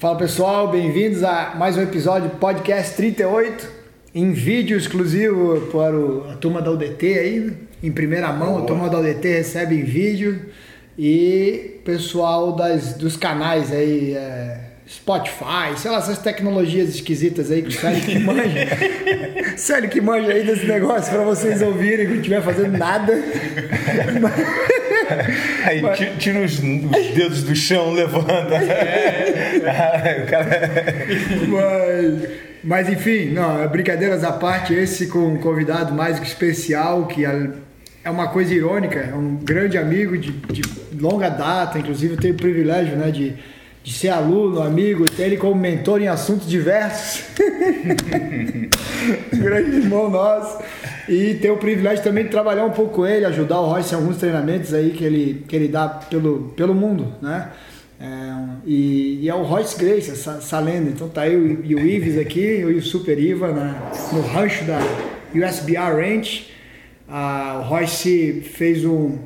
[0.00, 3.70] Fala pessoal, bem-vindos a mais um episódio do Podcast 38,
[4.14, 8.88] em vídeo exclusivo para o, a turma da UDT aí, em primeira mão, a turma
[8.88, 10.46] da UDT recebe em vídeo
[10.98, 17.68] e pessoal das, dos canais aí, é, Spotify, sei lá, essas tecnologias esquisitas aí que
[17.68, 18.68] o Célio que manja.
[19.58, 23.12] Célio que manja aí desse negócio para vocês ouvirem quando estiver fazendo nada.
[25.64, 25.98] Aí Mas...
[26.18, 28.54] tira os, os, dedos do chão, levanta.
[28.54, 30.26] É.
[30.30, 30.70] cara...
[31.48, 32.28] Mas,
[32.62, 38.10] mas enfim, não, brincadeiras à parte, esse com um convidado mais que especial, que é
[38.10, 40.62] uma coisa irônica, é um grande amigo de, de
[40.98, 43.36] longa data, inclusive eu tenho o privilégio né, de
[43.90, 47.24] de ser aluno, amigo, ter ele como mentor em assuntos diversos.
[49.34, 50.62] Grande irmão nosso.
[51.08, 53.96] E ter o privilégio também de trabalhar um pouco com ele, ajudar o Royce em
[53.96, 57.50] alguns treinamentos aí que ele, que ele dá pelo, pelo mundo, né?
[58.00, 58.06] É,
[58.64, 60.90] e, e, é o Royce Grace, essa, essa, lenda.
[60.90, 64.64] Então tá eu e o Ives aqui, eu e o Super Iva na, no rancho
[64.66, 64.78] da
[65.34, 66.48] USBR Ranch.
[67.08, 69.18] Ah, o Royce fez um,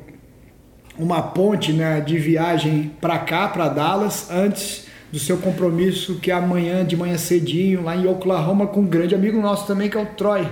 [0.97, 6.33] uma ponte né, de viagem para cá, para Dallas, antes do seu compromisso, que é
[6.33, 10.01] amanhã, de manhã cedinho, lá em Oklahoma, com um grande amigo nosso também, que é
[10.01, 10.47] o Troy.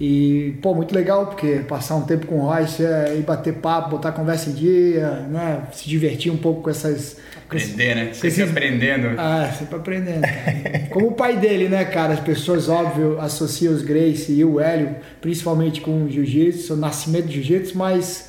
[0.00, 3.90] E, pô, muito legal, porque passar um tempo com o Royce é ir bater papo,
[3.90, 5.62] botar conversa em dia, né?
[5.72, 7.18] Se divertir um pouco com essas.
[7.46, 8.10] Aprender, né?
[8.12, 8.50] Sempre esses...
[8.50, 9.08] aprendendo.
[9.18, 10.22] Ah, sempre aprendendo.
[10.90, 12.14] Como o pai dele, né, cara?
[12.14, 17.26] As pessoas, óbvio, associam os Grace e o Hélio, principalmente com o jiu-jitsu, o nascimento
[17.26, 18.28] do jiu-jitsu, mas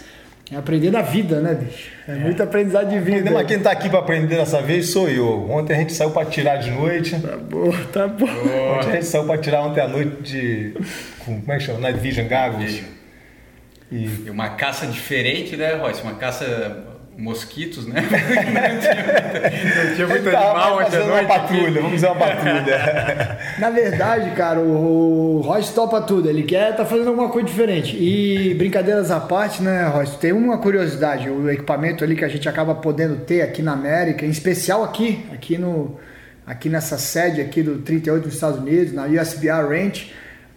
[0.52, 1.90] é aprender da vida, né, bicho?
[2.08, 2.16] É, é.
[2.16, 3.30] muito aprendizado de vida.
[3.30, 5.50] Mas quem tá aqui para aprender dessa vez sou eu.
[5.50, 7.20] Ontem a gente saiu para tirar de noite.
[7.20, 8.26] Tá bom, tá bom.
[8.26, 10.74] Ontem a gente saiu para tirar ontem à noite de.
[11.24, 11.80] Como é que chama?
[11.80, 12.84] Night Vision Goggles.
[13.92, 14.06] E...
[14.26, 16.02] e uma caça diferente, né, Royce?
[16.02, 16.89] Uma caça
[17.20, 18.02] mosquitos, né?
[18.02, 21.26] não tinha, muito animal ontem à noite.
[21.26, 23.38] Uma patrulha, vamos fazer uma patrulha.
[23.60, 26.30] Na verdade, cara, o Royce topa tudo.
[26.30, 27.98] Ele quer tá fazendo alguma coisa diferente.
[27.98, 30.18] E brincadeiras à parte, né, Royce?
[30.18, 31.30] Tem uma curiosidade.
[31.30, 35.26] O equipamento ali que a gente acaba podendo ter aqui na América, em especial aqui,
[35.34, 36.00] aqui no
[36.48, 40.12] aqui nessa sede aqui do 38 dos Estados Unidos, na USBR Ranch,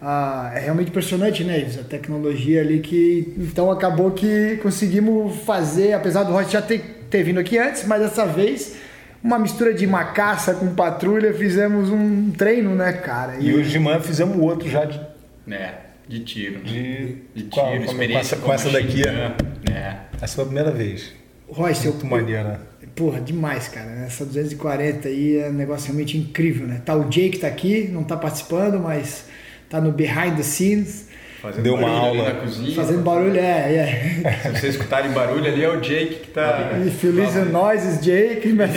[0.04, 1.78] ah, é realmente impressionante, né, Ives?
[1.78, 3.32] A tecnologia ali que.
[3.38, 8.02] Então acabou que conseguimos fazer, apesar do Royce já ter, ter vindo aqui antes, mas
[8.02, 8.74] dessa vez
[9.22, 13.36] uma mistura de macaça com patrulha, fizemos um treino, né, cara?
[13.38, 15.00] E, e hoje de manhã fizemos outro já de.
[15.48, 15.74] É,
[16.08, 16.64] de tiro.
[16.64, 19.02] De, de tiro, qual, experiência com essa, com essa daqui.
[19.06, 19.96] É.
[20.20, 21.12] Essa foi a primeira vez.
[21.48, 22.60] Royce, Muito eu, maneira.
[22.96, 23.88] Porra, demais, cara.
[24.04, 26.82] Essa 240 aí é um negócio realmente incrível, né?
[26.84, 29.26] Tá o Jake tá aqui, não tá participando, mas
[29.72, 31.08] tá no behind the scenes.
[31.40, 32.76] Fazendo Deu uma aula na cozinha.
[32.76, 34.38] Fazendo barulho, é, é.
[34.52, 36.72] Se vocês escutarem barulho ali, é o Jake que tá.
[36.86, 38.52] If you listen noises, Jake.
[38.52, 38.70] Mas,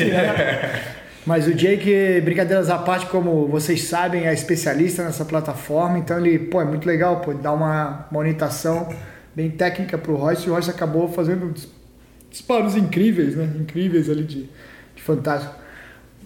[1.28, 6.39] mas o Jake, brincadeiras à parte, como vocês sabem, é especialista nessa plataforma, então ele,
[6.39, 8.89] pô, é muito legal, pô, dá uma, uma orientação
[9.35, 11.53] bem técnica pro Royce, e o Royce acabou fazendo
[12.31, 13.47] disparos incríveis, né?
[13.59, 14.50] Incríveis ali de,
[14.95, 15.53] de fantástico.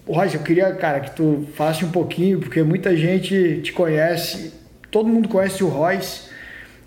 [0.07, 4.58] Royce, eu queria, cara, que tu falasse um pouquinho, porque muita gente te conhece
[4.91, 6.29] todo mundo conhece o Royce.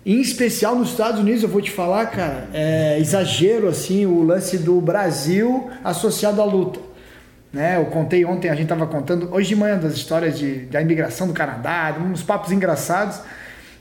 [0.05, 4.57] Em especial nos Estados Unidos, eu vou te falar, cara, é exagero assim o lance
[4.57, 6.79] do Brasil associado à luta.
[7.53, 7.77] Né?
[7.77, 11.27] Eu contei ontem, a gente estava contando, hoje de manhã, das histórias de, da imigração
[11.27, 13.21] do Canadá, uns papos engraçados.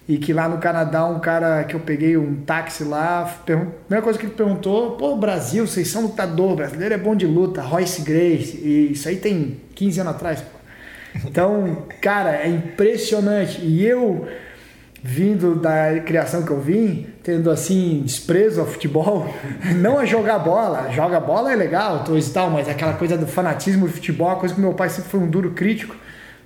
[0.09, 4.03] E que lá no Canadá, um cara que eu peguei um táxi lá, a primeira
[4.03, 8.03] coisa que ele perguntou: pô, Brasil, vocês são lutador, brasileiro é bom de luta, Royce
[8.03, 8.57] Grace.
[8.57, 10.62] E isso aí tem 15 anos atrás, pô.
[11.25, 13.61] Então, cara, é impressionante.
[13.61, 14.27] E eu,
[15.03, 19.33] vindo da criação que eu vim, tendo assim desprezo ao futebol,
[19.77, 23.87] não a jogar bola, joga bola é legal, tô tal, mas aquela coisa do fanatismo
[23.87, 25.95] do futebol, uma coisa que meu pai sempre foi um duro crítico,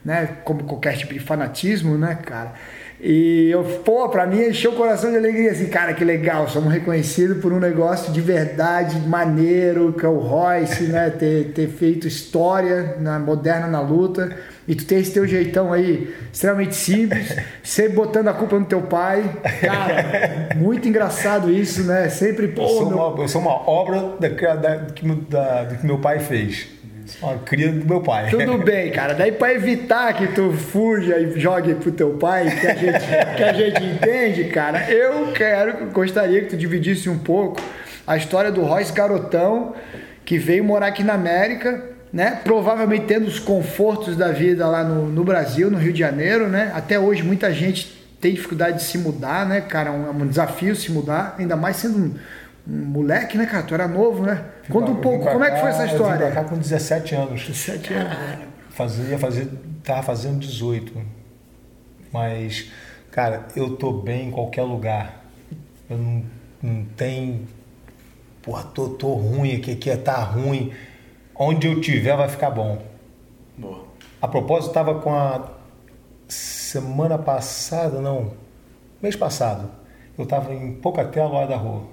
[0.04, 0.38] né?
[0.44, 2.54] Como qualquer tipo de fanatismo, né, cara?
[3.00, 6.72] E eu, pô, pra mim encheu o coração de alegria, assim, cara, que legal, somos
[6.72, 12.08] reconhecidos por um negócio de verdade, maneiro, que é o Royce, né, ter, ter feito
[12.08, 14.34] história na, moderna na luta,
[14.68, 18.82] e tu tem esse teu jeitão aí, extremamente simples, sempre botando a culpa no teu
[18.82, 19.24] pai,
[19.60, 22.62] cara, muito engraçado isso, né, sempre, pô...
[22.62, 22.98] Eu sou, meu...
[22.98, 26.68] uma, eu sou uma obra da, da, do, que, da, do que meu pai fez.
[27.22, 28.28] Uma cria do meu pai.
[28.30, 29.14] Tudo bem, cara.
[29.14, 33.42] Daí para evitar que tu fuja e jogue pro teu pai, que a gente, que
[33.44, 37.60] a gente entende, cara, eu quero, gostaria que tu dividisse um pouco
[38.06, 39.74] a história do Royce Garotão,
[40.24, 42.40] que veio morar aqui na América, né?
[42.42, 46.72] Provavelmente tendo os confortos da vida lá no, no Brasil, no Rio de Janeiro, né?
[46.74, 49.90] Até hoje muita gente tem dificuldade de se mudar, né, cara?
[49.90, 52.14] É um, é um desafio se mudar, ainda mais sendo um
[52.68, 53.62] um moleque, né, cara?
[53.62, 54.44] Tu era novo, né?
[54.68, 56.24] Conta um pouco, como é que foi essa história?
[56.24, 57.46] Eu vim pra cá com 17 anos.
[57.46, 58.16] 17 anos.
[58.70, 59.48] Fazia, fazia,
[59.84, 60.92] tava fazendo 18.
[62.12, 62.68] Mas,
[63.12, 65.24] cara, eu tô bem em qualquer lugar.
[65.88, 66.24] Eu não,
[66.60, 67.46] não tenho.
[68.42, 70.72] Porra, tô, tô ruim aqui, aqui tá ruim.
[71.38, 72.78] Onde eu tiver vai ficar bom.
[73.56, 73.84] Boa.
[74.20, 75.50] A propósito, tava com a
[76.28, 78.32] semana passada, não,
[79.00, 79.70] mês passado,
[80.18, 81.84] eu tava em Pocatello, lá da rua.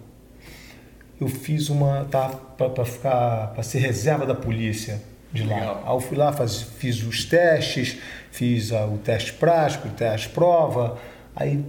[1.19, 5.01] Eu fiz uma, tava para ficar, para ser reserva da polícia
[5.31, 5.55] de lá.
[5.55, 5.83] Legal.
[5.85, 7.97] Aí eu fui lá, faz, fiz os testes,
[8.31, 10.97] fiz ah, o teste prático, o teste prova.
[11.35, 11.63] Aí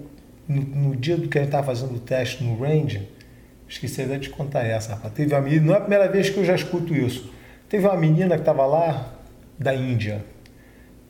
[0.48, 3.08] no, no dia do que a gente estava fazendo o teste no range,
[3.68, 5.12] esqueci até de contar essa, rapaz.
[5.14, 7.33] Teve uma menina, não é a primeira vez que eu já escuto isso.
[7.74, 9.04] Teve uma menina que estava lá
[9.58, 10.24] da Índia.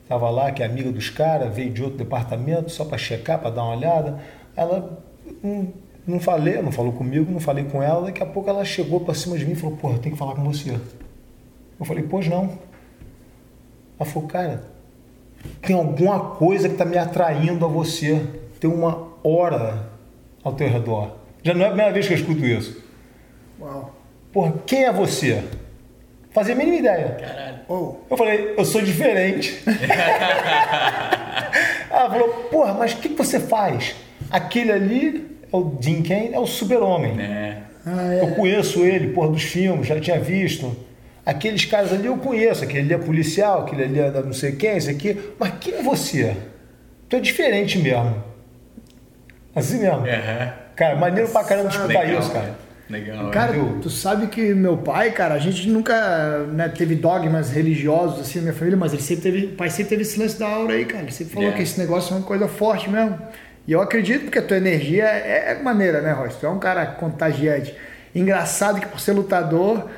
[0.02, 3.50] Estava lá, que é amiga dos caras, veio de outro departamento só para checar, para
[3.50, 4.18] dar uma olhada.
[4.56, 4.98] Ela
[5.42, 5.74] não,
[6.06, 8.06] não falei, não falou comigo, não falei com ela.
[8.06, 10.36] Daqui a pouco ela chegou para cima de mim e falou: Porra, tenho que falar
[10.36, 10.70] com você.
[11.78, 12.58] Eu falei: Pois não.
[14.00, 14.64] Ela falou: Cara,
[15.60, 18.26] tem alguma coisa que está me atraindo a você.
[18.58, 19.90] Tem uma hora
[20.42, 21.14] ao teu redor.
[21.42, 22.82] Já não é a primeira vez que eu escuto isso.
[23.60, 23.94] Uau.
[24.32, 25.44] Porra, quem é você?
[26.34, 27.16] Fazia a mínima ideia.
[27.20, 27.58] Caralho.
[27.68, 29.62] Oh, Eu falei, eu sou diferente.
[31.88, 33.94] Ela falou, porra, mas o que, que você faz?
[34.30, 37.18] Aquele ali é o Jim Kane, é o super-homem.
[37.20, 37.58] É.
[37.86, 38.30] ah, Eu é.
[38.32, 40.76] conheço ele, porra, dos filmes, já tinha visto.
[41.24, 44.52] Aqueles caras ali eu conheço, aquele ali é policial, aquele ali é da não sei
[44.56, 45.16] quem, esse aqui.
[45.38, 46.36] Mas quem é você?
[47.08, 48.22] Tu é diferente mesmo.
[49.54, 50.00] Assim mesmo.
[50.00, 50.52] Aham.
[50.74, 52.56] Cara, maneiro pra caramba escutar Legal, isso, cara.
[52.88, 53.30] Legal.
[53.30, 53.78] Cara, Entendeu?
[53.80, 58.42] tu sabe que meu pai, cara, a gente nunca né, teve dogmas religiosos assim na
[58.42, 60.84] minha família, mas ele sempre teve, o pai sempre teve esse lance da aura aí,
[60.84, 61.02] cara.
[61.04, 61.52] Ele sempre falou É.
[61.52, 63.18] que esse negócio é uma coisa forte mesmo.
[63.66, 66.36] E eu acredito porque a tua energia é, é maneira, né, Royce?
[66.38, 67.74] Tu é um cara contagiante.
[68.14, 69.88] Engraçado que por ser lutador,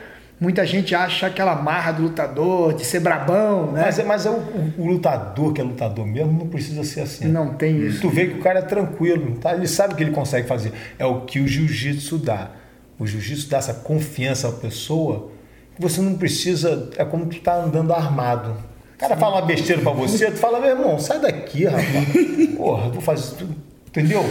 [0.41, 3.83] muita gente acha aquela marra do lutador, de ser brabão, né?
[3.85, 7.01] Mas, é- mas é o, o- o lutador que é lutador mesmo não precisa ser
[7.01, 7.27] assim.
[7.27, 8.01] Não tem isso.
[8.01, 9.53] Tu vê que o cara é tranquilo, tá?
[9.55, 10.73] ele sabe o que ele consegue fazer.
[10.99, 12.51] É o que o jiu-jitsu dá.
[12.99, 15.31] O jiu-jitsu dá essa confiança à pessoa
[15.75, 16.91] que você não precisa.
[16.97, 18.57] É como tu tá andando armado.
[18.95, 22.57] O cara fala uma besteira pra você, tu fala, meu irmão, sai daqui, rapaz.
[22.57, 23.37] Porra, vou fazer.
[23.37, 23.49] Tu,
[23.89, 24.25] entendeu?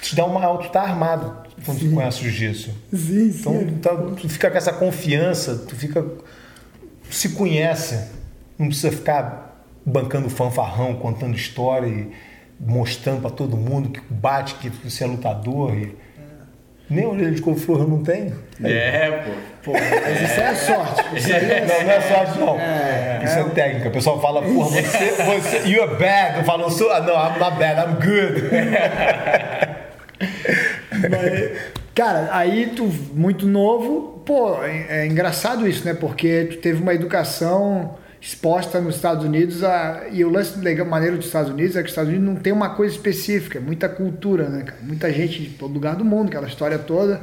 [0.00, 0.56] Te dá uma.
[0.58, 2.70] Tu tá armado quando tu conhece o jiu-jitsu.
[2.90, 3.38] Sim, sim.
[3.40, 6.04] Então, então, tu fica com essa confiança, tu fica.
[7.10, 8.16] se conhece.
[8.58, 12.10] Não precisa ficar bancando fanfarrão, contando história e
[12.58, 15.74] mostrando pra todo mundo que bate, que você é lutador.
[15.74, 15.94] E...
[16.90, 18.34] Nem orelha de couve-flor eu não tenho.
[18.64, 19.30] É, pô.
[19.64, 21.04] Pô, mas isso é sorte.
[21.16, 22.56] Isso aí é Não, não é sorte, não.
[23.22, 23.88] Isso é técnica.
[23.88, 26.38] O pessoal fala, porra, você, você, you're bad.
[26.38, 28.48] Eu falo, eu sou, ah, não, I'm not bad, I'm good.
[31.10, 31.50] Mas,
[31.94, 35.92] cara, aí tu, muito novo, pô, é, é engraçado isso, né?
[35.92, 41.16] Porque tu teve uma educação exposta nos Estados Unidos a, e o lance legal, maneiro
[41.16, 43.88] dos Estados Unidos é que os Estados Unidos não tem uma coisa específica, é muita
[43.88, 44.78] cultura, né, cara?
[44.82, 47.20] Muita gente de todo lugar do mundo, aquela história toda.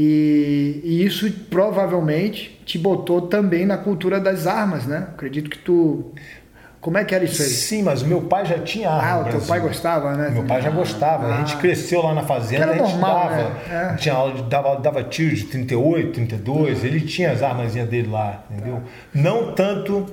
[0.00, 5.08] E, e isso provavelmente te botou também na cultura das armas, né?
[5.12, 6.12] Acredito que tu.
[6.80, 7.48] Como é que era isso aí?
[7.48, 9.24] Sim, mas o meu pai já tinha arma.
[9.24, 10.30] Ah, o teu pai gostava, né?
[10.30, 11.26] Meu pai já gostava.
[11.34, 13.36] A gente cresceu lá na fazenda, Era a gente normal, dava.
[13.36, 13.92] né?
[13.92, 13.96] É.
[13.96, 16.84] Tinha aula de, dava, dava tiro de 38, 32.
[16.84, 18.80] Ele tinha as armazinhas dele lá, entendeu?
[19.12, 20.06] Não tanto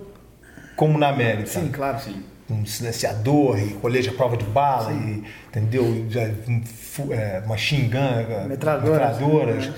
[0.75, 1.45] como na América.
[1.47, 1.99] Sim, claro.
[1.99, 2.23] Sim.
[2.49, 5.83] Um silenciador e colete à prova de bala, e, entendeu?
[5.85, 9.19] E um fu- é, machine gun, é, Metralhadoras.
[9.19, 9.69] metralhadoras.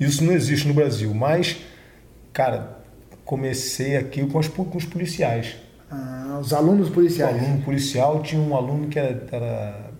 [0.00, 1.12] Isso não existe no Brasil.
[1.14, 1.56] Mas,
[2.32, 2.78] cara,
[3.24, 5.56] comecei aqui com pu- com os policiais.
[5.92, 7.36] Ah, os alunos O policiais.
[7.42, 9.90] aluno policial tinha um aluno que era, era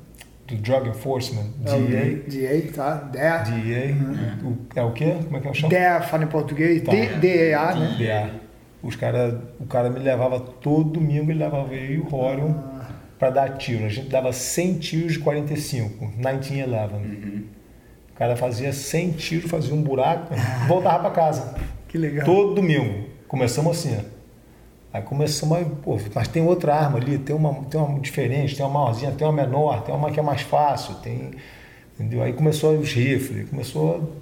[0.47, 2.23] do Drug Enforcement, É o DEA.
[2.29, 2.95] DEA, tá?
[2.95, 3.39] DEA.
[3.39, 3.97] DEA.
[4.45, 5.17] O, é o quê?
[5.25, 5.69] Como é que eu chamo?
[5.71, 6.83] DEA fala em português.
[6.83, 6.93] Tá.
[6.93, 7.95] DEA, né?
[7.99, 8.31] DEA.
[8.83, 12.53] Os cara, o cara me levava todo domingo, ele levava eu e o Rorion
[13.19, 13.85] para dar tiro.
[13.85, 17.45] A gente dava 100 tiros de 45, 1911.
[18.11, 20.35] O cara fazia 100 tiros, fazia um buraco,
[20.67, 21.55] voltava para casa.
[21.89, 22.25] Que legal.
[22.27, 23.09] Todo domingo.
[23.29, 23.97] Começamos assim.
[23.97, 24.12] ó.
[24.93, 28.65] Aí começamos a, pô, mas tem outra arma ali, tem uma, tem uma diferente, tem
[28.65, 31.31] uma maiorzinha, tem uma menor, tem uma que é mais fácil, tem.
[31.95, 32.23] Entendeu?
[32.23, 34.17] Aí começou os rifles, começou.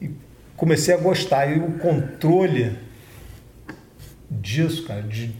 [0.00, 0.10] E
[0.56, 1.46] comecei a gostar.
[1.46, 2.76] E o controle
[4.28, 5.30] disso, cara, de,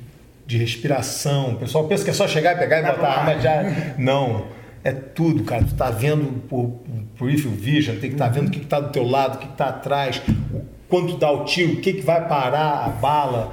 [0.47, 1.54] de respiração.
[1.54, 3.62] O pessoal pensa que é só chegar e pegar e botar a arma já.
[3.99, 4.47] Não.
[4.85, 5.64] É tudo, cara.
[5.64, 6.81] Tu tá vendo por
[7.19, 9.47] peripheral vision, tem que estar vendo o que, que tá do teu lado, o que,
[9.47, 10.21] que tá atrás,
[10.52, 13.52] o quanto dá o tiro, o que, que vai parar a bala.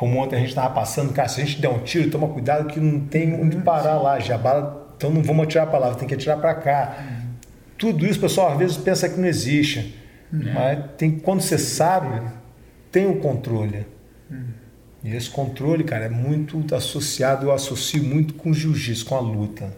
[0.00, 2.68] Como ontem a gente estava passando, cara, se a gente der um tiro, toma cuidado
[2.68, 4.18] que não tem onde parar lá.
[4.18, 7.04] Já bala, então não vamos atirar para lá, tem que atirar para cá.
[7.76, 9.94] Tudo isso, pessoal, às vezes pensa que não existe.
[10.32, 10.54] Uhum.
[10.54, 12.18] Mas tem, quando você sabe,
[12.90, 13.86] tem o controle.
[14.30, 14.46] Uhum.
[15.04, 19.20] E esse controle, cara, é muito associado, eu associo muito com o jiu-jitsu, com a
[19.20, 19.70] luta.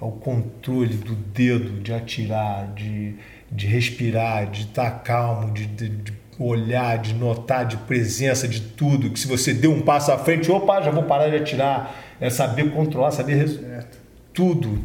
[0.00, 3.14] O controle do dedo, de atirar, de,
[3.52, 9.10] de respirar, de estar calmo, de, de, de olhar, de notar, de presença, de tudo.
[9.10, 11.94] Que se você deu um passo à frente, opa, já vou parar de atirar.
[12.20, 13.98] É saber controlar, saber certo.
[14.32, 14.84] tudo.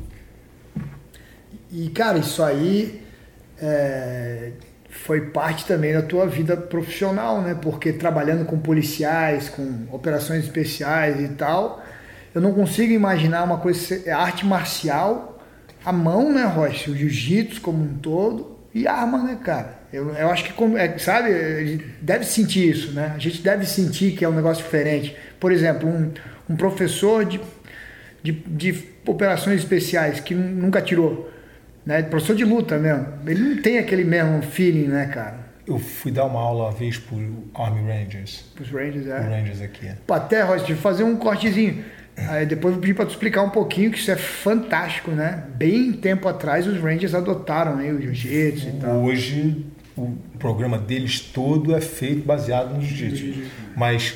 [1.72, 3.02] E, cara, isso aí
[3.62, 4.52] é,
[4.90, 7.58] foi parte também da tua vida profissional, né?
[7.62, 11.84] Porque trabalhando com policiais, com operações especiais e tal,
[12.34, 15.40] eu não consigo imaginar uma coisa, é arte marcial,
[15.86, 16.92] a mão, né, Rocha?
[16.92, 19.79] O jiu-jitsu como um todo e arma, né, cara?
[19.92, 23.14] Eu, eu acho que, é, sabe, deve sentir isso, né?
[23.16, 25.16] A gente deve sentir que é um negócio diferente.
[25.40, 26.12] Por exemplo, um,
[26.50, 27.42] um professor de,
[28.22, 31.30] de, de operações especiais que nunca tirou
[31.90, 32.04] né?
[32.04, 33.08] Professor de luta mesmo.
[33.26, 35.50] Ele não tem aquele mesmo feeling, né, cara?
[35.66, 37.18] Eu fui dar uma aula uma vez pro
[37.56, 38.46] Army Rangers.
[38.62, 39.20] Os Rangers, é.
[39.20, 39.90] Os Rangers aqui.
[40.06, 41.84] Pô, até, Roger, fazer um cortezinho.
[42.16, 45.46] Aí depois eu pedi para tu explicar um pouquinho, que isso é fantástico, né?
[45.56, 49.04] Bem tempo atrás os Rangers adotaram aí o jiu-jitsu e tal.
[49.04, 49.66] Hoje
[50.04, 53.50] o programa deles todo é feito baseado no jiu-jitsu.
[53.76, 54.16] Mas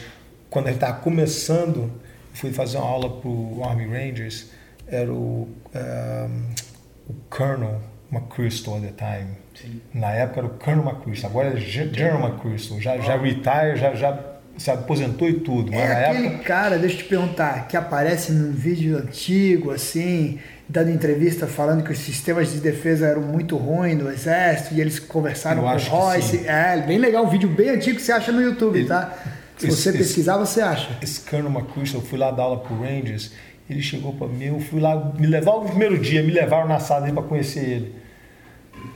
[0.50, 1.92] quando a gente estava começando,
[2.34, 4.52] fui fazer uma aula pro Army Rangers,
[4.88, 5.48] era o...
[5.76, 6.74] Um,
[7.06, 9.32] o Colonel McChrystal at the time.
[9.54, 9.82] Sim.
[9.94, 12.80] Na época era o Colonel McChrystal, agora é General McChrystal.
[12.80, 14.20] Já, já retire, já, já
[14.58, 15.72] se aposentou e tudo.
[15.72, 16.44] Mas é aquele época...
[16.44, 20.40] cara, deixa eu te perguntar, que aparece num vídeo antigo, assim,
[20.74, 25.00] dando entrevista falando que os sistemas de defesa eram muito ruins no exército e eles
[25.00, 26.48] conversaram eu com o Royce.
[26.48, 29.14] É, bem legal, um vídeo bem antigo que você acha no YouTube, Ele, tá?
[29.58, 30.98] Se esse, você pesquisar, esse, você acha.
[31.02, 33.32] Esse Colonel McChrystal, eu fui lá dar aula pro Rangers
[33.70, 36.80] ele chegou para mim, eu fui lá, me levar no primeiro dia, me levaram na
[36.80, 37.96] sala dele para conhecer ele.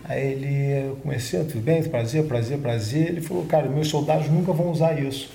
[0.04, 3.08] Aí ele, eu comecei, tudo bem, prazer, prazer, prazer.
[3.08, 5.32] Ele falou, cara, meus soldados nunca vão usar isso.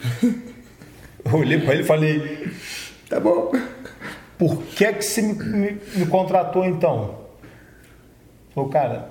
[0.22, 2.48] eu olhei para ele e falei,
[3.08, 3.52] tá bom.
[4.38, 7.18] Por que é que você me, me, me contratou então?
[8.54, 9.08] Falou, cara,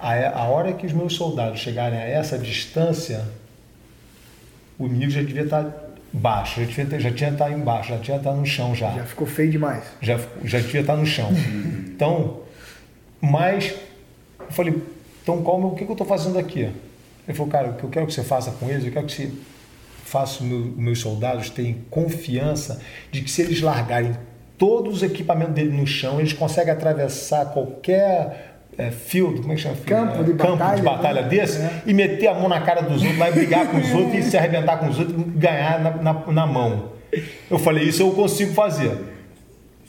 [0.00, 3.24] a, a hora que os meus soldados chegarem a essa distância,
[4.78, 8.16] o inimigo já devia estar tá baixo, já tinha, já tinha estar embaixo, já tinha
[8.16, 8.90] estar no chão já.
[8.92, 9.84] Já ficou feio demais.
[10.00, 11.30] Já, já tinha estar no chão.
[11.88, 12.40] então,
[13.20, 13.74] mas
[14.40, 14.74] eu falei,
[15.22, 16.60] então qual, o que, que eu estou fazendo aqui?
[17.26, 19.12] Ele falou, cara, o que eu quero que você faça com eles, eu quero que
[19.12, 19.30] você
[20.04, 22.80] faça os meu, meus soldados terem confiança
[23.12, 24.16] de que se eles largarem
[24.58, 29.62] todos os equipamentos dele no chão, eles conseguem atravessar qualquer é, field, como é que
[29.62, 29.76] chama?
[29.86, 31.28] Campo de Campo batalha, de batalha né?
[31.28, 31.82] desse é.
[31.86, 34.36] e meter a mão na cara dos outros, vai brigar com os outros e se
[34.36, 36.90] arrebentar com os outros e ganhar na, na, na mão.
[37.50, 38.92] Eu falei, isso eu consigo fazer.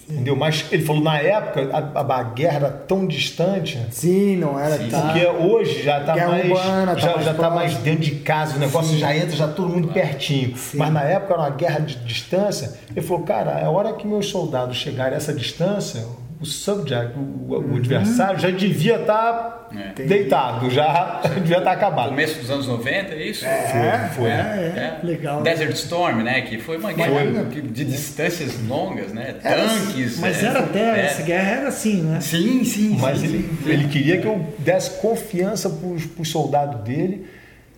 [0.10, 0.36] Entendeu?
[0.36, 3.80] Mas ele falou, na época, a, a, guerra era tão distante.
[3.92, 7.50] Sim, não era Sim, Porque hoje já está mais, urbana, tá já, mais, já tá
[7.52, 9.00] mais dentro de casa, o negócio Sim.
[9.00, 10.58] já entra, já todo mundo pertinho.
[10.58, 10.80] Sim.
[10.80, 12.74] Mas na época era uma guerra de distância.
[12.90, 16.04] Ele falou, cara, a hora que meus soldados chegarem a essa distância,
[16.42, 20.04] o subject, o, o adversário, já devia estar tá é.
[20.04, 22.10] deitado, já devia estar tá acabado.
[22.10, 23.46] Começo dos anos 90, é isso?
[23.46, 24.24] É, foi.
[24.24, 24.30] foi.
[24.32, 25.42] É, é, legal.
[25.42, 26.42] Desert Storm, né?
[26.42, 27.62] Que foi uma guerra foi.
[27.62, 29.36] de distâncias longas, né?
[29.44, 30.20] Era, Tanques.
[30.20, 32.22] Mas é, era até, essa guerra era assim, né?
[32.22, 32.98] Sim, sim.
[32.98, 33.70] Mas sim, ele, sim.
[33.70, 37.28] ele queria que eu desse confiança para os soldados dele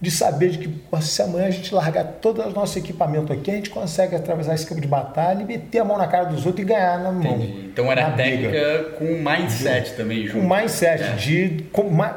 [0.01, 3.53] de saber de que se amanhã a gente largar todo o nosso equipamento aqui, a
[3.53, 6.65] gente consegue atravessar esse campo de batalha e meter a mão na cara dos outros
[6.65, 7.35] e ganhar na mão.
[7.35, 7.69] Entendi.
[7.71, 8.83] Então era técnica briga.
[8.97, 10.47] com mindset também junto.
[10.47, 11.13] Com mindset, é.
[11.13, 11.65] de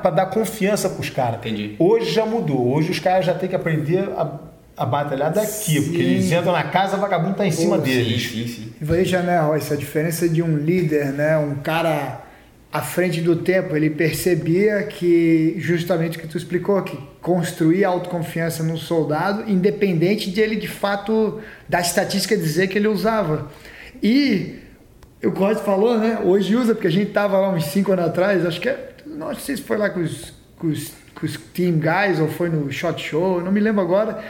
[0.00, 1.40] para dar confiança para os caras.
[1.40, 1.76] Entendi.
[1.78, 2.74] Hoje já mudou.
[2.74, 4.40] Hoje os caras já têm que aprender a,
[4.78, 5.82] a batalhar daqui, sim.
[5.82, 8.22] porque eles entram na casa, o vagabundo está em Pô, cima deles.
[8.22, 8.72] Sim, sim, sim.
[8.80, 12.22] Veja, né, Royce, a diferença de um líder, né, um cara
[12.72, 18.62] à frente do tempo, ele percebia que, justamente o que tu explicou, que construir autoconfiança
[18.62, 23.50] no soldado, independente de ele de fato, da estatística dizer que ele usava.
[24.02, 24.58] E
[25.24, 26.20] o Corte falou, né?
[26.22, 29.34] Hoje usa, porque a gente tava lá uns 5 anos atrás, acho que é, não
[29.34, 32.70] sei se foi lá com os, com os, com os team guys ou foi no
[32.70, 34.22] shot show, não me lembro agora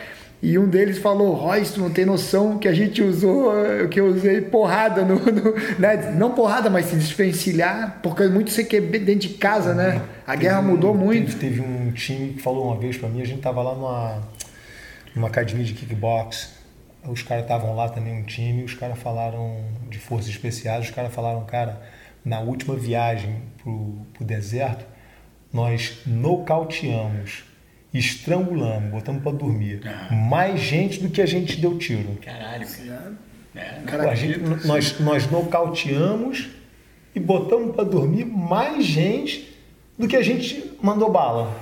[0.44, 3.50] e um deles falou, Royce, tu não tem noção que a gente usou,
[3.90, 6.12] que eu usei porrada no, no né?
[6.14, 10.02] não porrada, mas se desvencilhar, porque muito CQB dentro de casa, né?
[10.26, 11.34] A teve guerra mudou um, muito.
[11.38, 14.22] Teve, teve, um time que falou uma vez para mim, a gente tava lá numa,
[15.16, 16.50] numa academia de kickbox,
[17.08, 21.14] os caras estavam lá também, um time, os caras falaram de forças especiais, os caras
[21.14, 21.80] falaram, cara,
[22.22, 24.84] na última viagem pro, pro deserto,
[25.50, 27.44] nós nocauteamos
[27.98, 29.80] estrangulamos, botamos para dormir.
[29.86, 30.12] Ah.
[30.12, 32.18] Mais gente do que a gente deu tiro.
[32.22, 33.14] Caralho, cara.
[33.54, 36.48] É, a gente, nós, nós nocauteamos
[37.14, 39.56] e botamos para dormir mais gente
[39.96, 41.54] do que a gente mandou bala.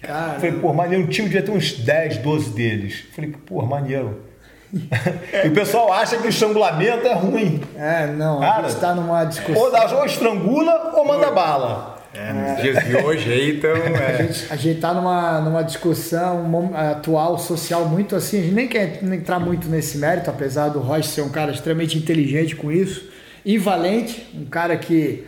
[0.00, 3.04] Cara, Falei, pô, maneiro, um time devia ter uns 10, 12 deles.
[3.12, 4.22] Falei, pô, maneiro.
[4.72, 7.60] e o pessoal acha que o estrangulamento é ruim.
[7.76, 9.62] é, não, Cara, a gente tá numa discussão.
[9.62, 11.95] Ou, ou estrangula ou manda bala.
[12.14, 13.70] É, nos dias de hoje aí, então.
[13.76, 14.26] A É.
[14.26, 18.38] gente, a gente tá numa, numa discussão atual, social, muito assim.
[18.40, 21.98] A gente nem quer entrar muito nesse mérito, apesar do Rocha ser um cara extremamente
[21.98, 23.08] inteligente com isso.
[23.44, 25.24] E valente, um cara que,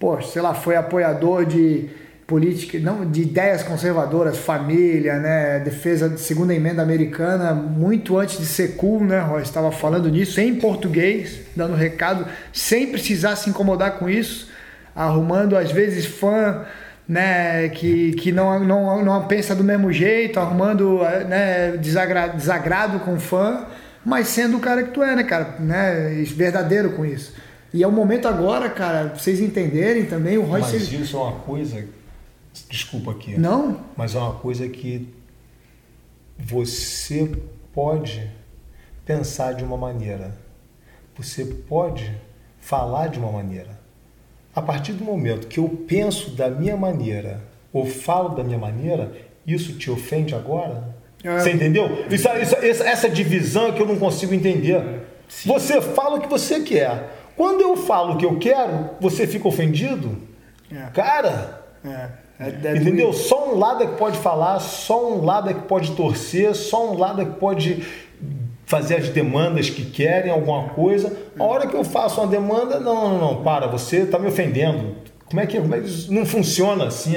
[0.00, 1.88] pô, sei lá, foi apoiador de
[2.26, 8.46] política, não, de ideias conservadoras, família, né, defesa de segunda emenda americana, muito antes de
[8.46, 9.42] ser cool, né, Rocha?
[9.42, 14.50] Estava falando nisso em português, dando recado, sem precisar se incomodar com isso
[14.94, 16.64] arrumando às vezes fã
[17.08, 23.18] né, que, que não, não, não pensa do mesmo jeito, arrumando né, desagra, desagrado com
[23.18, 23.66] fã,
[24.04, 25.56] mas sendo o cara que tu é, né, cara?
[25.58, 27.34] Né, verdadeiro com isso.
[27.74, 30.72] E é o momento agora, cara, pra vocês entenderem também, o Royce...
[30.72, 31.84] Mas isso é uma coisa.
[32.68, 33.38] Desculpa aqui.
[33.38, 33.80] Não?
[33.96, 35.08] Mas é uma coisa que
[36.38, 37.30] você
[37.72, 38.30] pode
[39.04, 40.34] pensar de uma maneira.
[41.16, 42.14] Você pode
[42.60, 43.81] falar de uma maneira.
[44.54, 47.40] A partir do momento que eu penso da minha maneira
[47.72, 49.12] ou falo da minha maneira,
[49.46, 50.94] isso te ofende agora?
[51.24, 51.38] É.
[51.38, 52.04] Você entendeu?
[52.10, 52.28] Isso-
[52.62, 55.02] isso- essa, divisão é que eu não consigo entender.
[55.46, 57.10] Você fala o que você quer.
[57.36, 60.18] Quando eu falo o que eu quero, você fica ofendido?
[60.70, 60.86] É.
[60.92, 63.12] Cara, É, é, é Entendeu?
[63.12, 66.92] Só um lado é que pode falar, só um lado é que pode torcer, só
[66.92, 67.82] um lado é que pode
[68.72, 71.14] fazer as demandas que querem, alguma coisa.
[71.38, 74.96] A hora que eu faço uma demanda, não, não, não, para, você está me ofendendo.
[75.26, 77.16] Como é que como é que isso não funciona assim?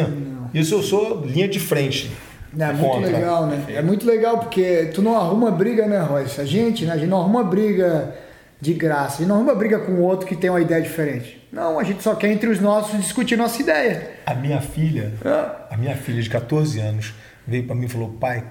[0.54, 2.12] Isso eu sou linha de frente.
[2.60, 3.10] É muito contra.
[3.10, 3.64] legal, né?
[3.70, 6.42] É muito legal porque tu não arruma briga, né, Royce?
[6.42, 6.92] A gente, né?
[6.94, 8.14] A gente não arruma briga
[8.60, 9.16] de graça.
[9.16, 11.42] A gente não arruma briga com outro que tem uma ideia diferente.
[11.54, 14.12] Não, a gente só quer entre os nossos discutir nossa ideia.
[14.26, 15.74] A minha filha, É.
[15.74, 17.14] a minha filha de 14 anos,
[17.48, 18.44] veio para mim e falou: pai,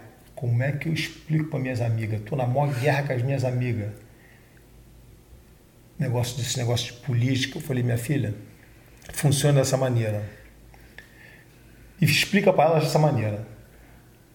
[0.45, 2.21] como é que eu explico para minhas amigas?
[2.21, 3.91] Tô na maior guerra com as minhas amigas.
[5.99, 7.57] Negócio desse negócio de política.
[7.57, 8.35] Eu falei: minha filha,
[9.15, 10.23] funciona dessa maneira.
[11.99, 13.47] E explica para elas dessa maneira.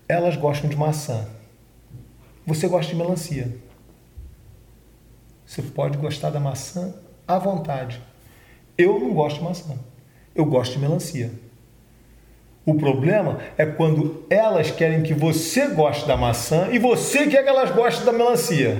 [0.07, 1.29] Elas gostam de maçã.
[2.43, 3.55] Você gosta de melancia.
[5.45, 6.91] Você pode gostar da maçã
[7.27, 8.01] à vontade.
[8.75, 9.77] Eu não gosto de maçã.
[10.33, 11.31] Eu gosto de melancia.
[12.69, 17.49] O problema é quando elas querem que você goste da maçã e você quer que
[17.49, 18.77] elas gostem da melancia.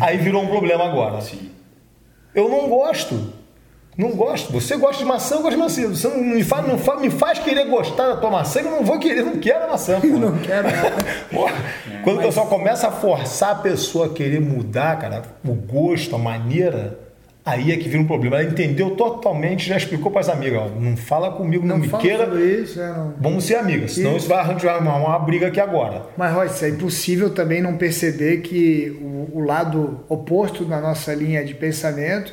[0.00, 1.20] Aí virou um problema agora.
[1.20, 1.50] Sim.
[2.34, 3.32] Eu não gosto.
[3.96, 4.52] Não gosto.
[4.52, 5.86] Você gosta de maçã, eu gosto de melancia.
[5.88, 8.82] Você não me faz, não fa- me faz querer gostar da tua maçã, eu não
[8.84, 10.00] vou querer, eu não quero a maçã.
[10.00, 10.18] Porra.
[10.18, 10.96] Não quero nada.
[12.02, 16.18] Quando o pessoal começa a forçar a pessoa a querer mudar, cara, o gosto, a
[16.18, 16.98] maneira,
[17.44, 18.40] aí é que vira um problema.
[18.40, 21.92] Ela entendeu totalmente, já explicou para as amigas, ó, não fala comigo, não, Não me
[21.98, 23.14] queira, sobre isso, é, não.
[23.18, 26.06] vamos ser amigas, senão isso vai arranjar uma, uma briga aqui agora.
[26.16, 31.44] Mas, Royce, é impossível também não perceber que o, o lado oposto da nossa linha
[31.44, 32.32] de pensamento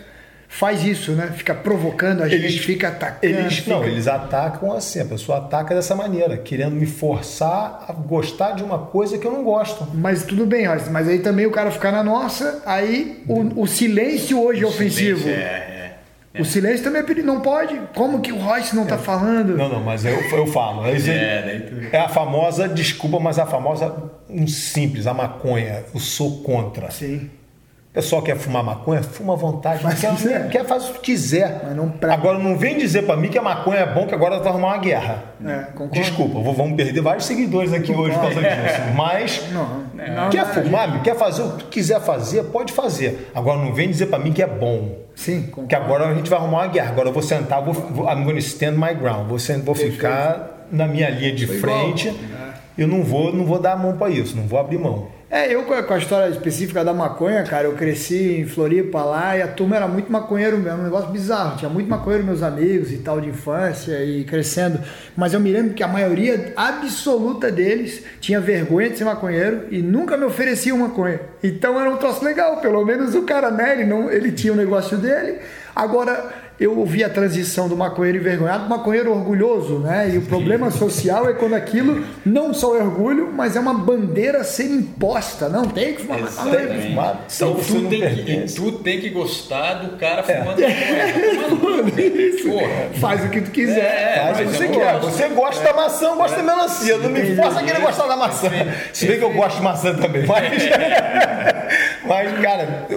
[0.54, 1.32] faz isso, né?
[1.36, 3.26] Fica provocando a gente, Eles- fica atacando.
[3.26, 3.72] Eles, fica...
[3.72, 8.62] não, eles atacam assim, a pessoa ataca dessa maneira, querendo me forçar a gostar de
[8.64, 9.88] uma coisa que eu não gosto.
[9.94, 13.66] Mas tudo bem, Royce, mas aí também o cara ficar na nossa, aí o, o
[13.68, 15.28] silêncio hoje é ofensivo.
[15.30, 15.94] É,
[16.34, 16.42] é.
[16.42, 17.34] O silêncio também é perigoso.
[17.34, 17.80] Não pode.
[17.96, 19.56] Como que o Royce não tá falando?
[19.58, 20.86] Não, não, mas eu, eu falo.
[20.86, 23.94] É, É, é a famosa, desculpa, mas a famosa,
[24.30, 25.84] um simples, a maconha.
[25.94, 26.90] Eu sou contra.
[26.92, 27.30] Sim.
[27.92, 29.84] O pessoal quer fumar maconha, fuma à vontade.
[29.84, 30.48] Mas quer, quiser.
[30.50, 31.60] quer fazer o que quiser.
[31.66, 34.16] Mas não pra- Agora não vem dizer pra mim que a maconha é bom, que
[34.16, 35.24] agora vai arrumar uma guerra.
[35.46, 35.94] É, concordo.
[35.94, 38.82] Desculpa, vou- vamos perder vários seguidores aqui hoje por causa disso.
[38.96, 43.30] Mas Não, não, quer não, fumar, quer fazer o que quiser fazer, pode fazer.
[43.36, 44.98] Agora não vem dizer pra mim que é bom.
[45.14, 45.76] Sim, Que concordo.
[45.76, 46.92] agora a gente vai arrumar uma guerra.
[46.92, 49.28] Agora eu vou sentar, vou, vou, I'm going to stand my ground.
[49.28, 51.78] Vou, vou ficar na minha linha de Foi igual.
[51.82, 52.16] frente.
[52.78, 55.08] Eu não vou, não vou dar a mão para isso, não vou abrir mão.
[55.34, 59.42] É, eu com a, história específica da maconha, cara, eu cresci em Floripa lá e
[59.42, 61.58] a turma era muito maconheiro mesmo, um negócio bizarro.
[61.58, 64.82] Tinha muito maconheiro meus amigos e tal de infância e crescendo.
[65.16, 69.82] Mas eu me lembro que a maioria absoluta deles tinha vergonha de ser maconheiro e
[69.82, 71.22] nunca me ofereciam maconha.
[71.42, 74.58] Então era um troço legal, pelo menos o cara, né, ele, não, ele tinha o
[74.58, 75.40] negócio dele.
[75.74, 76.30] Agora
[76.62, 80.12] eu ouvi a transição do maconheiro envergonhado para maconheiro orgulhoso, né?
[80.14, 84.44] E o problema social é quando aquilo não só é orgulho, mas é uma bandeira
[84.44, 85.50] ser imposta.
[85.50, 86.56] Não tem que fumar maconha.
[86.58, 90.38] Tem que fumar, Então tu não tem, que, tu tem que gostar do cara É.
[90.40, 91.82] fumando maconha.
[92.30, 92.48] Isso.
[92.50, 92.70] Porra.
[93.00, 93.80] Faz o que tu quiser.
[93.80, 95.00] É, Faz o que você eu quer.
[95.00, 96.98] Você gosta da maçã, eu gosto da melancia.
[96.98, 98.50] Não me força a querer gostar da maçã.
[98.94, 100.26] Se bem que eu gosto de maçã também.
[100.28, 100.62] Mas,
[102.06, 102.88] mas cara,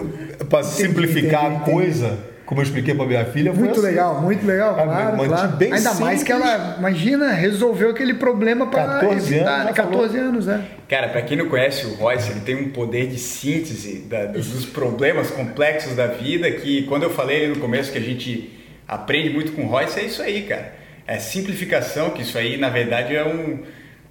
[0.51, 1.71] para simplificar a entendi.
[1.71, 3.81] coisa, como eu expliquei para minha filha, muito assim.
[3.89, 5.57] legal, muito legal, Ah, claro, claro.
[5.61, 6.51] Ainda mais que simples.
[6.53, 9.73] ela, imagina, resolveu aquele problema para 14 evitar, anos, né?
[9.77, 9.93] já falou.
[10.01, 10.65] 14 anos, né?
[10.89, 14.67] Cara, pra quem não conhece o Royce, ele tem um poder de síntese da- dos
[14.67, 18.53] problemas complexos da vida que quando eu falei ali no começo que a gente
[18.87, 20.73] aprende muito com o Royce, é isso aí, cara.
[21.07, 23.61] É simplificação, que isso aí na verdade é um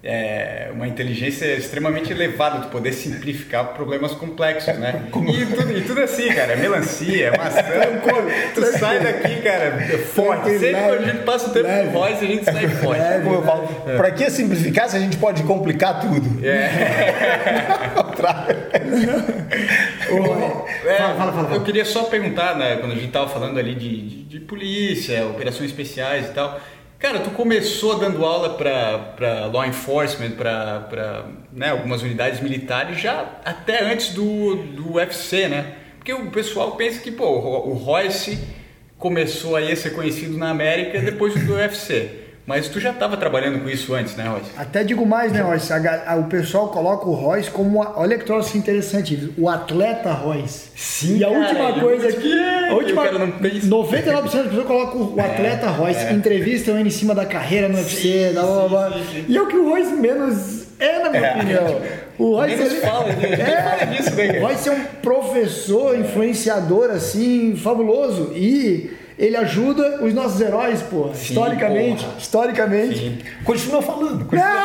[0.04, 5.04] é uma inteligência extremamente elevada, tu poder simplificar problemas complexos, né?
[5.34, 7.62] E, tudo, e tudo assim, cara, é melancia, é maçã,
[8.54, 9.78] tu sai daqui, cara,
[10.12, 10.50] forte.
[10.50, 11.90] Sempre Leve, a gente passa o tempo leve.
[11.90, 13.02] com Royce, a gente sai forte.
[13.22, 16.44] Como eu falo, pra que simplificar se a gente pode complicar tudo?
[16.46, 16.70] É,
[20.98, 21.54] Fala, fala, fala.
[21.54, 25.26] Eu queria só perguntar, né, quando a gente tava falando ali de, de, de polícia,
[25.26, 26.60] operações especiais e tal.
[27.04, 33.84] Cara, tu começou dando aula para law enforcement, para né, algumas unidades militares já até
[33.84, 35.74] antes do, do UFC, né?
[35.98, 38.38] Porque o pessoal pensa que, pô, o Royce
[38.96, 42.23] começou aí a ser conhecido na América depois do UFC.
[42.46, 44.50] Mas tu já estava trabalhando com isso antes, né, Royce?
[44.56, 45.72] Até digo mais, né, Royce?
[45.72, 47.82] A a- o pessoal coloca o Royce como.
[47.82, 50.68] a- olha que troço interessante, o atleta Royce.
[50.76, 53.66] Sim, E a cara, última coisa que é, A última, não pensa.
[53.66, 58.30] 99% das pessoas colocam o atleta Royce, entrevistam ele em cima da carreira no UFC,
[58.34, 58.92] blá, blá, blá.
[58.98, 59.24] sim, sim.
[59.26, 61.80] E é o que o Royce menos é, na minha opinião.
[62.18, 63.36] O Royce ele- fala, né?
[63.78, 64.38] Fala disso, né?
[64.38, 68.32] O Royce é um professor, influenciador, assim, fabuloso.
[68.34, 71.10] E ele ajuda os nossos heróis, pô.
[71.14, 72.04] Sim, historicamente.
[72.04, 72.18] porra.
[72.18, 72.98] Historicamente.
[72.98, 73.18] Sim.
[73.44, 74.24] Continua falando.
[74.24, 74.64] Continua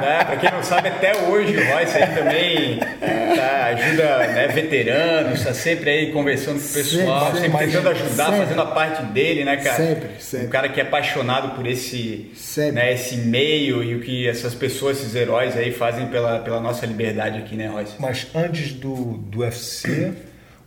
[0.00, 0.24] né?
[0.24, 5.52] Pra quem não sabe, até hoje o Royce aí também tá, ajuda né, veteranos, tá
[5.52, 7.66] sempre aí conversando com o pessoal, Sempre, sempre, sempre.
[7.66, 8.38] tentando ajudar, Sempre.
[8.40, 9.76] fazendo a parte dele, né, cara?
[9.76, 10.46] Sempre, sempre.
[10.46, 12.30] Um cara que é apaixonado por esse,
[12.72, 16.86] né, esse meio e o que essas pessoas, esses heróis aí fazem pela, pela nossa
[16.86, 17.94] liberdade aqui, né, Royce?
[17.98, 20.12] Mas antes do, do UFC,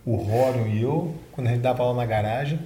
[0.04, 2.58] o Rorion e eu, quando a gente dava aula na garagem,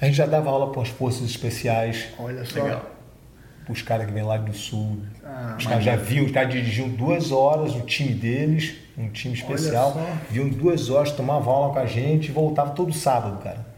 [0.00, 2.62] a gente já dava aula para as forças especiais, Olha só.
[2.62, 2.90] Legal.
[3.68, 4.98] os caras que vêm lá do sul.
[5.24, 9.34] Ah, os caras já viam, os caras dirigiam duas horas o time deles, um time
[9.34, 9.96] especial,
[10.30, 13.73] viam duas horas, tomavam aula com a gente e voltavam todo sábado, cara.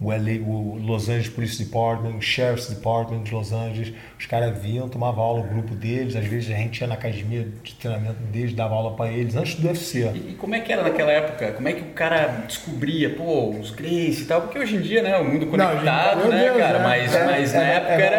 [0.00, 4.56] O, LA, o Los Angeles Police Department, o Sheriff's Department de Los Angeles, os caras
[4.62, 8.22] vinham, tomavam aula, o grupo deles, às vezes a gente ia na academia de treinamento
[8.30, 10.08] deles, dava aula para eles, antes do UFC.
[10.14, 11.50] E, e como é que era naquela época?
[11.50, 14.42] Como é que o cara descobria, pô, os Grace e tal?
[14.42, 16.78] Porque hoje em dia, né, o mundo Não, conectado, meu né, Deus, cara?
[16.78, 16.84] né?
[16.84, 18.16] Mas, É, mas na é, época é, era,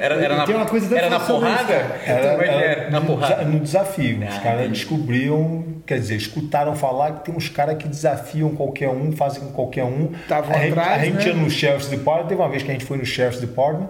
[0.00, 1.74] era, era, na, Tem uma coisa até era na sobre isso, porrada?
[1.74, 2.90] é que era?
[2.90, 3.44] Na porrada.
[3.44, 4.18] No desafio.
[4.18, 4.78] Os Ah, caras entendi.
[4.80, 9.50] descobriam, quer dizer, escutaram falar que tem uns caras que desafiam qualquer um, fazem com
[9.50, 10.12] qualquer um.
[10.28, 11.26] Tavam a gente, atrás, a gente né?
[11.26, 13.88] ia no Sheriff's Department, teve uma vez que a gente foi no Sheriff's Department,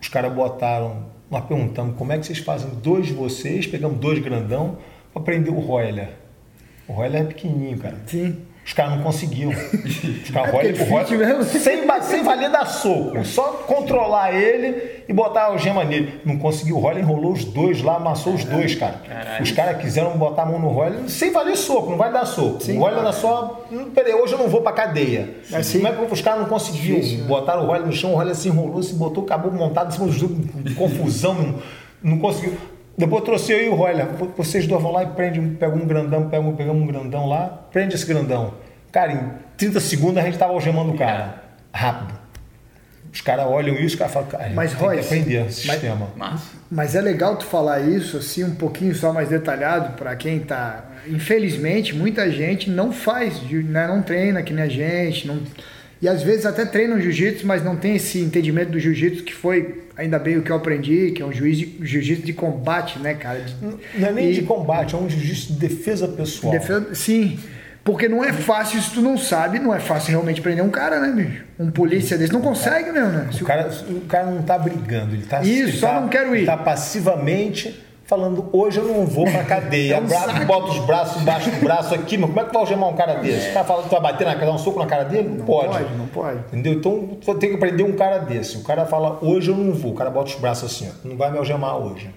[0.00, 4.20] os caras botaram, nós perguntamos como é que vocês fazem dois de vocês, pegamos dois
[4.20, 4.78] grandão
[5.12, 6.10] para prender o Royler.
[6.86, 7.96] O Royler é pequenininho, cara.
[8.06, 8.36] Sim.
[8.68, 9.48] Os caras não conseguiam.
[9.50, 11.42] Os caras, É porque o fit mesmo.
[11.44, 16.20] sem, sem valer dar soco, só controlar ele e botar a algema nele.
[16.22, 16.76] Não conseguiu.
[16.76, 19.00] O Royler enrolou os dois lá, amassou os dois, cara.
[19.08, 19.42] Caralho.
[19.42, 22.58] Os caras quiseram botar a mão no Royler sem valer soco, não vai dar soco.
[22.70, 23.64] O Royler era só.
[23.72, 25.30] "Hum, Peraí, hoje eu não vou pra cadeia.
[25.50, 25.80] Assim.
[25.80, 26.96] Como é que os caras não conseguiam?
[27.00, 27.24] Difícil, né?
[27.26, 30.06] Botaram o Royler no chão, o Royler se enrolou, se botou, acabou montado em cima
[30.08, 31.54] dos dois, confusão, não,
[32.02, 32.52] não conseguiu.
[32.98, 34.06] Depois trouxe eu e o Royler.
[34.36, 37.94] Vocês dois vão lá e prendem, pegam um grandão, pegam, pegamos um grandão lá, prende
[37.94, 38.54] esse grandão.
[38.90, 41.42] Cara, em 30 segundos a gente tava algemando o cara.
[41.72, 42.18] Rápido.
[43.12, 45.68] Os caras olham isso e cara falam, cara, Mas, tem que Royce, aprender mas- esse
[45.68, 46.08] sistema.
[46.16, 46.50] Massa.
[46.70, 50.84] Mas é legal tu falar isso assim um pouquinho só mais detalhado para quem tá.
[51.06, 53.86] Infelizmente, muita gente não faz, né?
[53.86, 55.40] não treina que nem a gente, não...
[56.00, 59.34] e às vezes até treina o jiu-jitsu, mas não tem esse entendimento do jiu-jitsu que
[59.34, 62.98] foi ainda bem o que eu aprendi, que é um juiz de- jiu-jitsu de combate,
[63.00, 63.40] né, cara?
[63.40, 63.54] De-
[63.98, 66.52] Não é nem E- de combate, é um jiu-jitsu de defesa pessoal.
[66.52, 67.38] Defesa- Sim.
[67.84, 71.00] Porque não é fácil, se tu não sabe, não é fácil realmente prender um cara,
[71.00, 71.42] né, bicho?
[71.58, 73.28] Um polícia desse não consegue mesmo, né?
[73.32, 76.08] Se O cara, o cara não tá brigando, ele tá, Isso, ele só tá- não
[76.08, 76.38] quero ir.
[76.40, 79.96] ele tá passivamente falando, hoje eu não vou pra cadeia.
[79.98, 82.62] É um bota os braços embaixo do braço aqui, mas como é que tu vai
[82.62, 83.50] algemar um cara desse?
[83.50, 85.28] O cara fala que tu vai bater na cara, dar um soco na cara dele?
[85.28, 85.68] Não, Não pode.
[85.68, 86.38] pode, não pode.
[86.52, 86.72] Entendeu?
[86.72, 88.56] Então tem que aprender um cara desse.
[88.56, 89.92] O cara fala, hoje eu não vou.
[89.92, 92.10] O cara bota os braços assim, ó, não vai me algemar hoje.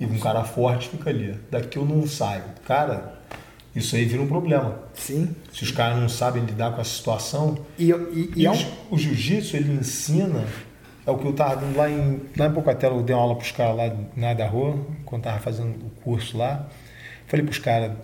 [0.00, 1.38] E um cara forte fica ali.
[1.50, 2.42] Daqui eu não saio.
[2.66, 3.14] Cara,
[3.76, 4.78] isso aí vira um problema.
[4.94, 5.34] Sim.
[5.52, 8.54] Se os caras não sabem lidar com essa situação, E, e, e e é o,
[8.54, 10.44] um- o jiu-jitsu, ele ensina,
[11.06, 13.36] é o que eu estava dando lá em, lá em Pocatela, eu dei uma aula
[13.36, 14.76] para os caras lá na da rua,
[15.14, 16.68] quando estava fazendo o curso lá.
[17.28, 17.96] Falei para os caras,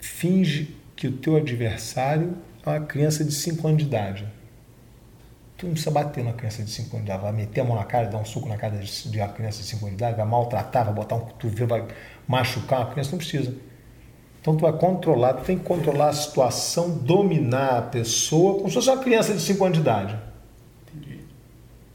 [0.00, 4.26] finge que o teu adversário é uma criança de 5 anos de idade.
[5.58, 7.76] Tu não precisa bater na criança de 5 anos de idade, vai meter a mão
[7.76, 10.02] na cara, dar um soco na cara de de uma criança de 5 anos de
[10.02, 11.86] idade, vai maltratar, vai botar um cotovelo, vai
[12.26, 13.54] machucar uma criança, não precisa.
[14.40, 18.74] Então tu vai controlar, tu tem que controlar a situação, dominar a pessoa, como se
[18.74, 20.18] fosse uma criança de 5 anos de idade.
[20.94, 21.20] Entendi.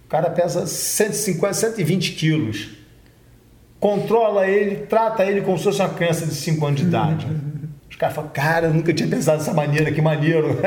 [0.06, 2.81] O cara pesa 150, 120 quilos.
[3.82, 7.28] Controla ele, trata ele como se fosse uma criança de 5 anos de idade.
[7.90, 10.60] Os caras falam, cara, eu nunca tinha pensado dessa maneira, que maneiro.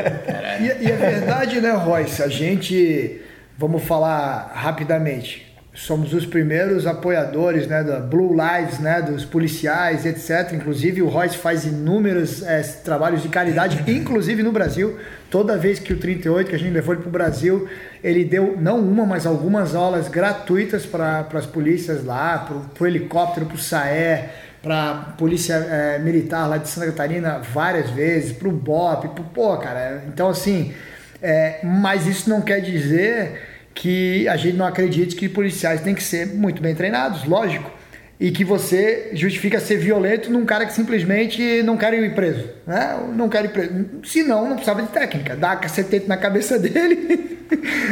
[0.59, 2.21] E, e a verdade, né, Royce?
[2.21, 3.21] A gente,
[3.57, 10.53] vamos falar rapidamente, somos os primeiros apoiadores né, da Blue Lives, né, dos policiais, etc.
[10.53, 14.97] Inclusive o Royce faz inúmeros é, trabalhos de caridade, inclusive no Brasil.
[15.29, 17.67] Toda vez que o 38, que a gente levou ele para o Brasil,
[18.01, 23.45] ele deu não uma, mas algumas aulas gratuitas para as polícias lá, para o helicóptero,
[23.45, 24.29] para o SAE,
[24.63, 29.23] para a polícia é, militar lá de Santa Catarina várias vezes, para o BOP, pro,
[29.25, 30.03] pô, cara.
[30.07, 30.73] Então assim,
[31.21, 36.01] é, mas isso não quer dizer que a gente não acredite que policiais têm que
[36.01, 37.69] ser muito bem treinados, lógico.
[38.17, 42.49] E que você justifica ser violento num cara que simplesmente não quer ir preso.
[42.65, 42.97] Né?
[43.13, 43.73] Não quer ir preso.
[44.05, 45.35] Se não, não precisava de técnica.
[45.35, 47.37] Dá cacetete na cabeça dele.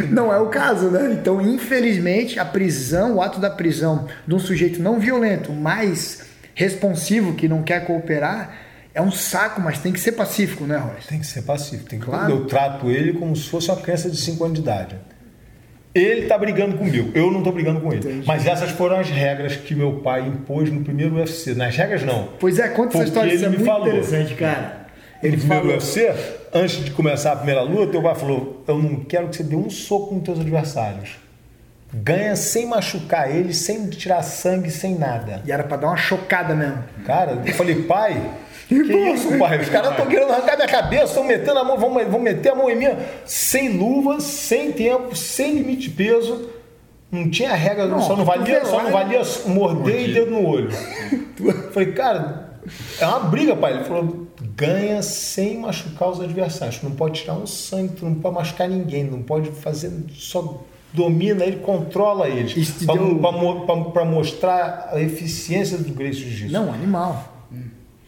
[0.09, 1.11] não é o caso, né?
[1.11, 6.23] Então, infelizmente, a prisão, o ato da prisão de um sujeito não violento, mais
[6.55, 8.55] responsivo, que não quer cooperar,
[8.93, 11.07] é um saco, mas tem que ser pacífico, né, Royce?
[11.07, 11.89] Tem que ser pacífico.
[11.89, 12.05] Tem que...
[12.05, 12.31] Claro.
[12.31, 14.95] Eu trato ele como se fosse uma criança de 5 anos de idade.
[15.93, 17.99] Ele está brigando comigo, eu não estou brigando com ele.
[17.99, 18.27] Entendi.
[18.27, 21.53] Mas essas foram as regras que meu pai impôs no primeiro UFC.
[21.53, 22.29] Nas regras, não.
[22.39, 23.87] Pois é, conta essa história, isso é muito falou.
[23.87, 24.87] interessante, cara.
[25.21, 26.11] Ele no primeiro UFC,
[26.51, 29.55] antes de começar a primeira luta, teu pai falou: Eu não quero que você dê
[29.55, 31.23] um soco nos teus adversários.
[31.93, 35.43] Ganha sem machucar eles, sem tirar sangue, sem nada.
[35.45, 36.83] E era para dar uma chocada mesmo.
[37.05, 38.31] Cara, eu falei, pai,
[38.67, 39.59] que, que isso, pai?
[39.59, 42.55] Os caras estão querendo arrancar minha cabeça, estão metendo a mão, vão, vão meter a
[42.55, 42.87] mão em mim,
[43.25, 46.49] sem luva, sem tempo, sem limite de peso.
[47.11, 50.71] Não tinha regra, não, só não valia, só não valia morder e dedo no olho.
[51.71, 52.53] Falei, cara,
[52.99, 53.73] é uma briga, pai.
[53.73, 56.79] Ele falou, ganha sem machucar os adversários.
[56.79, 60.63] Tu não pode tirar um sangue, tu não pode machucar ninguém, não pode fazer, só
[60.91, 62.71] domina ele, controla eles.
[62.85, 64.05] Para deu...
[64.05, 66.53] mostrar a eficiência do Grace Jiu-Jitsu.
[66.53, 67.32] Não, animal.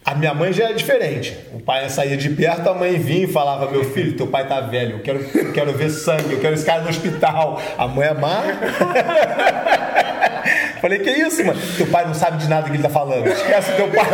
[0.06, 1.36] A minha mãe já é diferente.
[1.52, 4.60] O pai saía de perto, a mãe vinha e falava: Meu filho, teu pai tá
[4.60, 7.60] velho, eu quero, eu quero ver sangue, eu quero esse cara no hospital.
[7.76, 8.44] A mãe é má.
[10.80, 11.60] Falei: Que isso, mano?
[11.76, 13.26] Teu pai não sabe de nada que ele tá falando.
[13.26, 14.06] Esquece teu pai.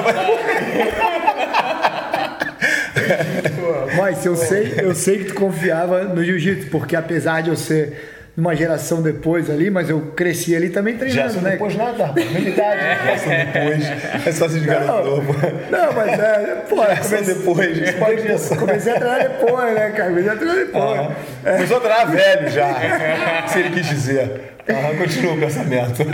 [3.94, 8.21] Mas eu sei, eu sei que tu confiava no jiu-jitsu, porque apesar de eu ser
[8.36, 11.50] numa geração depois ali, mas eu cresci ali também treinando, né?
[11.52, 12.80] depois nada, humildade.
[13.04, 15.34] Geração depois, é só se jogar de novo.
[15.70, 18.56] Não, mas é, pô, comecei, depois, pode pensar.
[18.56, 20.08] Comecei a treinar depois, né, cara?
[20.10, 21.00] Comecei a treinar depois.
[21.00, 21.12] Uhum.
[21.44, 21.52] É.
[21.52, 24.40] Começou a treinar velho já, se ele quis dizer.
[24.68, 26.02] Uhum, continua o pensamento.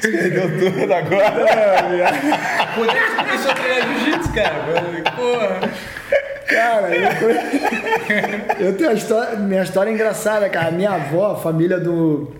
[0.00, 2.12] Você perdeu tudo agora.
[2.74, 4.54] Quando é que começou a treinar jiu-jitsu, cara?
[5.14, 5.60] Porra.
[6.48, 10.70] Cara, eu, eu tenho a história, minha história é engraçada, cara.
[10.70, 12.32] Minha avó, a família do,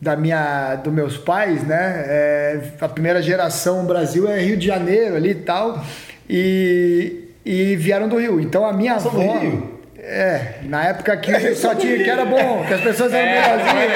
[0.00, 2.04] da minha, dos meus pais, né?
[2.06, 5.84] É, a primeira geração no Brasil é Rio de Janeiro ali e tal.
[6.30, 8.40] E, e vieram do Rio.
[8.40, 9.10] Então a minha avó.
[9.10, 9.75] Do Rio?
[10.08, 13.88] É, na época que só tinha que era bom, que as pessoas eram é,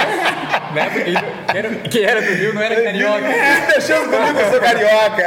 [0.75, 1.17] Na época que
[1.57, 3.29] era, quem era do Rio não era carioca.
[3.69, 5.23] Deixando comigo que eu sou carioca.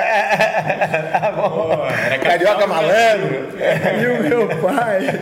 [2.05, 3.47] era carioca malandro.
[3.57, 5.21] E o meu pai,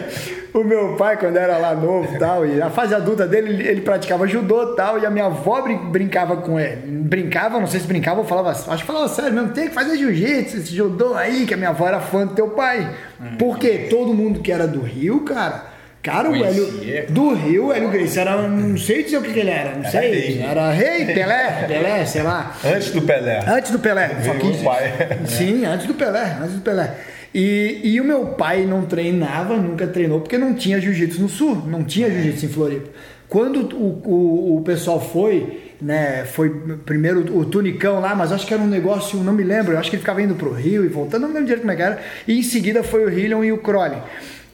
[0.54, 4.28] o meu pai, quando era lá novo tal, e a fase adulta dele, ele praticava
[4.28, 6.82] judô tal, e a minha avó brincava com ele.
[6.86, 9.98] Brincava, não sei se brincava ou falava, acho que falava sério mesmo, tem que fazer
[9.98, 12.90] jiu-jitsu, esse judô aí, que a minha avó era fã do teu pai.
[13.38, 15.72] Porque todo mundo que era do Rio, cara.
[16.04, 19.52] Cara, o Hélio do Rio, Hélio Grace era, não sei dizer o que, que ele
[19.52, 20.12] era, não era sei.
[20.12, 20.42] Rei.
[20.42, 22.58] Era rei, Pelé, Pelé, sei lá.
[22.66, 23.44] Antes do Pelé.
[23.48, 24.10] Antes do Pelé.
[24.26, 24.94] Só que, pai.
[25.28, 26.92] Sim, antes do Pelé, antes do Pelé.
[27.34, 31.56] E, e o meu pai não treinava, nunca treinou, porque não tinha jiu-jitsu no sul,
[31.66, 32.90] não tinha jiu-jitsu em Floripa.
[33.30, 36.26] Quando o, o, o pessoal foi, né?
[36.26, 36.50] Foi
[36.86, 39.96] primeiro o Tunicão lá, mas acho que era um negócio, não me lembro, acho que
[39.96, 42.02] ele ficava indo pro Rio e voltando, não me lembro direito como é que era.
[42.28, 44.00] E em seguida foi o Hillion e o Crowley.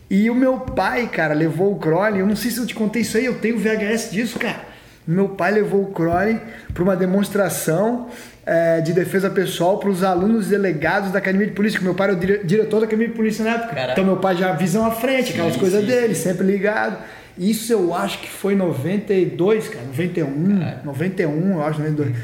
[0.09, 3.01] E o meu pai, cara, levou o Crowley, eu não sei se eu te contei
[3.01, 4.61] isso aí, eu tenho VHS disso, cara.
[5.05, 6.39] Meu pai levou o Crowley
[6.73, 8.07] para uma demonstração
[8.47, 12.07] é, de defesa pessoal para os alunos delegados da Academia de Polícia, que meu pai
[12.07, 13.75] era o dire diretor da Academia de Polícia na época.
[13.75, 13.91] Caraca.
[13.91, 15.87] Então meu pai já visão à frente, aquelas sim, coisas sim.
[15.87, 16.97] dele, sempre ligado.
[17.37, 20.81] Isso eu acho que foi 92, cara, 91, Caraca.
[20.85, 22.15] 91, eu acho, 92.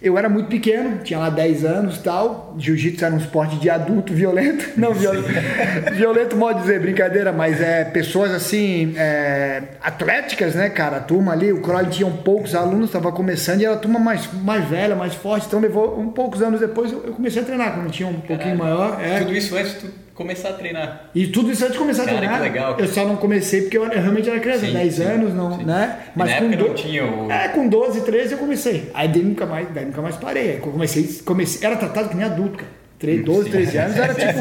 [0.00, 2.54] Eu era muito pequeno, tinha lá 10 anos e tal.
[2.58, 4.70] Jiu-jitsu era um esporte de adulto violento.
[4.76, 5.28] Não, violento,
[5.94, 10.98] violento modo dizer, brincadeira, mas é pessoas assim, é, atléticas, né, cara?
[10.98, 14.28] A turma ali, o Crowley tinha poucos alunos, estava começando e era a turma mais,
[14.32, 15.46] mais velha, mais forte.
[15.46, 19.00] Então levou um poucos anos depois eu comecei a treinar, quando tinha um pouquinho maior.
[19.00, 19.18] É.
[19.18, 21.10] Tudo isso antes tu começar a treinar.
[21.14, 22.38] E tudo isso antes de começar Cara, a treinar.
[22.38, 22.82] que legal, cara.
[22.84, 25.58] Eu só não comecei porque eu, eu realmente era criança, Sim, 10 sim, anos, não,
[25.58, 25.64] sim.
[25.64, 25.98] né?
[26.14, 28.90] E na época não tinha o- É, com 12, 13 eu comecei.
[28.94, 30.52] Aí daí nunca mais, daí nunca mais parei.
[30.52, 32.76] Aí comecei, comecei, era tratado que nem adulto, cara.
[32.98, 34.40] 13, 12, 13 anos era tipo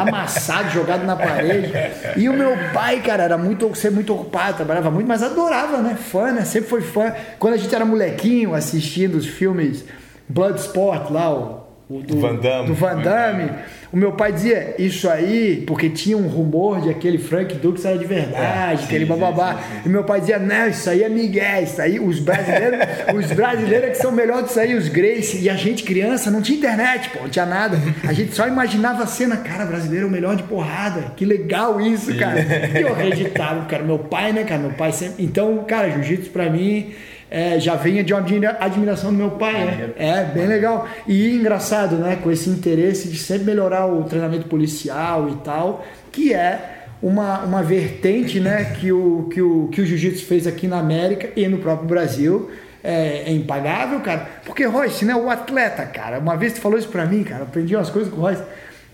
[0.00, 1.70] amassado, jogado na parede.
[2.16, 5.94] E o meu pai, cara, era muito, sempre muito ocupado, trabalhava muito, mas adorava, né?
[6.00, 6.46] Fã, né?
[6.46, 7.12] Sempre foi fã.
[7.38, 9.84] Quando a gente era molequinho assistindo os filmes
[10.26, 12.66] Bloodsport lá, o, o do Van Damme.
[12.68, 13.50] do Van Damme,
[13.92, 17.98] o meu pai dizia isso aí, porque tinha um rumor de aquele Frank Dux era
[17.98, 19.54] de verdade, É, aquele sim, sim, bababá.
[19.54, 22.78] sim, E meu pai dizia, não, isso aí é Miguel, isso aí, os brasileiros,
[23.14, 25.38] os brasileiros é que são melhores disso aí, os Grace.
[25.38, 27.78] E a gente, criança, não tinha internet, pô, não tinha nada.
[28.06, 31.12] A gente só imaginava a cena, cara, brasileiro é o melhor de porrada.
[31.16, 32.40] Que legal isso, cara.
[32.78, 35.24] E eu acreditava, cara, meu pai, né, cara, meu pai sempre.
[35.24, 36.92] Então, cara, jiu-jitsu pra mim.
[37.30, 39.90] É, já vinha de uma admira- admiração do meu pai, né?
[39.96, 40.88] É, bem legal.
[41.06, 42.18] E engraçado, né?
[42.20, 47.62] Com esse interesse de sempre melhorar o treinamento policial e tal, que é uma, uma
[47.62, 48.76] vertente, né?
[48.80, 52.50] Que o, que o, que o jiu-jitsu fez aqui na América e no próprio Brasil.
[52.82, 54.26] É, é impagável, cara.
[54.44, 55.14] Porque, Royce, né?
[55.14, 56.18] O atleta, cara.
[56.18, 57.44] Uma vez tu falou isso pra mim, cara.
[57.44, 58.42] Aprendi umas coisas com o Royce.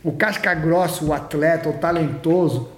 [0.04, 2.68] O casca grossa, o atleta, o talentoso,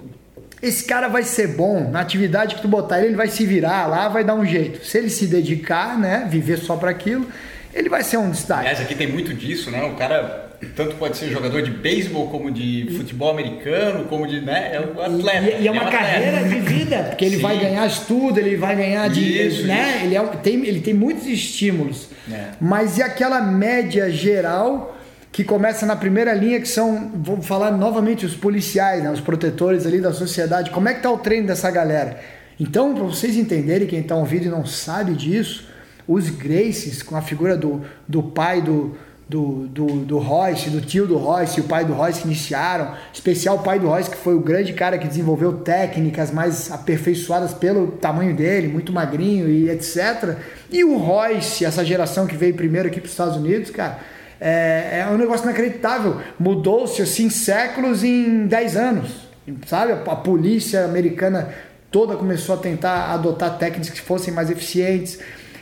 [0.62, 3.86] esse cara vai ser bom na atividade que tu botar ele, ele vai se virar
[3.86, 4.84] lá, vai dar um jeito.
[4.84, 7.26] Se ele se dedicar, né, viver só para aquilo,
[7.74, 8.60] ele vai ser um destaque.
[8.60, 9.82] Aliás, aqui tem muito disso, né?
[9.84, 14.40] O cara tanto pode ser jogador de beisebol, como de futebol americano, como de.
[14.40, 14.70] né?
[14.74, 15.46] É o atleta.
[15.56, 16.04] E, e é um uma atleta.
[16.04, 17.42] carreira de vida, porque ele Sim.
[17.42, 19.46] vai ganhar estudo, ele vai ganhar de.
[19.46, 20.00] Isso, né?
[20.02, 22.08] Ele, é, um- tem, ele tem muitos estímulos.
[22.32, 22.46] É.
[22.60, 24.97] Mas e aquela média geral
[25.30, 29.10] que começa na primeira linha, que são, vou falar novamente, os policiais, né?
[29.10, 30.70] os protetores ali da sociedade.
[30.70, 32.18] Como é que tá o treino dessa galera?
[32.58, 35.68] Então, para vocês entenderem, quem está ouvindo e não sabe disso,
[36.06, 38.96] os Gracies, com a figura do, do pai do,
[39.28, 43.56] do, do, do Royce, do tio do Royce e o pai do Royce iniciaram, especial
[43.56, 47.88] o pai do Royce, que foi o grande cara que desenvolveu técnicas mais aperfeiçoadas pelo
[47.88, 50.36] tamanho dele, muito magrinho e etc.
[50.70, 53.98] E o Royce, essa geração que veio primeiro aqui para os Estados Unidos, cara,
[54.40, 56.20] é, é um negócio inacreditável.
[56.38, 59.28] Mudou-se assim séculos em 10 anos,
[59.66, 59.92] sabe?
[59.92, 61.48] A polícia americana
[61.90, 65.18] toda começou a tentar adotar técnicas que fossem mais eficientes.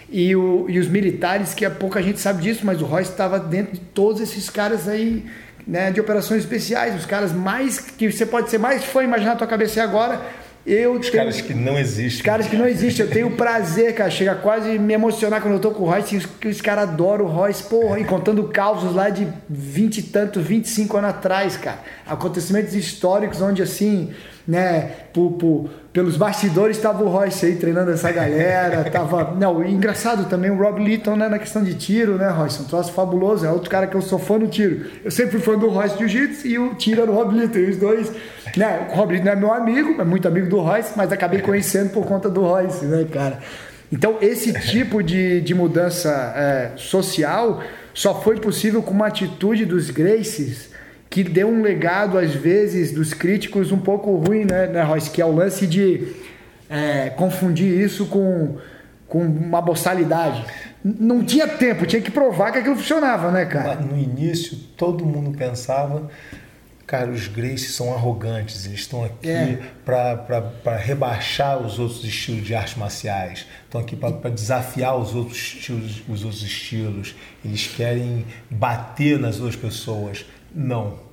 [0.08, 3.40] E, o, e os militares, que há pouca gente sabe disso, mas o Royce estava
[3.40, 5.24] dentro de todos esses caras aí,
[5.66, 9.36] né, de operações especiais, os caras mais que você pode ser mais fã imaginar na
[9.36, 10.20] tua cabeça agora.
[10.66, 12.16] Eu Os tenho- caras que não existem.
[12.16, 14.10] os caras que não existem, eu tenho prazer, cara.
[14.10, 17.28] Chega quase me emocionar quando eu tô com o Royce, que os caras adoram o
[17.28, 21.78] Royce, porra, e contando causos lá de 20 e tanto, 25 anos atrás, cara.
[22.04, 24.10] Acontecimentos históricos onde assim,
[24.46, 29.34] né, por, por- pelos bastidores estava o Royce aí treinando essa galera, tava.
[29.34, 32.60] Não, engraçado também o Rob Litton, né, na questão de tiro, né, Royce?
[32.60, 34.84] Um troço fabuloso, é outro cara que eu sou fã do tiro.
[35.02, 37.70] Eu sempre fui fã do Royce Jiu-Jitsu e o tiro era o Rob Litton, e
[37.70, 38.12] os dois,
[38.54, 41.88] né, o Rob Litton é meu amigo, é muito amigo do Royce, mas acabei conhecendo
[41.88, 43.38] por conta do Royce, né, cara?
[43.90, 47.62] Então, esse tipo de, de mudança é, social
[47.94, 50.75] só foi possível com uma atitude dos Gracies
[51.16, 55.08] que deu um legado, às vezes, dos críticos um pouco ruim, né, né Royce?
[55.08, 56.08] Que é o lance de
[56.68, 58.58] é, confundir isso com,
[59.08, 60.44] com uma boçalidade.
[60.84, 63.76] Não tinha tempo, tinha que provar que aquilo funcionava, né, cara?
[63.76, 66.06] No início, todo mundo pensava,
[66.86, 69.58] cara, os Gracies são arrogantes, eles estão aqui É.
[69.86, 76.02] para rebaixar os outros estilos de artes marciais, estão aqui para desafiar os outros, estilos,
[76.06, 80.26] os outros estilos, eles querem bater nas outras pessoas.
[80.54, 81.05] Não,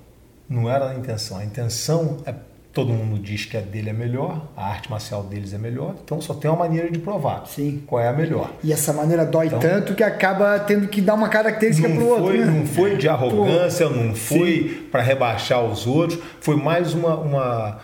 [0.54, 1.38] não era a intenção.
[1.38, 2.34] A intenção é.
[2.72, 6.20] Todo mundo diz que a dele é melhor, a arte marcial deles é melhor, então
[6.20, 7.84] só tem uma maneira de provar Sim.
[7.86, 8.52] qual é a melhor.
[8.64, 12.26] E essa maneira dói tanto que acaba tendo que dar uma característica Não pro outro,
[12.26, 12.46] foi, né?
[12.46, 17.80] não foi de arrogância, não foi para rebaixar os outros, foi mais uma, uma,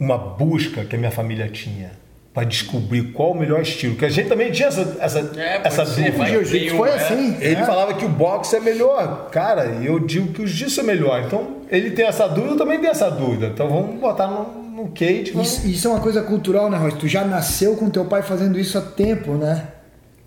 [0.00, 1.92] uma busca que a minha família tinha
[2.34, 3.96] para descobrir qual o melhor estilo.
[3.96, 6.10] Que a gente também tinha essa, essa, É, essa ser.
[6.10, 6.94] O foi é.
[6.94, 7.36] assim.
[7.40, 7.66] Ele né?
[7.66, 9.28] falava que o boxe é melhor.
[9.30, 11.22] Cara, eu digo que o jiu-jitsu é melhor.
[11.24, 13.46] Então, ele tem essa dúvida, eu também tenho essa dúvida.
[13.46, 15.32] Então, vamos botar no, no cage.
[15.32, 16.96] vamos- Isso, isso é uma coisa cultural, né, Royce?
[16.98, 19.64] Tu já nasceu com teu pai fazendo isso há tempo, né?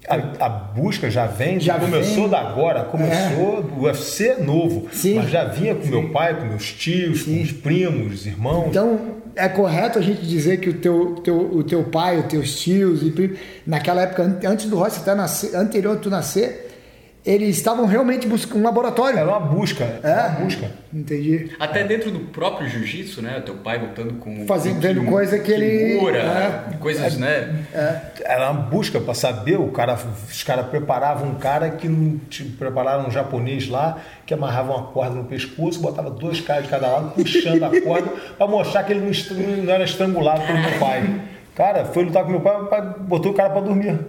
[0.08, 2.30] A, a busca já vem, Já começou vem.
[2.30, 5.16] da agora, começou do UFC novo, Sim.
[5.16, 8.66] mas já vinha com meu pai, com meus tios, com os primos, irmãos.
[8.70, 9.00] Então,
[9.36, 13.04] é correto a gente dizer que o teu, teu, o teu pai, os teus tios,
[13.04, 16.71] e pri- naquela época, an- antes do Royce até nascer, anterior a tu nascer,
[17.24, 19.20] eles estavam realmente buscando um laboratório.
[19.20, 19.84] Era uma busca.
[20.04, 20.14] É?
[20.28, 20.72] Uma busca.
[20.92, 21.52] Entendi.
[21.60, 23.42] Até dentro do próprio jiu-jitsu, né?
[23.46, 24.46] Teu pai lutando com.
[24.48, 26.78] Fazendo- coisa que ele- kimura, é.
[26.80, 27.64] coisas, né?
[28.26, 29.58] Era uma busca para saber.
[29.60, 29.98] O cara,
[30.28, 34.84] os caras preparavam um cara que não te- prepararam um japonês lá que amarrava uma
[34.88, 38.94] corda no pescoço, botava dois caras de cada lado puxando a corda para mostrar que
[38.94, 39.02] ele
[39.64, 41.22] não era estrangulado pelo meu pai.
[41.54, 44.00] Cara, foi lutar com meu pai, meu pai botou o cara para dormir.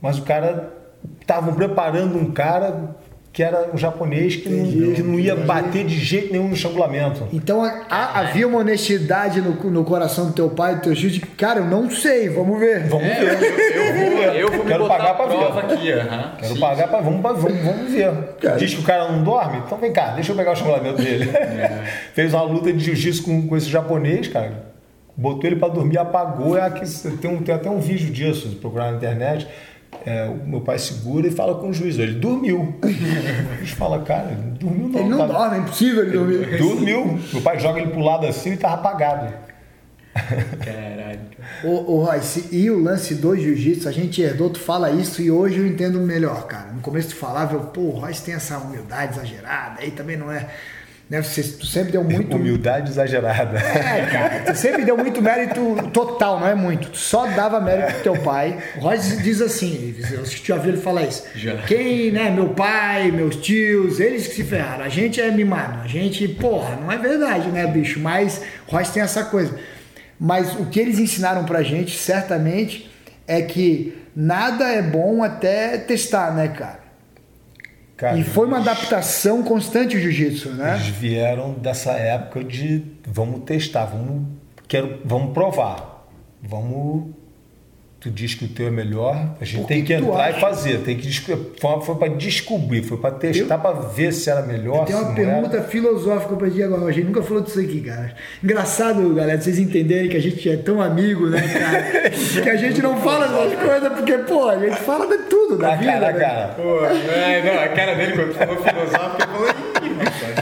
[0.00, 0.72] Mas o cara
[1.20, 2.96] estavam preparando um cara
[3.32, 7.26] que era um japonês que não, que não ia bater de jeito nenhum no estrangulamento.
[7.32, 11.14] Então a- a- havia uma honestidade no, no coração do teu pai, do teu juiz,
[11.14, 12.88] de cara, eu não sei, vamos ver.
[12.88, 13.74] Vamos É, ver.
[13.74, 15.36] eu, eu vou, eu vou me Quero botar pagar a pra ver.
[15.38, 15.92] prova aqui.
[15.92, 16.32] aham.
[16.38, 18.12] Quero Sim, pagar para vamos, pra- vamos, vamos ver.
[18.38, 18.56] Cara.
[18.58, 19.62] Diz que o cara não dorme?
[19.64, 21.30] Então vem cá, deixa eu pegar o estrangulamento dele.
[22.12, 24.70] Fez uma luta de jiu-jitsu com, com esse japonês, cara.
[25.16, 26.54] Botou ele para dormir, apagou.
[26.58, 26.84] É aqui,
[27.16, 29.48] tem, um, tem até um vídeo disso, procurar na internet.
[30.04, 31.98] É, o meu pai segura e fala com o juiz.
[31.98, 32.74] Ele dormiu.
[32.82, 35.00] O juiz fala, cara, ele não dormiu não.
[35.00, 36.58] Ele não tá- dorme, é impossível ele dormir.
[36.58, 37.18] Dormiu.
[37.32, 39.32] Meu pai joga ele pro lado assim e tava apagado.
[40.14, 41.20] Caralho.
[41.64, 45.30] Ô, ô Royce, e o lance do jiu-jitsu, a gente herdou, tu fala isso e
[45.30, 46.70] hoje eu entendo melhor, cara.
[46.72, 50.30] No começo tu falava, eu, pô, o Royce tem essa humildade exagerada, aí também não
[50.30, 50.48] é.
[51.12, 51.20] Né?
[51.20, 52.34] Você, tu sempre deu muito.
[52.34, 53.58] Humildade exagerada.
[53.58, 56.88] É, cara, tu sempre deu muito mérito total, não é muito.
[56.88, 58.56] Tu só dava mérito pro teu pai.
[58.78, 61.24] O Royce diz assim, eu já ouvi ele falar isso.
[61.34, 61.58] Já.
[61.66, 64.86] Quem, né, meu pai, meus tios, eles que se ferraram.
[64.86, 65.80] A gente é mimado.
[65.84, 68.00] A gente, porra, não é verdade, né, bicho?
[68.00, 69.54] Mas o tem essa coisa.
[70.18, 72.90] Mas o que eles ensinaram pra gente, certamente,
[73.28, 76.81] é que nada é bom até testar, né, cara?
[78.02, 80.74] Cara, E foi uma adaptação constante o jiu-jitsu, né?
[80.74, 84.26] Eles vieram dessa época de vamos testar, vamos,
[84.66, 86.04] quero, vamos provar.
[86.42, 87.14] Vamos.
[88.02, 90.36] Tu diz que o teu é melhor, a gente que tem que, entrar acha?
[90.36, 90.78] e fazer.
[90.78, 94.84] Tem que, foi, foi para descobrir, foi para testar, para ver se era melhor.
[94.86, 95.64] Tem uma não pergunta era.
[95.68, 96.86] filosófica pra ti agora.
[96.86, 98.12] A gente nunca falou disso aqui, cara.
[98.42, 102.10] Engraçado, galera, vocês entenderem que a gente é tão amigo, né, cara?
[102.42, 105.68] que a gente não fala essas coisas, porque, pô, a gente fala de tudo da
[105.68, 105.92] Na vida.
[105.92, 106.18] cara, a né?
[106.18, 106.48] cara.
[106.54, 109.71] Pô, é, não, a cara dele quando falou filosófico, ele falou,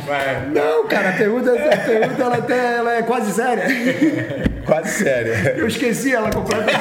[0.07, 0.47] vai.
[0.47, 3.65] Não, cara, a pergunta, a pergunta ela, até, ela é quase séria.
[4.65, 5.33] Quase sério.
[5.59, 6.79] Eu esqueci ela completamente.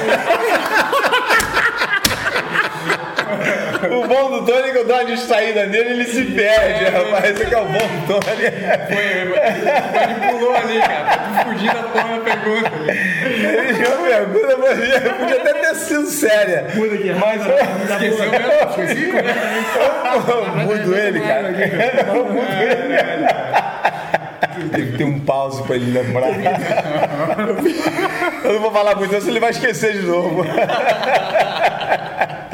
[3.88, 7.25] O bom do Tony é que eu dou uma distraída nele, ele se perde, rapaz.
[7.30, 8.23] Esse que é o bom do Tony.
[8.89, 9.05] Foi,
[9.93, 12.71] manipulou ali, cara, fugir da porra da pergunta.
[13.23, 14.55] Ele já pergunta,
[15.19, 16.67] podia até ter sido séria.
[16.75, 17.41] Muda aqui, Mas
[17.91, 18.51] Esqueceu mesmo?
[18.69, 19.09] Esqueci
[20.27, 21.49] eu mudo ele, cara.
[22.07, 22.99] Eu mudo ele.
[24.71, 26.30] Tem que ter um pause pra ele lembrar.
[28.43, 30.43] Eu não vou falar muito, senão ele vai esquecer de novo.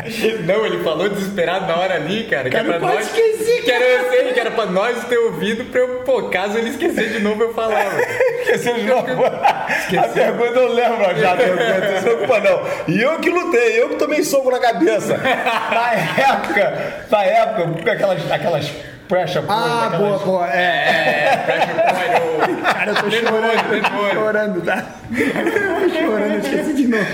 [0.46, 2.44] Não, ele falou desesperado na hora ali, cara.
[2.50, 3.06] Que Cara, era pra nós.
[3.06, 6.70] esqueci, Que era, sei, que era pra nós ter ouvido pra eu, pô, caso ele
[6.70, 7.90] esquecer de novo, eu falava.
[8.46, 9.26] Esqueceu de novo.
[9.26, 11.34] A pergunta eu lembro já.
[11.34, 12.62] A pergunta, não se preocupa não.
[12.88, 15.18] E eu que lutei, eu que tomei soco na cabeça.
[15.18, 18.72] Na época, na época, com aquelas, aquelas
[19.08, 20.54] pressure points, Ah, aquelas- boa, boa.
[20.54, 24.14] É, É, pressure point, cara, eu tô chorando.
[24.14, 24.86] chorando, tá?
[25.12, 27.06] Eu tô chorando, esqueci de novo.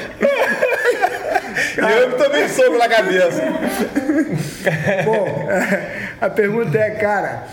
[1.78, 3.42] E eu tomei soco na cabeça.
[5.06, 5.48] Bom,
[6.20, 7.44] a pergunta é, cara,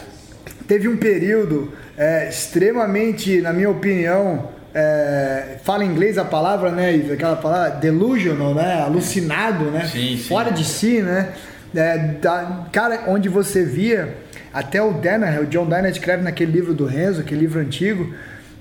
[0.66, 6.94] teve um período é, extremamente, na minha opinião, é, fala em inglês a palavra, né?
[6.94, 7.12] Ivo?
[7.12, 8.80] Aquela palavra delusional, né?
[8.82, 9.86] Alucinado, né?
[9.90, 10.28] Sim, sim.
[10.28, 11.30] Fora de si, né?
[11.74, 14.14] É, da- cara, onde você via,
[14.52, 18.12] até o Danaher, o John Danaher escreve naquele livro do Renzo, aquele livro antigo,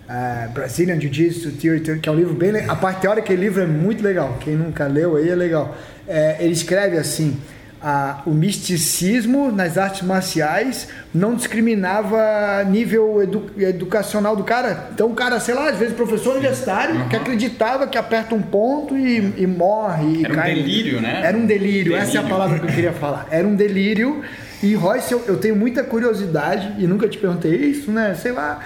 [0.09, 2.71] é, Brazilian Jiu-Jitsu Theory, que é um livro bem legal.
[2.71, 4.37] A parte teórica daquele livro é muito legal.
[4.39, 5.75] Quem nunca leu aí é legal.
[6.07, 7.37] É, ele escreve assim:
[8.25, 14.89] o misticismo nas artes marciais não discriminava nível edu- educacional do cara.
[14.93, 18.97] Então, o cara, sei lá, às vezes professor universitário que acreditava que aperta um ponto
[18.97, 20.21] e, e morre.
[20.21, 20.55] E Era um cai.
[20.55, 21.21] delírio, né?
[21.23, 22.29] Era um delírio, essa é a Delírio.
[22.29, 23.27] palavra que eu queria falar.
[23.29, 24.21] Era um delírio.
[24.63, 28.15] E Royce, eu, eu tenho muita curiosidade e nunca te perguntei isso, né?
[28.19, 28.59] Sei lá,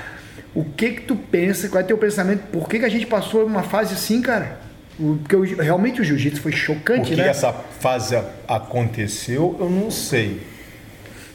[0.53, 3.45] o que que tu pensa, qual é teu pensamento, por que, que a gente passou
[3.45, 4.59] uma fase assim, cara?
[4.99, 7.27] O- Porque o- realmente o jiu-jitsu foi Por chocante, que né?
[7.27, 8.15] essa fase
[8.47, 10.41] aconteceu, eu não sei.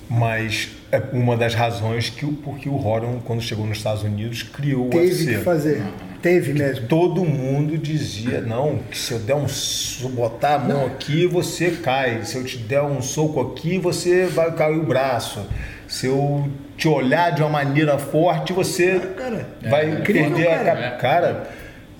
[0.08, 4.42] Mas é uma das razões que o, porque o Horan, quando chegou nos Estados Unidos,
[4.44, 5.24] criou o Teve UFC.
[5.26, 5.82] que fazer.
[6.22, 6.86] Teve mesmo.
[6.86, 11.70] Todo mundo dizia, não, que se eu der um so- botar a mão aqui, você
[11.72, 12.24] cai.
[12.24, 15.44] Se eu te der um soco aqui, você vai cair o braço.
[15.88, 20.74] Se eu te olhar de uma maneira forte, você Cara, vai incrível, perder a cara.
[20.74, 20.96] cara.
[20.96, 21.46] Cara,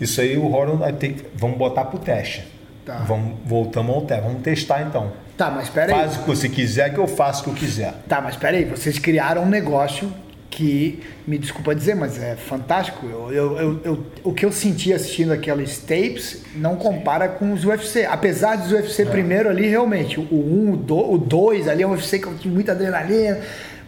[0.01, 1.25] isso aí o Horan vai ter que.
[1.35, 2.45] Vamos botar pro teste.
[2.85, 2.99] Tá.
[3.07, 4.25] Vamos, voltamos ao teste.
[4.25, 5.13] Vamos testar então.
[5.37, 6.01] Tá, mas pera aí.
[6.01, 7.95] Faz o que você quiser, que eu faço o que eu quiser.
[8.09, 10.13] Tá, mas peraí, vocês criaram um negócio
[10.51, 13.07] que, me desculpa dizer, mas é fantástico.
[13.07, 17.65] Eu, eu, eu, eu- o que eu senti assistindo aqueles tapes não compara com os
[17.65, 18.05] UFC.
[18.07, 21.91] Apesar dos UFC primeiro ali, realmente, o 1, o 2 o dois ali é um
[21.91, 23.39] UFC que tinha muita adrenalina.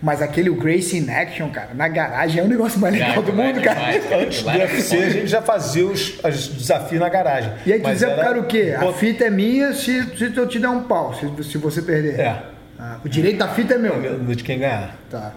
[0.00, 3.32] Mas aquele o Grace in Action, cara, na garagem é o negócio mais legal do
[3.32, 3.80] mundo, cara.
[4.22, 7.52] Antes do UFC, a gente já fazia os, os desafios na garagem.
[7.66, 8.76] E aí tu dizia pro cara o quê?
[8.78, 12.20] A fita é minha se, se eu te der um pau, se, se você perder.
[12.20, 12.42] É.
[12.78, 14.20] Ah, o direito da fita é meu.
[14.36, 14.96] De quem ganhar.
[15.10, 15.32] Tá.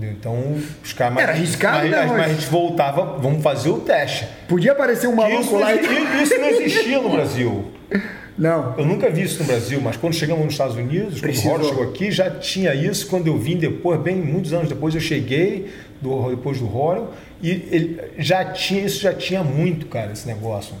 [0.00, 1.18] Então, os caras.
[1.18, 4.26] Era arriscado, mas, né, mas, mas a gente voltava, vamos fazer o teste.
[4.48, 6.22] Podia aparecer um maluco Isso, lá e...
[6.22, 7.64] isso não existia no Brasil.
[8.38, 8.78] Não.
[8.78, 11.50] Eu nunca vi isso no Brasil, mas quando chegamos nos Estados Unidos, Precisou.
[11.50, 13.08] quando o Horror chegou aqui, já tinha isso.
[13.08, 15.68] Quando eu vim depois, bem muitos anos depois, eu cheguei
[16.00, 17.08] do, depois do Horror
[17.42, 20.76] e ele já tinha isso, já tinha muito, cara, esse negócio.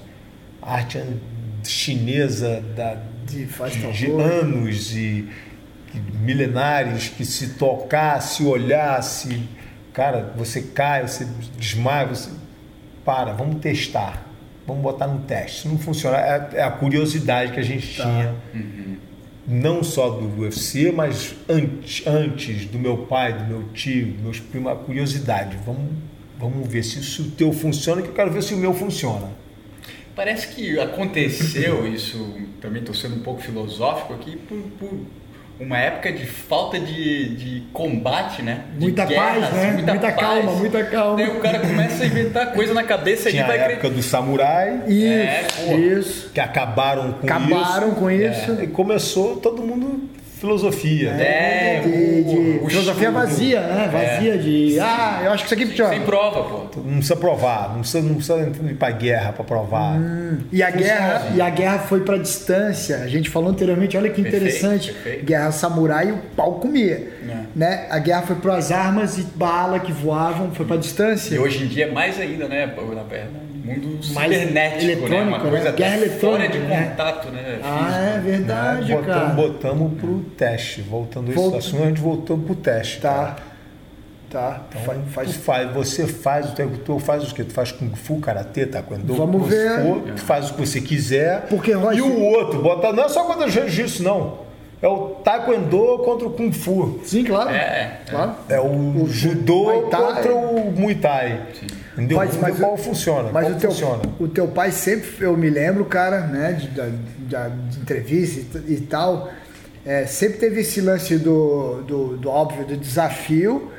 [0.62, 1.02] Arte
[1.64, 2.96] chinesa da,
[3.26, 4.20] De faz de favor.
[4.20, 5.28] anos e
[6.20, 9.42] milenares que se tocar, se olhar, se
[9.92, 11.26] cara, você cai, você
[11.56, 12.30] desmaia, você
[13.04, 14.26] para, vamos testar,
[14.66, 15.62] vamos botar no teste.
[15.62, 18.04] Se não funcionar, é, é a curiosidade que a gente Tá.
[18.04, 18.34] tinha,
[19.46, 24.40] não só do UFC, mas antes, antes do meu pai, do meu tio, dos meus
[24.40, 25.56] primos, a curiosidade.
[25.64, 25.90] Vamos,
[26.38, 29.30] vamos ver se isso o teu funciona, que eu quero ver se o meu funciona.
[30.14, 35.00] Parece que aconteceu isso, também estou sendo um pouco filosófico aqui, por, por
[35.60, 38.64] uma época de falta de, de combate, né?
[38.74, 39.72] De Muita paz, né?
[39.84, 41.16] Muita calma, muita calma.
[41.16, 44.02] Daí o cara começa a inventar coisa na cabeça e Tinha a vai época do
[44.02, 45.72] samurai, Isso, É, pô.
[45.76, 46.30] isso.
[46.32, 47.96] que acabaram com Acabaram isso.
[47.96, 48.58] com isso.
[48.62, 50.08] E começou todo mundo
[50.38, 51.12] filosofia.
[51.14, 51.22] né?
[51.22, 53.12] É, de, de o- o filosofia estudo.
[53.26, 53.88] vazia, né?
[53.92, 54.78] Vazia de.
[54.80, 55.90] Ah, eu acho que isso aqui funciona.
[55.90, 56.80] Sem prova, pô.
[56.80, 58.38] Não precisa provar, não precisa, não precisa
[58.70, 59.98] ir pra guerra para provar.
[60.52, 61.36] E a, guerra, assim.
[61.36, 62.96] e a guerra foi pra distância.
[62.98, 64.92] A gente falou anteriormente, olha que Perfeito, interessante.
[64.92, 65.24] perfeito.
[65.26, 67.08] Guerra samurai, o pau comia.
[67.28, 67.36] É.
[67.54, 67.86] Né?
[67.90, 71.34] A guerra foi para as armas e bala que voavam, foi pra distância.
[71.34, 72.66] E hoje em dia é mais ainda, né?
[72.66, 73.28] Na verdade,
[73.68, 75.20] mundo Mais cibernético, né?
[75.22, 75.72] Uma coisa né?
[75.72, 76.88] Guerra até eletrônica, fora de né?
[76.90, 77.58] contato, né?
[77.62, 79.02] Ah, é verdade, Né?
[79.02, 79.26] cara.
[79.26, 80.82] Botamos, pro teste.
[80.82, 83.00] Voltando a esse Volta- assunto, a gente voltou pro teste.
[83.00, 83.08] Tá.
[83.14, 83.36] cara.
[84.30, 84.60] Tá.
[84.68, 87.42] Então, Fa- faz, tu faz, você faz o teu, tu faz o que?
[87.44, 89.14] Tu faz Kung Fu, Karatê, Taekwondo?
[89.14, 89.82] Vamos o você ver.
[89.82, 91.46] for, tu faz o que você quiser.
[91.48, 94.46] Porque, Roy, e o outro, bota, não é só contra o Jiu-Jitsu, não.
[94.82, 97.00] É o Taekwondo contra o Kung Fu.
[97.04, 97.48] Sim, claro.
[97.50, 98.32] É, claro.
[98.50, 100.00] É o, judô Muay Thai.
[100.02, 101.40] contra o Muay Thai.
[101.98, 103.30] Mas- Mas, mas o- funciona?
[103.32, 104.02] Mas o teu, funciona?
[104.20, 108.80] o teu pai sempre, eu me lembro, cara, né, de, da- de entrevista e, e
[108.82, 109.30] tal,
[109.84, 113.70] é, sempre teve esse lance do, do, do óbvio, do desafio,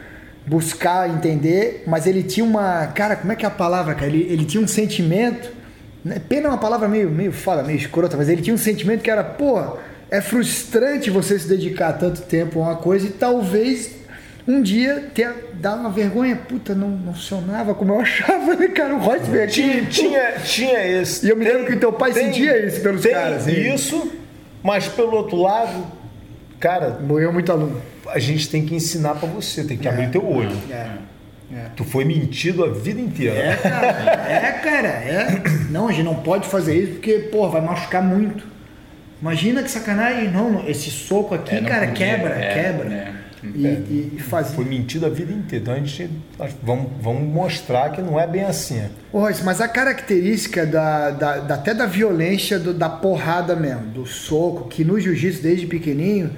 [0.46, 4.08] buscar entender, mas ele tinha uma, cara, como é que é a palavra, cara?
[4.08, 5.50] Ele, ele tinha um sentimento,
[6.04, 9.02] né, pena é uma palavra meio, meio foda, meio escrota, mas ele tinha um sentimento
[9.02, 9.78] que era, pô,
[10.10, 13.92] é frustrante você se dedicar tanto tempo a uma coisa e talvez
[14.50, 18.96] um dia ter, dar uma vergonha, puta, não, não funcionava como eu achava, né, cara?
[18.96, 19.48] O aqui.
[19.48, 21.26] Tinha, tinha, tinha esse.
[21.26, 23.76] E eu me lembro que teu pai sentia isso pelos tem caras, hein?
[23.76, 24.12] Isso,
[24.64, 25.86] mas pelo outro lado,
[26.60, 27.80] cara, Morreu muito aluno.
[28.08, 30.58] a gente tem que ensinar pra você, tem que abrir teu olho.
[30.72, 31.10] É.
[31.52, 31.66] É.
[31.76, 33.36] Tu foi mentido a vida inteira.
[33.36, 33.88] É, cara.
[34.30, 34.88] É, cara.
[34.88, 35.42] É.
[35.72, 38.46] Não, a gente não pode fazer isso porque, pô, vai machucar muito.
[39.20, 40.30] Imagina que sacanagem.
[40.30, 43.14] Não, não, esse soco aqui, É, cara, podia, quebra, é, quebra.
[43.44, 43.48] É.
[43.48, 44.52] E, e, e faz.
[44.54, 45.62] Foi mentido a vida inteira.
[45.64, 46.10] Então a gente
[46.64, 48.82] vamos, vamos mostrar que não é bem assim.
[49.12, 53.88] Ô, Royce, mas a característica da, da- da- até da violência, do- da porrada mesmo,
[53.88, 56.32] do soco, que no jiu-jitsu desde pequenininho,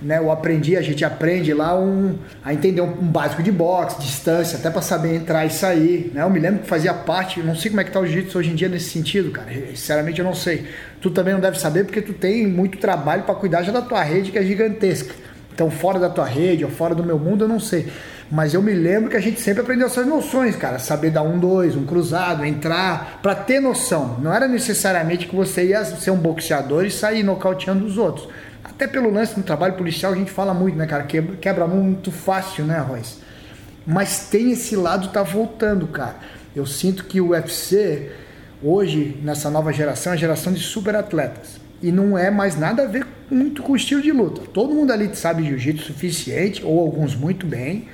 [0.00, 4.00] né, eu aprendi, a gente aprende lá um, a entender um, um básico de boxe,
[4.00, 6.10] distância, até para saber entrar e sair.
[6.12, 6.22] Né?
[6.22, 8.36] Eu me lembro que fazia parte, eu não sei como é que tá o jiu-jitsu
[8.38, 9.46] hoje em dia nesse sentido, cara.
[9.70, 10.66] Sinceramente eu não sei.
[11.00, 14.02] Tu também não deve saber porque tu tem muito trabalho para cuidar já da tua
[14.02, 15.14] rede que é gigantesca.
[15.54, 17.92] Então, fora da tua rede ou fora do meu mundo, eu não sei.
[18.30, 20.78] Mas eu me lembro que a gente sempre aprendeu essas noções, cara.
[20.78, 24.16] Saber dar um, dois, um cruzado, entrar, para ter noção.
[24.22, 28.28] Não era necessariamente que você ia ser um boxeador e sair nocauteando os outros.
[28.64, 31.02] Até pelo lance no trabalho policial, a gente fala muito, né, cara?
[31.02, 33.18] Quebra, quebra muito fácil, né, Royce?
[33.86, 36.16] Mas tem esse lado tá voltando, cara.
[36.56, 38.10] Eu sinto que o UFC,
[38.62, 41.61] hoje, nessa nova geração, é a geração de super atletas.
[41.82, 44.42] E não é mais nada a ver muito com o estilo de luta.
[44.52, 47.88] Todo mundo ali sabe jiu-jitsu suficiente, ou alguns muito bem,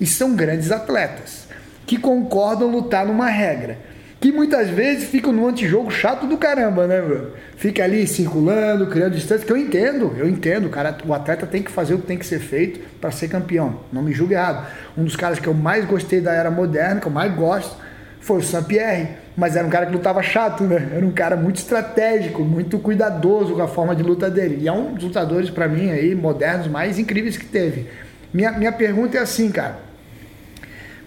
[0.00, 1.46] e são grandes atletas
[1.86, 3.78] que concordam lutar numa regra.
[4.20, 7.32] Que muitas vezes ficam no antijogo chato do caramba, né, bro?
[7.56, 11.70] Fica ali circulando, criando distância, que eu entendo, eu entendo, cara, o atleta tem que
[11.70, 13.80] fazer o que tem que ser feito para ser campeão.
[13.92, 14.66] Não me julgue errado.
[14.96, 17.76] Um dos caras que eu mais gostei da era moderna, que eu mais gosto,
[18.24, 20.92] foi o Saint-Pierre, mas era um cara que lutava chato, né?
[20.94, 24.60] Era um cara muito estratégico, muito cuidadoso com a forma de luta dele.
[24.62, 27.86] E é um dos lutadores, para mim, aí, modernos, mais incríveis que teve.
[28.32, 29.76] Minha, minha pergunta é assim, cara.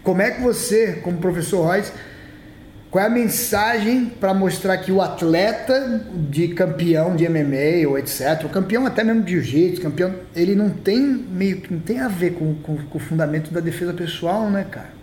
[0.04, 1.92] Como é que você, como professor Royce,
[2.92, 8.44] qual é a mensagem para mostrar que o atleta de campeão de MMA ou etc,
[8.46, 12.34] o campeão até mesmo de jiu-jitsu, campeão, ele não tem meio não tem a ver
[12.34, 14.97] com, com, com o fundamento da defesa pessoal, né, cara?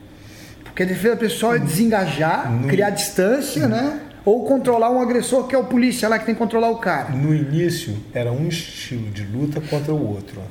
[0.74, 2.66] Porque a defesa pessoal é desengajar, no...
[2.66, 4.00] criar distância, né?
[4.24, 7.10] Ou controlar um agressor que é o polícia lá que tem que controlar o cara.
[7.10, 10.42] No início era um estilo de luta contra o outro.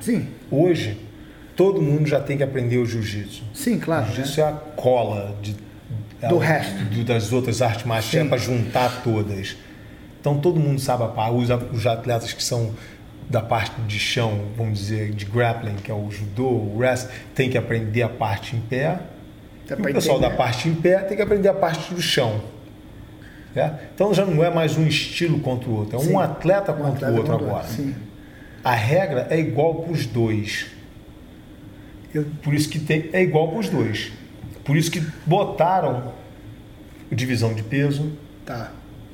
[0.00, 0.26] Sim.
[0.50, 0.98] Hoje
[1.54, 3.44] todo mundo já tem que aprender o jiu-jitsu.
[3.54, 4.06] Sim, claro.
[4.06, 4.46] O jiu-jitsu né?
[4.46, 5.54] é a cola de,
[6.28, 9.56] do é, resto do, das outras artes marciais para juntar todas.
[10.20, 11.32] Então todo mundo sabe a par.
[11.32, 12.74] Os, os atletas que são
[13.30, 17.48] da parte de chão, vamos dizer, de grappling, que é o judô, o wrestling, tem
[17.48, 18.98] que aprender a parte em pé.
[19.70, 20.30] o pessoal entender.
[20.32, 22.42] da parte em pé tem que aprender a parte do chão.
[23.54, 23.70] É?
[23.94, 26.12] Então já não é mais um estilo contra o outro, é sim.
[26.12, 27.66] um atleta contra um atleta o outro agora.
[27.68, 27.94] Sim.
[28.64, 30.66] A regra é igual para os dois.
[32.12, 34.12] Eu, por isso que tem, é igual para os dois.
[34.64, 36.12] Por isso que botaram
[37.10, 38.12] divisão de peso.
[38.44, 38.72] Tá.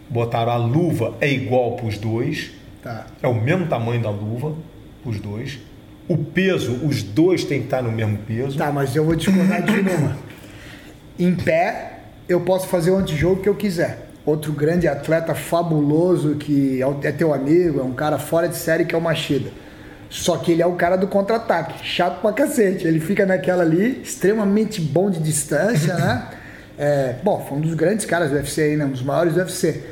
[0.09, 2.53] Botaram a luva é igual para os dois.
[2.87, 3.05] Tá.
[3.21, 4.55] É o mesmo tamanho da luva,
[5.05, 5.59] os dois.
[6.09, 8.57] O peso, os dois têm que estar no mesmo peso.
[8.57, 10.17] Tá, mas eu vou discordar de uma.
[11.19, 14.07] Em pé, eu posso fazer o antijogo que eu quiser.
[14.25, 18.95] Outro grande atleta fabuloso que é teu amigo, é um cara fora de série que
[18.95, 19.51] é o Machida.
[20.09, 22.87] Só que ele é o cara do contra-ataque, chato pra cacete.
[22.87, 26.29] Ele fica naquela ali, extremamente bom de distância, né?
[26.79, 28.85] É, bom, foi um dos grandes caras do UFC aí, né?
[28.85, 29.83] Um dos maiores do UFC.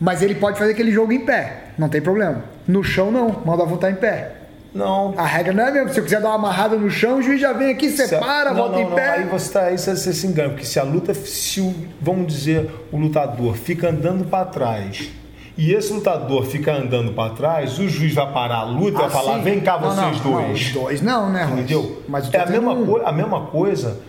[0.00, 2.44] Mas ele pode fazer aquele jogo em pé, não tem problema.
[2.66, 4.32] No chão não, manda voltar em pé.
[4.74, 5.14] Não.
[5.16, 5.92] A regra não é mesmo.
[5.92, 8.56] Se eu quiser dar uma amarrada no chão, o juiz já vem aqui, separa, não,
[8.56, 8.94] volta não, em não.
[8.94, 9.10] pé.
[9.10, 12.70] Aí você, tá, aí você se engana, porque se a luta, se o, vamos dizer,
[12.92, 15.10] o lutador fica andando para trás
[15.56, 19.10] e esse lutador fica andando para trás, o juiz vai parar a luta e vai
[19.10, 20.46] falar: vem cá, vocês dois.
[20.46, 21.48] Não, os dois não, né?
[21.52, 22.02] Entendeu?
[22.08, 23.04] Mas é a mesma, um...
[23.04, 24.00] a mesma coisa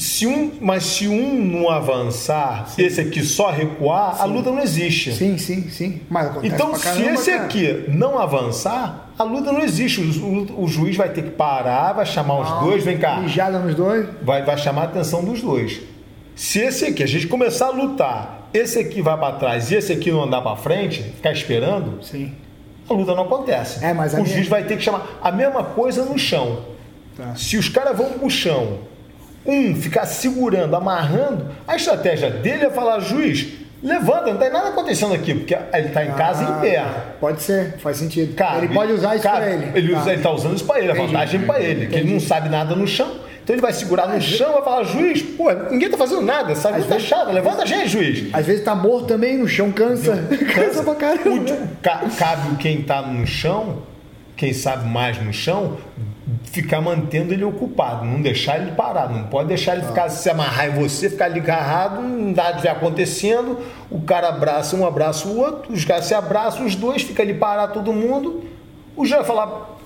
[0.00, 2.82] se um, mas se um não avançar, sim.
[2.82, 4.22] esse aqui só recuar, sim.
[4.22, 5.12] a luta não existe.
[5.12, 6.00] Sim, sim, sim.
[6.42, 7.44] então, se esse cara.
[7.44, 10.00] aqui não avançar, a luta não existe.
[10.00, 13.18] O, o, o, juiz vai ter que parar, vai chamar os dois, vem cá.
[13.20, 14.08] Mijada nos dois.
[14.22, 15.80] Vai, vai chamar a atenção dos dois.
[16.34, 19.92] Se esse aqui, a gente começar a lutar, esse aqui vai para trás e esse
[19.92, 22.32] aqui não andar para frente, ficar esperando, sim.
[22.88, 23.84] a luta não acontece.
[23.84, 24.44] É, mas o juiz minha...
[24.48, 26.60] vai ter que chamar a mesma coisa no chão.
[27.14, 27.34] Tá.
[27.36, 28.88] Se os caras vão pro chão
[29.44, 33.48] um ficar segurando, amarrando, a estratégia dele é falar, juiz,
[33.82, 36.84] levanta, não tem nada acontecendo aqui, porque ele está em casa ah, em pé.
[37.18, 38.34] Pode ser, faz sentido.
[38.58, 39.70] Ele pode usar isso para ele.
[39.74, 42.48] Ele está tá usando isso para ele, a vantagem para ele, que ele não sabe
[42.48, 43.10] nada no chão.
[43.42, 46.54] Então ele vai segurar no chão e vai falar, juiz, pô, ninguém tá fazendo nada,
[46.54, 46.78] sabe?
[46.78, 48.32] Às tá vezes, fechado, levanta a gente, juiz.
[48.32, 50.24] Às vezes tá morto também, no chão cansa.
[50.30, 51.52] Cansa, cansa pra caramba.
[51.52, 53.82] O, cabe quem tá no chão,
[54.36, 55.78] quem sabe mais no chão,
[56.44, 60.68] ficar mantendo ele ocupado, não deixar ele parado, não pode deixar ele ficar se amarrar
[60.68, 63.58] em você, ficar ali agarrado, nada estiver acontecendo,
[63.90, 67.34] o cara abraça um, abraça o outro, os caras se abraçam, os dois, fica ali
[67.34, 68.44] parado todo mundo,
[68.96, 69.78] o já vai falar,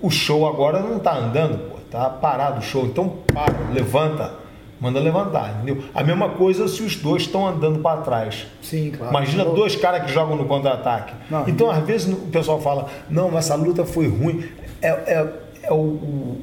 [0.00, 4.34] o show agora não está andando, pô, tá parado o show, então para, levanta,
[4.80, 5.84] manda levantar, entendeu?
[5.94, 8.46] A mesma coisa se os dois estão andando para trás.
[8.60, 9.12] Sim, claro.
[9.12, 11.14] Imagina dois caras que jogam no contra-ataque.
[11.46, 14.44] Então, às vezes, o pessoal fala, não, essa luta foi ruim.
[14.82, 15.32] É, é,
[15.62, 16.40] é o, o,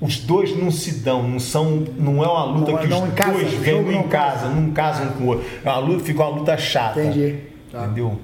[0.00, 3.32] os dois não se dão, não são, não é uma luta não, que os casa,
[3.32, 5.46] dois vêm em casa, não casam com o outro.
[5.64, 7.02] É uma luta, fica uma luta chata.
[7.02, 7.36] Entendi.
[7.72, 7.84] Tá.
[7.84, 8.18] Entendeu?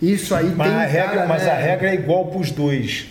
[0.00, 1.50] Isso aí mas tem a regra, cara, Mas né?
[1.50, 3.08] a regra é igual para os dois.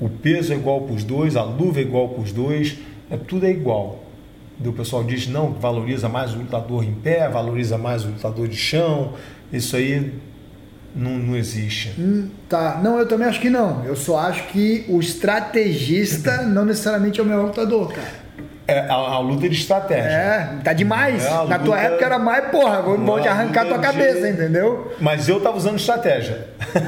[0.00, 2.78] O peso é igual para os dois, a luva é igual para os dois,
[3.10, 4.04] é, tudo é igual.
[4.64, 8.56] O pessoal diz não, valoriza mais o lutador em pé, valoriza mais o lutador de
[8.56, 9.14] chão.
[9.52, 10.12] Isso aí
[10.94, 11.94] não, não existe.
[11.98, 12.80] Hum, tá.
[12.82, 13.84] Não, eu também acho que não.
[13.84, 18.22] Eu só acho que o estrategista não necessariamente é o melhor lutador, cara.
[18.66, 20.08] É a, a, luta de estratégia.
[20.08, 21.24] É, tá demais.
[21.24, 21.58] É Na luta...
[21.58, 24.28] tua época era mais, porra, vou te arrancar tua cabeça, de...
[24.28, 24.92] entendeu?
[25.00, 26.46] Mas eu tava usando estratégia.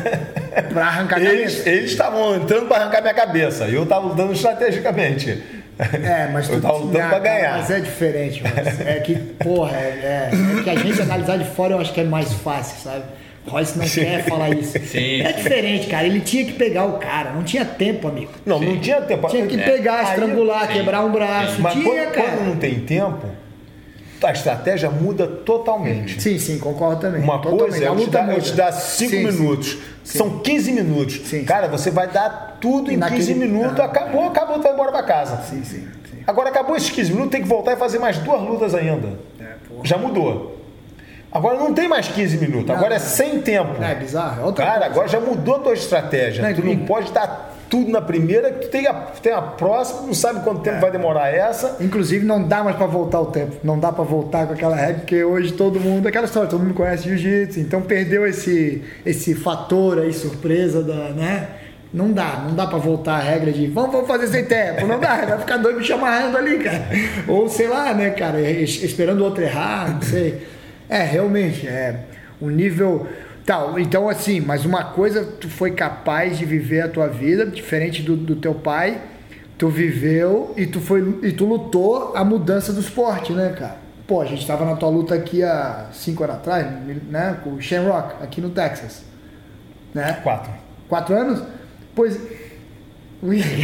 [0.73, 1.69] pra arrancar a cabeça?
[1.69, 3.65] Eles estavam entrando pra arrancar minha cabeça.
[3.65, 5.43] Eu tava lutando estrategicamente.
[5.79, 7.59] É, mas eu tava lutando pra ganhar.
[7.59, 11.45] Mas é diferente, mas é que, porra, é, é, é que a gente analisar de
[11.45, 13.05] fora eu acho que é mais fácil, sabe?
[13.47, 14.73] Royce não quer falar isso.
[14.87, 15.21] Sim.
[15.21, 16.07] É diferente, cara.
[16.07, 17.33] Ele tinha que pegar o cara.
[17.33, 18.33] Não tinha tempo, amigo.
[18.45, 18.67] Não, Sim.
[18.67, 19.29] não tinha tempo.
[19.29, 19.63] Tinha que é.
[19.65, 20.11] pegar, é.
[20.11, 21.61] estrangular, Aí, quebrar um braço.
[21.61, 22.29] Mas tinha, quando, cara.
[22.37, 23.27] quando não tem tempo,
[24.23, 26.21] a estratégia muda totalmente.
[26.23, 27.21] Sim, sim, concordo também.
[27.23, 27.61] Uma totalmente.
[27.61, 29.79] coisa é eu te, dar, eu te dar cinco sim, minutos.
[30.03, 30.19] Sim.
[30.19, 31.21] São 15 minutos.
[31.27, 31.45] Sim.
[31.45, 33.85] Cara, você vai dar tudo em Naquele- 15 minutos, Ah.
[33.85, 35.43] acabou, acabou, tu vai embora pra casa.
[35.43, 36.17] Sim, sim, sim.
[36.27, 39.19] Agora acabou esses 15 minutos, tem que voltar e fazer mais duas lutas ainda.
[39.39, 39.85] É, porra.
[39.85, 40.64] Já mudou.
[41.35, 43.83] Agora não tem mais 15 minutos, Não, agora é sem tempo.
[43.83, 44.49] É bizarro.
[44.49, 44.87] É Cara, coisa.
[44.87, 46.47] agora já mudou a tua estratégia.
[46.47, 50.03] Não, tu não pode dar tudo na primeira, que tu tem a, tem a próxima,
[50.03, 51.77] não sabe quanto tempo vai demorar essa.
[51.81, 53.57] Inclusive, não dá mais pra voltar o tempo.
[53.65, 56.07] Não dá pra voltar com aquela regra, porque hoje todo mundo.
[56.07, 61.09] Aquela história, todo mundo conhece jiu-jitsu, então perdeu esse, esse fator aí, surpresa da.
[61.11, 61.49] né?
[61.93, 64.87] Não dá, não dá pra voltar a regra de vamos, vamos fazer sem tempo.
[64.87, 66.87] Não dá, vai ficar doido me chamarrando ali, cara.
[67.27, 70.55] Ou sei lá, né, cara, es- esperando o outro errar, não sei.
[70.89, 72.05] É, realmente, é
[72.41, 73.07] um nível.
[73.47, 78.03] Tal, então assim, mas uma coisa, tu foi capaz de viver a tua vida, diferente
[78.03, 79.03] do, do teu pai,
[79.59, 83.77] tu viveu e tu foi e tu lutou a mudança do esporte, né, cara?
[84.07, 86.67] Pô, a gente tava na tua luta aqui há cinco anos atrás,
[87.11, 89.05] né, com o Shamrock, aqui no Texas,
[89.93, 90.21] né?
[90.23, 90.51] Quatro.
[90.89, 91.43] Quatro anos?
[91.95, 92.19] Pois.
[93.23, 93.43] Ui.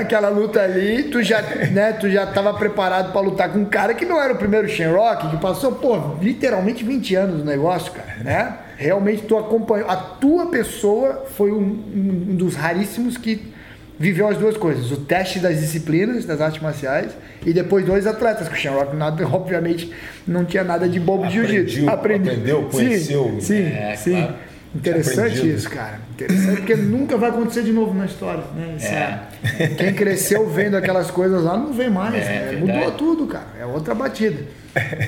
[0.00, 1.40] Aquela luta ali, tu já,
[1.72, 4.68] né, tu já tava preparado pra lutar com um cara que não era o primeiro
[4.68, 8.56] Shamrock, que passou, pô, literalmente 20 anos no negócio, cara, né?
[8.76, 9.88] Realmente tu acompanhou.
[9.88, 13.52] A tua pessoa foi um, um- dos raríssimos que
[13.98, 17.12] viveu as duas coisas: o teste das disciplinas, das artes marciais,
[17.44, 19.90] e depois dois atletas, que o Shamrock, nada, obviamente,
[20.26, 21.88] não tinha nada de bobo de jiu-jitsu.
[21.88, 23.36] Aprendeu, aprendeu, conheceu.
[23.38, 23.62] Sim, sim.
[23.64, 24.10] É, sim.
[24.12, 24.34] claro.
[24.76, 25.56] Interessante Aprendido.
[25.56, 26.00] isso, cara.
[26.12, 28.44] Interessante, porque nunca vai acontecer de novo na história.
[28.54, 28.74] Né?
[28.76, 32.14] Isso é- Quem cresceu vendo aquelas coisas lá não vê mais.
[32.14, 32.44] É, né?
[32.50, 32.78] verdade.
[32.78, 33.46] Mudou tudo, cara.
[33.60, 34.42] É outra batida.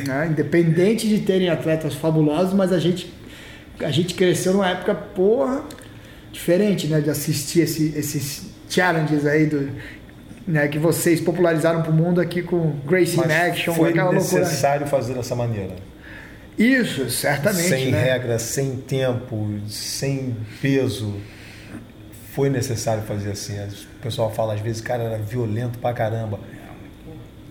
[0.06, 0.28] né?
[0.30, 3.12] Independente de terem atletas fabulosos, mas a gente,
[3.80, 5.62] a gente cresceu numa época, porra,
[6.32, 7.00] diferente, né?
[7.00, 9.68] De assistir esse- esses challenges aí do.
[10.46, 14.40] Né, que vocês popularizaram pro mundo aqui com Gracie in Mas Action, foi aquela loucura.
[14.40, 15.72] necessário fazer dessa maneira.
[16.58, 17.68] Isso, certamente.
[17.68, 18.02] sem né?
[18.02, 21.14] regra, sem tempo, sem peso.
[22.34, 23.58] Foi necessário fazer assim.
[23.58, 26.38] O pessoal fala às vezes, cara, era violento pra caramba.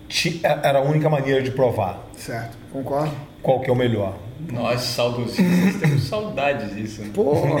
[0.08, 3.12] Ti- Era a única maneira de provar Certo, concordo.
[3.42, 4.16] qual que é o melhor.
[4.50, 7.02] Nós, saudosistas, temos saudades disso.
[7.02, 7.10] né?
[7.12, 7.56] Porra,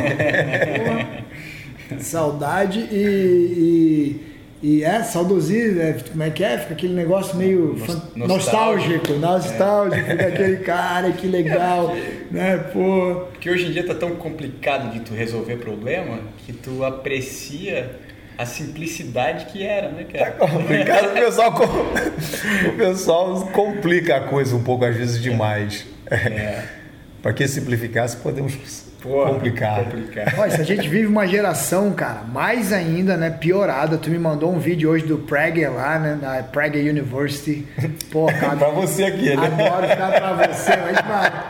[1.88, 1.98] porra.
[2.00, 4.27] Saudade e, e,
[4.62, 6.58] e é saudosismo, é, como é que é?
[6.58, 9.12] Fica aquele negócio meio Nos- fan- nostálgico.
[9.12, 11.94] nostálgico, nostálgico, fica aquele cara, que legal,
[12.30, 13.26] né, pô.
[13.32, 17.96] Porque hoje em dia tá tão complicado de tu resolver problema que tu aprecia
[18.36, 20.30] a simplicidade que era, né, cara?
[20.32, 25.86] Complicado, o pessoal, com- o pessoal complica a coisa um pouco às vezes demais.
[26.10, 26.62] É.
[27.22, 28.54] Para que simplificar, se podemos
[29.02, 29.84] Porra, complicar.
[29.84, 30.34] complicar.
[30.38, 33.96] Olha, se a gente vive uma geração, cara, mais ainda, né, piorada.
[33.96, 37.64] Tu me mandou um vídeo hoje do Prager lá, né, da Prager University.
[38.10, 39.46] Pô, cara, Pra você aqui, né?
[39.46, 41.46] Adoro ficar pra você, mas pra,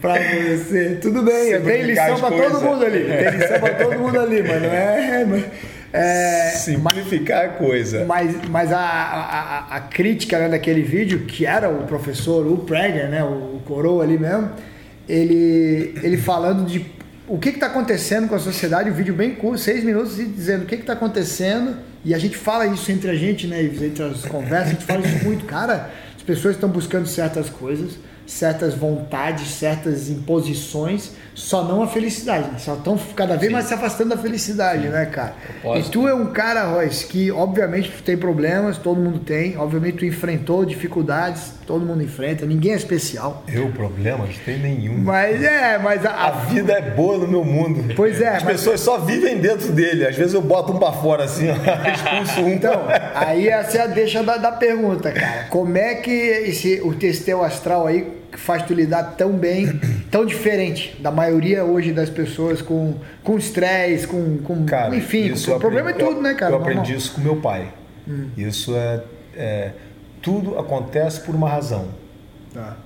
[0.00, 0.98] pra você.
[1.02, 2.62] Tudo bem, eu Simplificar lição pra todo coisas.
[2.62, 3.04] mundo ali.
[3.04, 5.24] Tem lição pra todo mundo ali, mas não é.
[5.24, 5.44] mas-
[5.92, 8.04] é Simplificar a coisa.
[8.04, 13.08] mas, mas a, a, a- crítica né, daquele vídeo, que era o professor, o Prager,
[13.08, 14.50] né, o coroa ali mesmo,
[15.08, 16.84] ele, ele falando de
[17.28, 20.62] o que está acontecendo com a sociedade, um vídeo bem curto, seis minutos, e dizendo
[20.62, 24.24] o que está acontecendo, e a gente fala isso entre a gente, né, entre as
[24.24, 29.48] conversas, a gente fala isso muito, cara, as pessoas estão buscando certas coisas, certas vontades,
[29.48, 32.58] certas imposições, só não a felicidade, né?
[32.58, 35.34] só estão cada vez mais se afastando da felicidade, né, cara?
[35.76, 40.06] E tu é um cara, Royce, que obviamente tem problemas, todo mundo tem, obviamente tu
[40.06, 43.44] enfrentou dificuldades, todo mundo enfrenta, ninguém é especial.
[43.52, 44.96] Eu, problemas, não tem nenhum.
[44.96, 47.92] Mas é, mas a, A vida é boa no meu mundo.
[47.94, 50.06] Pois é, As mas- pessoas só vivem dentro dele.
[50.06, 51.54] Às vezes eu boto um pra fora assim, ó,
[51.92, 52.48] expulso um.
[52.48, 52.82] Então,
[53.14, 55.48] aí essa é a deixa da, da pergunta, cara.
[55.50, 59.66] Como é que esse, o teu astral aí faz tu lidar tão bem,
[60.10, 65.54] tão diferente da maioria hoje das pessoas com com estresse, com, com Cara, enfim, isso
[65.54, 66.54] o problema aprendi- é tudo, né, cara?
[66.54, 66.78] Eu Normal.
[66.78, 67.72] aprendi isso com meu pai.
[68.36, 69.02] Isso é,
[69.36, 69.72] é-
[70.22, 71.88] Tudo acontece por uma razão.
[72.54, 72.76] Tá.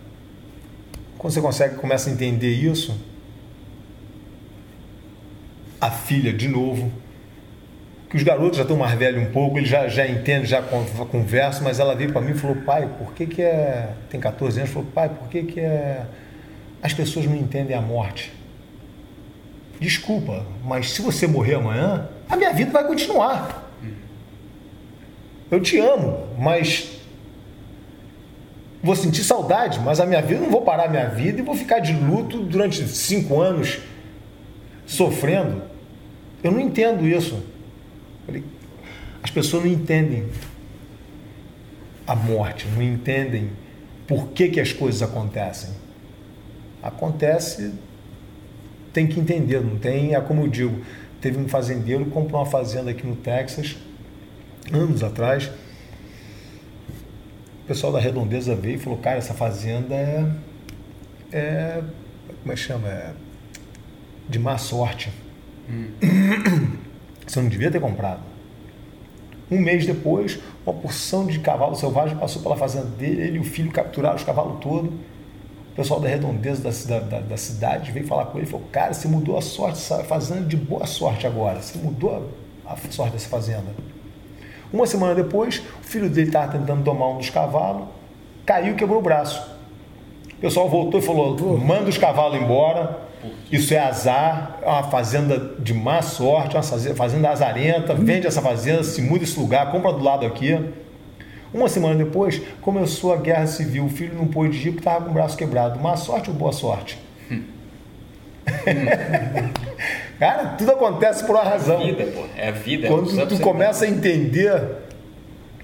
[1.18, 2.98] Quando você consegue, começa a entender isso,
[5.80, 6.90] a filha, de novo,
[8.10, 10.84] que os garotos já estão mais velhos um pouco, eles já, já entendem, já con-
[11.10, 13.90] conversam, mas ela veio para mim e falou, pai, por que que é...
[14.10, 16.02] Tem 14 anos, falou, pai, por que que é...
[16.82, 18.32] As pessoas não entendem a morte.
[19.78, 23.70] Desculpa, mas se você morrer amanhã, a minha vida vai continuar.
[25.48, 27.00] Eu te amo, mas
[28.82, 31.54] vou sentir saudade, mas a minha vida, não vou parar a minha vida e vou
[31.54, 33.78] ficar de luto durante cinco anos
[34.84, 35.62] sofrendo.
[36.42, 37.40] Eu não entendo isso.
[38.30, 38.44] Falei,
[39.22, 40.28] As pessoas não entendem
[42.06, 43.50] a morte, não entendem
[44.06, 45.70] por que, que as coisas acontecem.
[46.82, 47.72] Acontece
[48.92, 50.80] tem que entender, não tem, é como eu digo,
[51.20, 53.76] teve um fazendeiro que comprou uma fazenda aqui no Texas,
[54.72, 55.50] anos atrás.
[57.62, 60.26] O pessoal da redondeza veio e falou, cara, essa fazenda é,
[61.32, 61.82] é
[62.40, 62.88] como é que chama?
[62.88, 63.12] É
[64.28, 65.12] de má sorte.
[65.68, 65.90] Hum.
[67.30, 68.18] Você não devia ter comprado.
[69.48, 73.44] Um mês depois, uma porção de cavalo selvagem passou pela fazenda dele, ele e o
[73.44, 74.90] filho capturaram os cavalos todos.
[74.90, 78.92] O pessoal da redondeza da, da, da, cidade veio falar com ele e falou: Cara,
[78.92, 81.62] você mudou a sorte dessa fazenda de boa sorte agora.
[81.62, 82.28] Você mudou
[82.66, 83.76] a, a sorte dessa fazenda.
[84.72, 87.86] Uma semana depois, o filho dele estava tentando tomar um dos cavalos,
[88.44, 89.40] caiu e quebrou o braço.
[90.32, 93.08] O pessoal voltou e falou: Manda os cavalos embora
[93.50, 96.62] isso é azar, é uma fazenda de má sorte, uma
[96.94, 100.58] fazenda azarenta, vende essa fazenda, se muda esse lugar, compra do lado aqui.
[101.52, 105.10] Uma semana depois, começou a guerra civil, o filho não pôde ir porque estava com
[105.10, 105.80] o braço quebrado.
[105.80, 106.96] Má sorte ou boa sorte?
[110.18, 111.80] Cara, tudo acontece por uma razão.
[111.80, 112.24] É a vida, pô.
[112.36, 112.88] É a vida.
[112.88, 114.62] Quando tu começa a entender.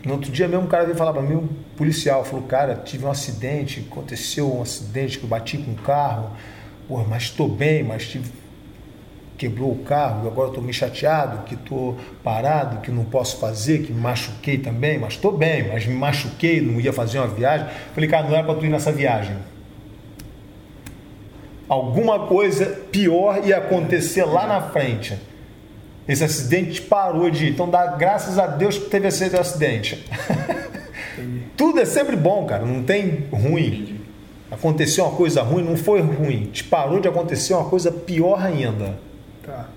[0.05, 3.05] No outro dia mesmo, um cara veio falar para mim, um policial, falou: Cara, tive
[3.05, 6.31] um acidente, aconteceu um acidente que eu bati com um carro
[6.89, 8.31] Pô, mas estou bem, mas tive,
[9.37, 13.93] quebrou o carro, agora estou meio chateado, que estou parado, que não posso fazer, que
[13.93, 17.67] me machuquei também, mas estou bem, mas me machuquei, não ia fazer uma viagem.
[17.95, 19.37] Falei, cara, não era para tu ir nessa viagem.
[21.69, 25.19] Alguma coisa pior ia acontecer lá na frente.
[26.07, 27.51] Esse acidente parou de ir.
[27.51, 30.05] Então dá graças a Deus que teve esse acidente.
[31.57, 32.65] Tudo é sempre bom, cara.
[32.65, 33.96] Não tem ruim
[34.51, 38.99] aconteceu uma coisa ruim, não foi ruim, te parou de acontecer uma coisa pior ainda.
[39.45, 39.69] Tá.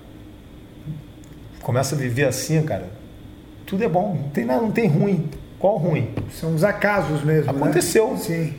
[1.62, 2.88] Começa a viver assim, cara.
[3.66, 5.28] Tudo é bom, não tem nada, não tem ruim.
[5.58, 6.08] Qual ruim?
[6.32, 7.52] São os acasos mesmo.
[7.52, 7.58] Né?
[7.58, 8.12] Aconteceu.
[8.12, 8.16] Né?
[8.16, 8.54] Sim.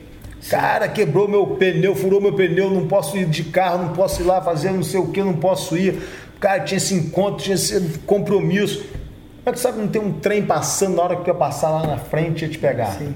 [0.50, 4.26] Cara, quebrou meu pneu, furou meu pneu, não posso ir de carro, não posso ir
[4.26, 6.02] lá fazer não sei o que, não posso ir.
[6.40, 8.80] Cara, tinha esse encontro, tinha esse compromisso.
[8.80, 11.86] Como é que sabe não tem um trem passando na hora que ia passar lá
[11.86, 12.98] na frente e ia te pegar?
[12.98, 13.14] Sim.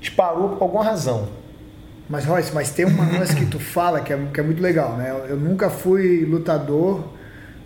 [0.00, 1.28] Te parou por alguma razão.
[2.14, 4.96] Mas, Royce, mas tem uma coisa que tu fala que é, que é muito legal,
[4.96, 5.10] né?
[5.10, 7.12] Eu, eu nunca fui lutador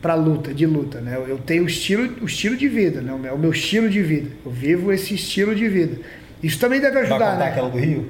[0.00, 1.16] para luta, de luta, né?
[1.16, 3.12] Eu, eu tenho o estilo, o estilo de vida, né?
[3.12, 4.30] O meu, o meu, estilo de vida.
[4.44, 5.98] Eu vivo esse estilo de vida.
[6.42, 7.48] Isso também deve ajudar, Vai né?
[7.48, 8.08] aquela do Rio?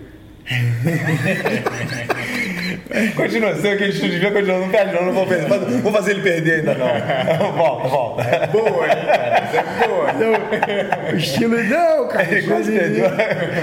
[3.15, 5.49] Continua, sei que a gente devia continuar, não perde não, não vou, perder,
[5.83, 7.53] vou fazer ele perder ainda não.
[7.53, 8.23] volta, volta.
[8.23, 10.13] É boa, hein, cara, isso é boa.
[10.13, 10.33] Não,
[11.13, 12.29] o estilo, não, cara.
[12.31, 13.11] Ele quase perdeu.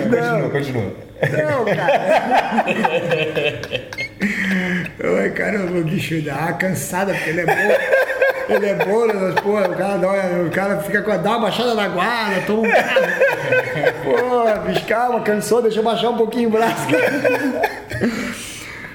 [0.10, 0.94] Continua, continua.
[1.32, 2.66] Não, cara.
[5.22, 7.54] Oi, caramba, o bicho dá uma cansada, porque ele é bom.
[8.48, 10.08] Ele é bom, mas, pô, o cara, dá,
[10.46, 12.72] o cara fica com a, dá uma baixada na guarda, toma um.
[14.04, 16.86] Pô, bicho, calma, cansou, deixa eu baixar um pouquinho o braço.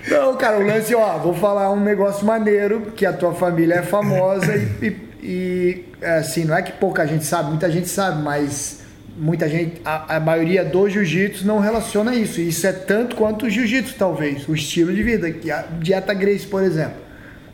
[0.08, 3.82] Não, cara, o lance, ó, vou falar um negócio maneiro, que a tua família é
[3.82, 8.80] famosa e, e, e assim, não é que pouca gente sabe, muita gente sabe, mas
[9.16, 12.40] muita gente, a, a maioria do jiu-jitsu não relaciona isso.
[12.40, 16.46] Isso é tanto quanto o jiu-jitsu, talvez, o estilo de vida, que a dieta Grace,
[16.46, 16.96] por exemplo.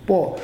[0.07, 0.37] Pô,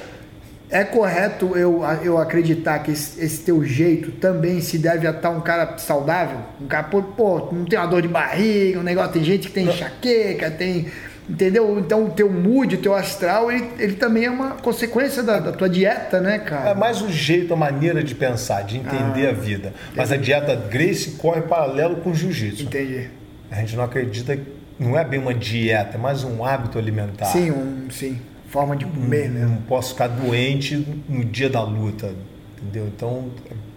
[0.72, 5.28] é correto eu, eu acreditar que esse, esse, teu jeito também se deve a estar
[5.28, 6.38] um cara saudável?
[6.58, 9.54] Um cara, pô, pô, não tem uma dor de barriga, um negócio, tem gente que
[9.54, 10.86] tem enxaqueca, tem.
[11.28, 11.78] Entendeu?
[11.78, 15.52] Então o teu mood, o teu astral, ele, ele também é uma consequência da, da,
[15.52, 16.70] tua dieta, né, cara?
[16.70, 19.68] É mais o jeito, a maneira de pensar, de entender ah, a vida.
[19.68, 19.94] Entendi.
[19.94, 22.64] Mas a dieta Grace corre paralelo com o jiu-jitsu.
[22.64, 23.08] Entendi.
[23.50, 24.36] A gente não acredita,
[24.80, 27.26] não é bem uma dieta, é mais um hábito alimentar.
[27.26, 28.18] Sim, um, sim
[28.52, 29.46] forma de comer, não, né?
[29.46, 32.14] Não posso ficar doente no dia da luta,
[32.58, 32.86] entendeu?
[32.86, 33.30] Então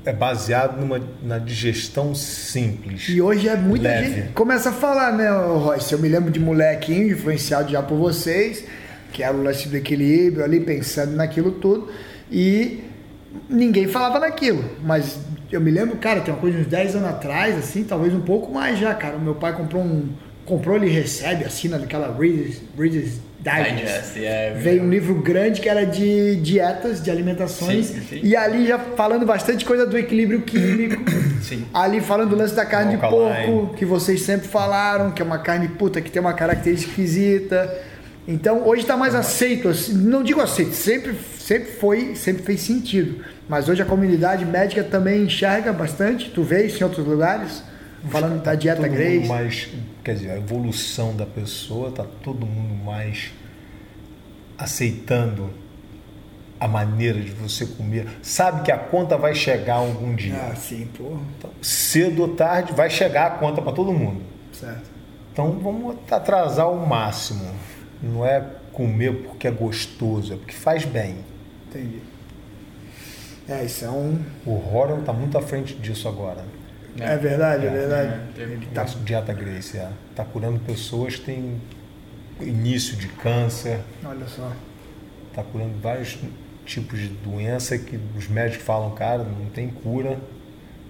[0.06, 3.08] é baseado numa, na digestão simples.
[3.08, 4.16] E hoje é muita leve.
[4.16, 5.94] gente começa a falar, né, Royce?
[5.94, 8.66] Eu me lembro de molequinho, influenciado já por vocês,
[9.14, 11.90] que era o lance do equilíbrio ali, pensando naquilo tudo,
[12.30, 12.84] e
[13.50, 15.18] ninguém falava naquilo, mas
[15.52, 18.52] eu me lembro, cara, tem uma coisa uns 10 anos atrás, assim, talvez um pouco
[18.52, 19.16] mais já, cara.
[19.16, 20.10] O meu pai comprou um.
[20.44, 24.14] Comprou, ele recebe, assina daquela Reader's, Reader's Digest.
[24.14, 27.86] Digest Veio um livro grande que era de dietas, de alimentações.
[27.86, 28.20] Sim, sim.
[28.24, 31.04] E ali já falando bastante coisa do equilíbrio químico.
[31.46, 31.64] Sim.
[31.72, 35.38] Ali falando do lance da carne de porco, que vocês sempre falaram, que é uma
[35.38, 37.72] carne puta que tem uma característica esquisita.
[38.28, 43.24] Então hoje está mais aceito, assim, não digo aceito, sempre, sempre foi, sempre fez sentido.
[43.48, 46.32] Mas hoje a comunidade médica também enxerga bastante.
[46.32, 47.62] Tu vê isso em outros lugares?
[48.10, 49.28] Falando da dieta todo Grace.
[49.28, 49.70] mais,
[50.03, 53.32] quer dizer, a evolução da pessoa, tá todo mundo mais
[54.58, 55.49] aceitando
[56.60, 58.08] a maneira de você comer.
[58.22, 60.36] Sabe que a conta vai chegar algum dia.
[60.36, 61.18] Ah, sim, pô.
[61.38, 64.22] Então, cedo ou tarde vai chegar a conta para todo mundo.
[64.51, 64.89] Certo.
[65.32, 67.45] Então vamos atrasar o máximo.
[68.01, 71.18] Não é comer porque é gostoso, é porque faz bem.
[71.68, 71.99] Entendi.
[73.47, 74.20] É, isso é um.
[74.45, 76.43] O Horan está muito à frente disso agora.
[77.00, 78.20] É, verdade, é, verdade.
[78.38, 78.86] É, Ele Tá.
[78.86, 78.93] tá.
[79.04, 79.89] Dieta Grace, é.
[80.16, 81.62] Tá curando pessoas que têm
[82.41, 84.52] início de câncer, Olha só.
[85.34, 86.18] tá curando vários
[86.66, 90.18] tipos de doença que os médicos falam, cara, não tem cura.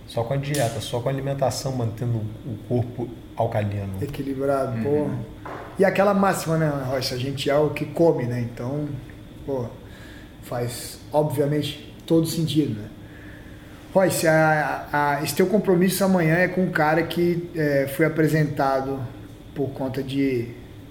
[0.08, 3.96] Só com a dieta, só com a alimentação, mantendo o corpo alcalino.
[4.00, 5.10] Equilibrado, pô.
[5.80, 7.16] E aquela máxima, né, Rocha?
[7.16, 8.40] A gente é o que come, né?
[8.40, 8.88] Então,
[9.48, 9.66] pô,
[10.44, 12.88] faz, obviamente, todo sentido, né?
[13.96, 19.00] Royce, a, a, esse teu compromisso amanhã é com um cara que é, foi apresentado
[19.54, 20.50] por conta de,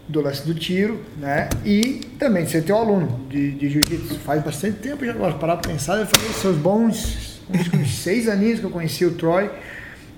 [0.09, 1.51] do lance do tiro, né?
[1.67, 4.19] E também ser teu aluno de, de jiu-jitsu.
[4.21, 7.43] Faz bastante tempo já agora, parar pra pensar, eu falei seus bons
[7.79, 9.51] uns seis aninhos que eu conheci o Troy.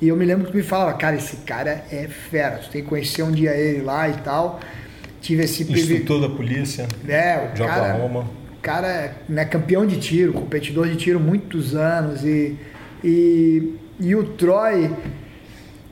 [0.00, 2.82] E eu me lembro que tu me falava, cara, esse cara é fera, tu tem
[2.82, 4.60] que conhecer um dia ele lá e tal.
[5.20, 5.64] Tive esse.
[5.64, 8.20] Instrutor da polícia É, o de cara, Oklahoma.
[8.52, 12.56] o cara é né, campeão de tiro, competidor de tiro muitos anos e,
[13.04, 14.90] e, e o Troy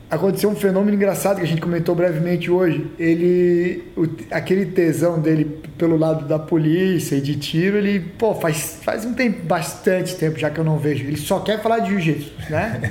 [0.09, 2.85] aconteceu um fenômeno engraçado que a gente comentou brevemente hoje.
[2.99, 5.45] Ele, o- aquele tesão dele
[5.77, 10.37] pelo lado da polícia e de tiro, ele, pô, faz, faz um tempo, bastante tempo
[10.39, 11.03] já que eu não vejo.
[11.05, 12.81] Ele só quer falar de jiu-jitsu, né?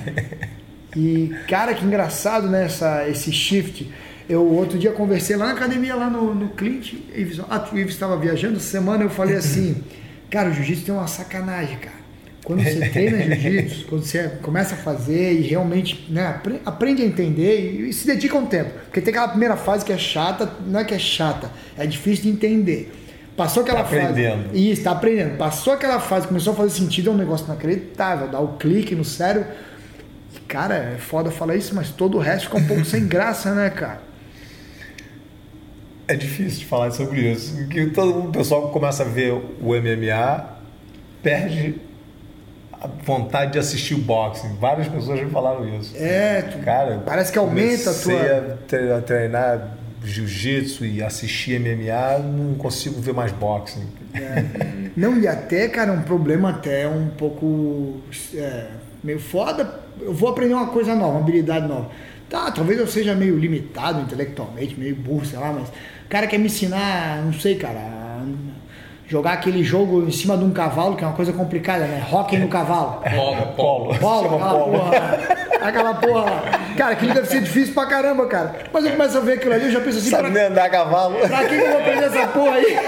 [0.97, 3.91] E, cara, que engraçado, né, essa, esse shift.
[4.29, 6.93] Eu outro dia conversei lá na academia, lá no, no Clint.
[7.13, 9.03] Ives, ah, o Ives estava viajando semana.
[9.03, 9.75] Eu falei assim:
[10.31, 11.94] Cara, o jiu-jitsu tem uma sacanagem, cara.
[12.45, 17.07] Quando você treina jiu-jitsu, quando você começa a fazer e realmente né, apre- aprende a
[17.07, 18.71] entender e, se dedica um tempo.
[18.85, 22.25] Porque tem aquela primeira fase que é chata, não é que é chata, é difícil
[22.25, 22.93] de entender.
[23.37, 23.99] Passou aquela Tá fase.
[24.01, 24.55] aprendendo.
[24.57, 25.37] Isso, está aprendendo.
[25.37, 28.29] Passou aquela fase, começou a fazer sentido, é um negócio inacreditável.
[28.29, 29.49] Dá o clique no cérebro.
[30.47, 33.71] Cara, é foda falar isso, mas todo o resto fica um pouco sem graça, né,
[33.71, 34.03] cara?
[36.07, 37.67] É difícil de falar sobre isso.
[37.69, 40.45] Que todo o pessoal que começa a ver o MMA
[41.23, 41.77] perde
[43.05, 44.57] vontade de assistir o boxing.
[44.61, 45.95] Várias pessoas já falaram isso.
[45.97, 48.23] É, tu- Cara, parece que aumenta a tua-
[48.55, 53.87] a tre- a treinar jiu-jitsu e assistir MMA, não consigo ver mais boxing.
[54.97, 58.01] Não, e até, cara, um problema até um pouco
[58.35, 58.67] é,
[59.03, 59.81] meio foda.
[60.01, 61.91] Eu vou aprender uma coisa nova, uma habilidade nova.
[62.29, 66.39] Tá, talvez eu seja meio limitado intelectualmente, meio burro, sei lá, mas o cara quer
[66.39, 67.79] me ensinar, não sei, cara,
[69.07, 72.05] jogar aquele jogo em cima de um cavalo, que é uma coisa complicada, né?
[72.11, 73.03] Hockey no cavalo.
[73.15, 73.95] Polo, polo.
[73.99, 74.79] Polo, Chama aquela polo.
[74.79, 75.45] porra.
[75.61, 76.25] Aquela porra.
[76.25, 76.43] lá.
[76.77, 78.55] Cara, aquilo deve ser difícil pra caramba, cara.
[78.73, 80.65] Mas eu começo a ver aquilo ali, eu já penso assim, Sabe pra, nem andar
[80.65, 81.17] a cavalo?
[81.27, 82.79] pra que eu vou aprender essa porra aí?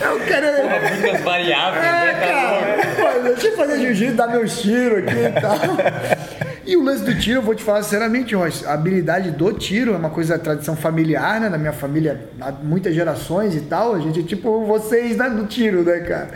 [0.00, 0.46] Eu quero.
[0.62, 2.12] Porra, muitas variáveis, É, né?
[2.12, 3.12] Tá cara.
[3.14, 6.55] Pô, deixa eu fazer jiu-jitsu, dar meus tiros aqui e tal.
[6.66, 9.94] E o lance do tiro, eu vou te falar sinceramente, Royce, a habilidade do tiro
[9.94, 11.48] é uma coisa, tradição familiar, né?
[11.48, 13.94] Na minha família, há muitas gerações e tal.
[13.94, 15.30] A gente é tipo vocês, né?
[15.30, 16.30] Do tiro, né, cara?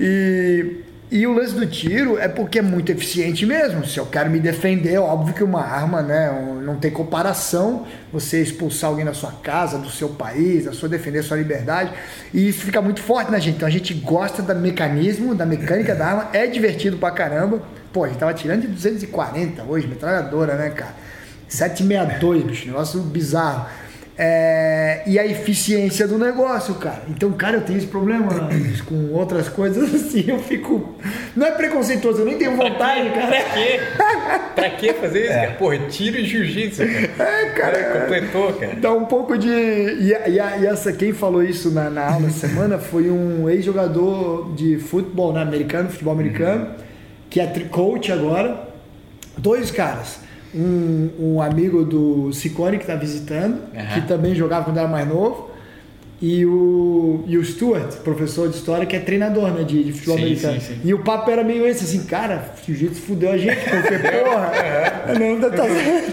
[0.00, 0.76] E,
[1.10, 3.84] e o lance do tiro é porque é muito eficiente mesmo.
[3.84, 6.32] Se eu quero me defender, óbvio que uma arma, né?
[6.64, 11.18] Não tem comparação você expulsar alguém da sua casa, do seu país, da sua defender
[11.18, 11.92] a sua liberdade.
[12.32, 13.56] E isso fica muito forte na gente.
[13.56, 17.60] Então a gente gosta do mecanismo, da mecânica da arma, é divertido pra caramba.
[17.94, 20.94] Pô, a gente tava tirando de 240 hoje, metralhadora, né, cara?
[21.48, 23.66] 762, bicho, negócio bizarro.
[24.16, 27.02] É, e a eficiência do negócio, cara.
[27.08, 30.96] Então, cara, eu tenho esse problema né, com outras coisas assim, eu fico.
[31.36, 33.44] Não é preconceituoso, eu nem tenho vontade, Pra cara.
[33.54, 33.80] quê?
[34.56, 35.50] Pra que fazer isso, cara?
[35.52, 36.82] Porra, tiro e jiu-jitsu,
[37.16, 37.30] cara.
[37.30, 38.00] É, cara.
[38.00, 38.74] completou, cara.
[38.76, 39.48] Dá um pouco de.
[39.48, 44.78] E, e e essa, quem falou isso na, na aula semana foi um ex-jogador de
[44.78, 46.70] futebol né, americano, futebol americano,
[47.34, 48.68] que é coach agora.
[49.36, 50.20] Dois caras.
[50.54, 53.86] Um, um amigo do Ciccone que tá visitando, Aham.
[53.92, 55.50] que também jogava quando era mais novo.
[56.22, 60.16] E o, e o Stuart, professor de história, que é treinador né, de, de futebol
[60.16, 60.60] Sim, americano.
[60.60, 60.80] sim, sim.
[60.84, 64.52] E o papo era meio esse, assim, cara, o jiu-jitsu fudeu a gente, porque, porra,
[65.18, 65.64] não, tá, tá,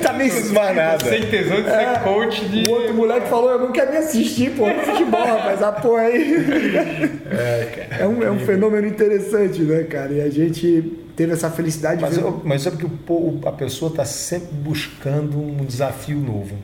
[0.01, 0.34] tá meio
[0.74, 1.05] nada.
[1.05, 2.67] Sem tesão de ser coach de.
[2.67, 7.11] o outro moleque falou, eu não quero nem assistir, pô, futebol, rapaz, a porra aí.
[7.32, 8.03] É, cara.
[8.03, 10.11] É um, é um fenômeno interessante, né, cara?
[10.11, 12.24] E a gente teve essa felicidade de Mas, ver.
[12.24, 16.55] eu- mas é porque o a pessoa está sempre buscando um desafio novo.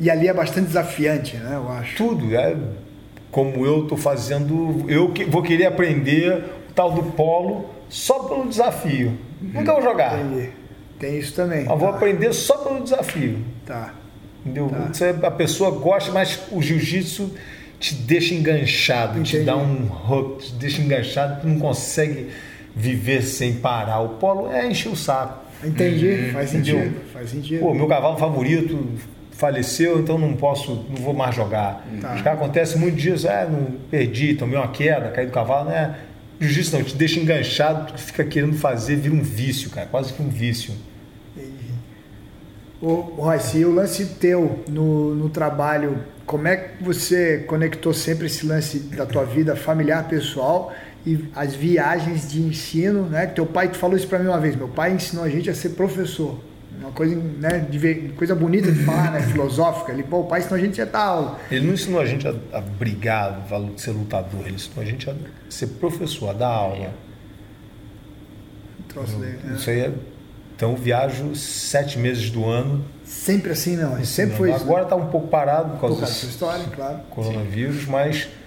[0.00, 1.96] E ali é bastante desafiante, né, eu acho.
[1.96, 2.34] Tudo.
[2.34, 2.56] É
[3.30, 4.84] como eu estou fazendo.
[4.88, 9.16] Eu que- vou querer aprender o tal do polo só pelo desafio.
[9.40, 10.18] Nunca vou jogar.
[10.20, 10.50] Entendi.
[10.98, 11.62] Tem isso também.
[11.66, 11.96] Eu vou tá.
[11.96, 13.38] aprender só pelo desafio.
[13.66, 13.94] Tá.
[14.44, 14.68] Entendeu?
[14.68, 15.26] Tá.
[15.26, 17.30] A pessoa gosta, mas o jiu-jitsu
[17.78, 19.44] te deixa enganchado, te Entendi.
[19.44, 22.28] dá um hook, te deixa enganchado, tu não consegue
[22.74, 24.00] viver sem parar.
[24.00, 25.42] O polo é encher o saco.
[25.64, 26.78] Entendi, faz Entendeu?
[26.78, 27.00] sentido.
[27.12, 27.60] Faz sentido.
[27.60, 28.88] Pô, meu cavalo favorito,
[29.30, 31.86] faleceu, então não posso, não vou mais jogar.
[32.00, 32.14] Tá.
[32.14, 35.96] Os caras acontece muito disso, é, não perdi, tomei uma queda, caí do cavalo, né?
[36.40, 40.22] Jiu-jitsu não, te deixa enganchado, tu fica querendo fazer, vira um vício, cara, quase que
[40.22, 40.74] um vício.
[42.80, 48.26] Ô, Royce, e o lance teu no, no trabalho, como é que você conectou sempre
[48.26, 50.72] esse lance da tua vida familiar, pessoal
[51.04, 53.26] e as viagens de ensino, né?
[53.26, 55.54] Teu pai, tu falou isso pra mim uma vez, meu pai ensinou a gente a
[55.54, 56.38] ser professor.
[56.78, 59.92] Uma coisa, né, de coisa bonita de falar, né, filosófica.
[59.92, 61.38] Ele, pô, o pai ensinou a gente a dar aula.
[61.50, 65.08] Ele não ensinou a gente a, a brigar, a ser lutador, ele ensinou a gente
[65.08, 65.14] a
[65.48, 66.92] ser professor, a dar aula.
[68.88, 69.54] Troço dele, né?
[69.56, 69.92] Isso aí é.
[70.56, 72.84] Então eu viajo sete meses do ano.
[73.04, 73.96] Sempre assim, não.
[73.96, 74.62] Ele sempre foi isso.
[74.62, 77.00] Agora está um pouco parado por causa da história, claro.
[77.10, 78.41] coronavírus, mas eu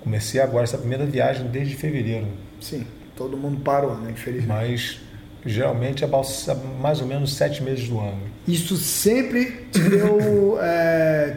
[0.00, 2.26] comecei agora essa primeira viagem desde fevereiro.
[2.60, 4.48] Sim, todo mundo parou, né, infelizmente.
[4.48, 5.00] Mas
[5.44, 8.22] geralmente é balsa- mais ou menos sete meses do ano.
[8.46, 11.36] Isso sempre te deu é,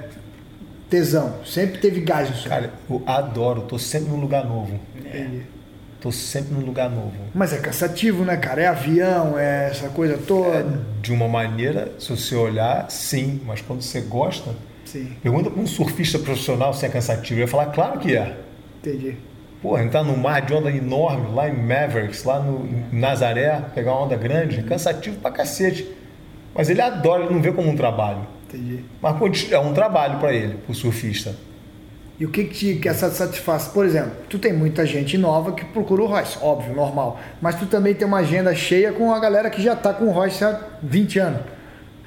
[0.89, 2.47] tesão, sempre teve gás nisso.
[2.49, 4.79] Cara, eu adoro, tô sempre num lugar novo.
[4.97, 5.41] Entendi.
[6.01, 7.13] Tô sempre num lugar novo.
[7.33, 8.61] Mas é cansativo, né, cara?
[8.61, 10.79] É avião, é essa coisa toda.
[11.01, 14.51] De uma maneira, se você olhar, sim, mas quando você gosta,
[14.95, 17.33] Sim, pergunta para um surfista profissional se é cansativo.
[17.35, 18.37] Ele ia falar, claro que é.
[18.79, 19.17] entendi.
[19.61, 23.93] Porra, entrar num mar de onda enorme, lá em Mavericks, lá no em Nazaré, pegar
[23.93, 25.85] uma onda grande, é cansativo pra cacete.
[26.53, 28.19] Mas ele adora, ele não vê como um trabalho.
[28.47, 28.79] Entendi.
[29.01, 31.35] Mas continu- é um trabalho pra ele, pro surfista.
[32.17, 33.67] E o que que te essa satisfaz?
[33.67, 37.19] Por exemplo, tu tem muita gente nova que procura o Royce, óbvio, normal.
[37.41, 40.11] Mas tu também tem uma agenda cheia com a galera que já tá com o
[40.11, 41.41] Royce há 20 anos.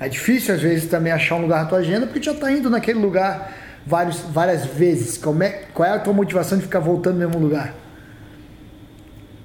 [0.00, 2.50] É difícil às vezes também achar um lugar na tua agenda porque tu já tá
[2.52, 3.52] indo naquele lugar
[3.86, 5.18] vários, várias vezes.
[5.18, 7.74] Como é, qual é a tua motivação de ficar voltando no mesmo lugar?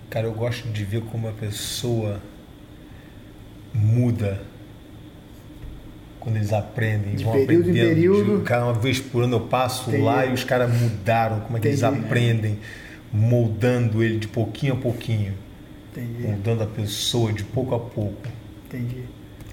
[0.10, 2.22] Cara, eu gosto de ver como a pessoa
[3.74, 4.42] muda
[6.20, 7.16] quando eles aprendem.
[7.16, 7.96] De vão período em aprendendo.
[7.96, 8.42] período.
[8.44, 10.04] Cada uma vez por ano eu passo Entendi.
[10.04, 12.06] lá e os caras mudaram, como é que eles Entendi.
[12.06, 12.60] aprendem,
[13.12, 15.34] moldando ele de pouquinho a pouquinho,
[15.92, 18.22] Entendi, moldando a pessoa de pouco a pouco.
[18.68, 19.04] entendi.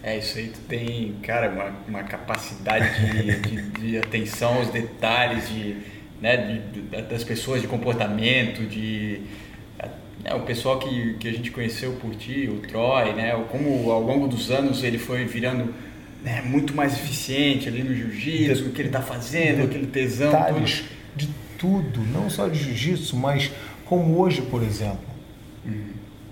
[0.03, 5.47] É, isso aí tu tem, cara, uma, uma capacidade de, de, de atenção aos detalhes,
[5.49, 5.77] de,
[6.21, 9.21] né, de- de- das pessoas, de comportamento, de...
[10.25, 14.01] né, o pessoal que, que a gente conheceu por ti, o Troy, né, como ao
[14.03, 15.75] longo dos anos ele foi virando
[16.25, 20.81] né, muito mais eficiente ali no jiu-jitsu, o que ele tá fazendo, aquele tesão Detalhes
[20.81, 20.89] todo.
[21.17, 21.29] de
[21.59, 23.51] tudo, não só de jiu-jitsu, mas
[23.85, 25.11] como hoje, por exemplo.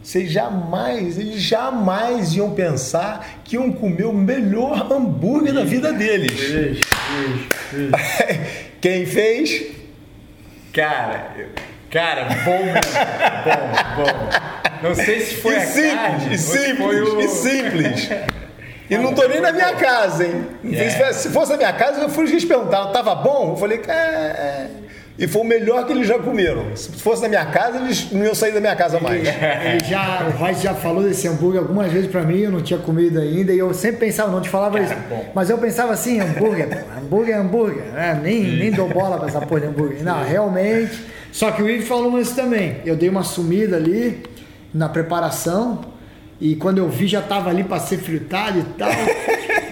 [0.09, 6.33] Vocês jamais, eles jamais iam pensar que iam comer o melhor hambúrguer da vida deles.
[8.81, 9.67] Quem fez?
[10.73, 11.35] Cara,
[11.91, 12.81] cara, bom mesmo,
[13.45, 14.89] bom, bom.
[14.89, 18.11] Não sei se foi e simples, carne, e simples, o- e simples.
[18.89, 20.47] E não tô nem na minha casa, hein?
[20.73, 21.13] É.
[21.13, 23.51] Se fosse na minha casa, eu fui eles perguntaram, tava bom?
[23.51, 24.71] Eu falei, é, é.
[25.19, 26.77] E foi o melhor que eles já comeram.
[26.77, 29.27] Se fosse na minha casa, eles não iam sair da minha casa mais.
[29.27, 32.79] Ele já, o Royce já falou desse hambúrguer algumas vezes pra mim, eu não tinha
[32.79, 34.95] comido ainda, e eu sempre pensava, não te falava isso.
[35.09, 35.33] bom.
[35.35, 38.21] Mas eu pensava assim, hambúrguer, hambúrguer é hambúrguer, né?
[38.23, 40.05] nem, nem dou bola pra essa porra de hambúrguer.
[40.05, 41.05] Não, realmente.
[41.33, 42.77] Só que o Ivo falou isso também.
[42.87, 44.23] Eu dei uma sumida ali
[44.73, 45.81] na preparação,
[46.41, 48.91] e quando eu vi já tava ali pra ser fritado e tal.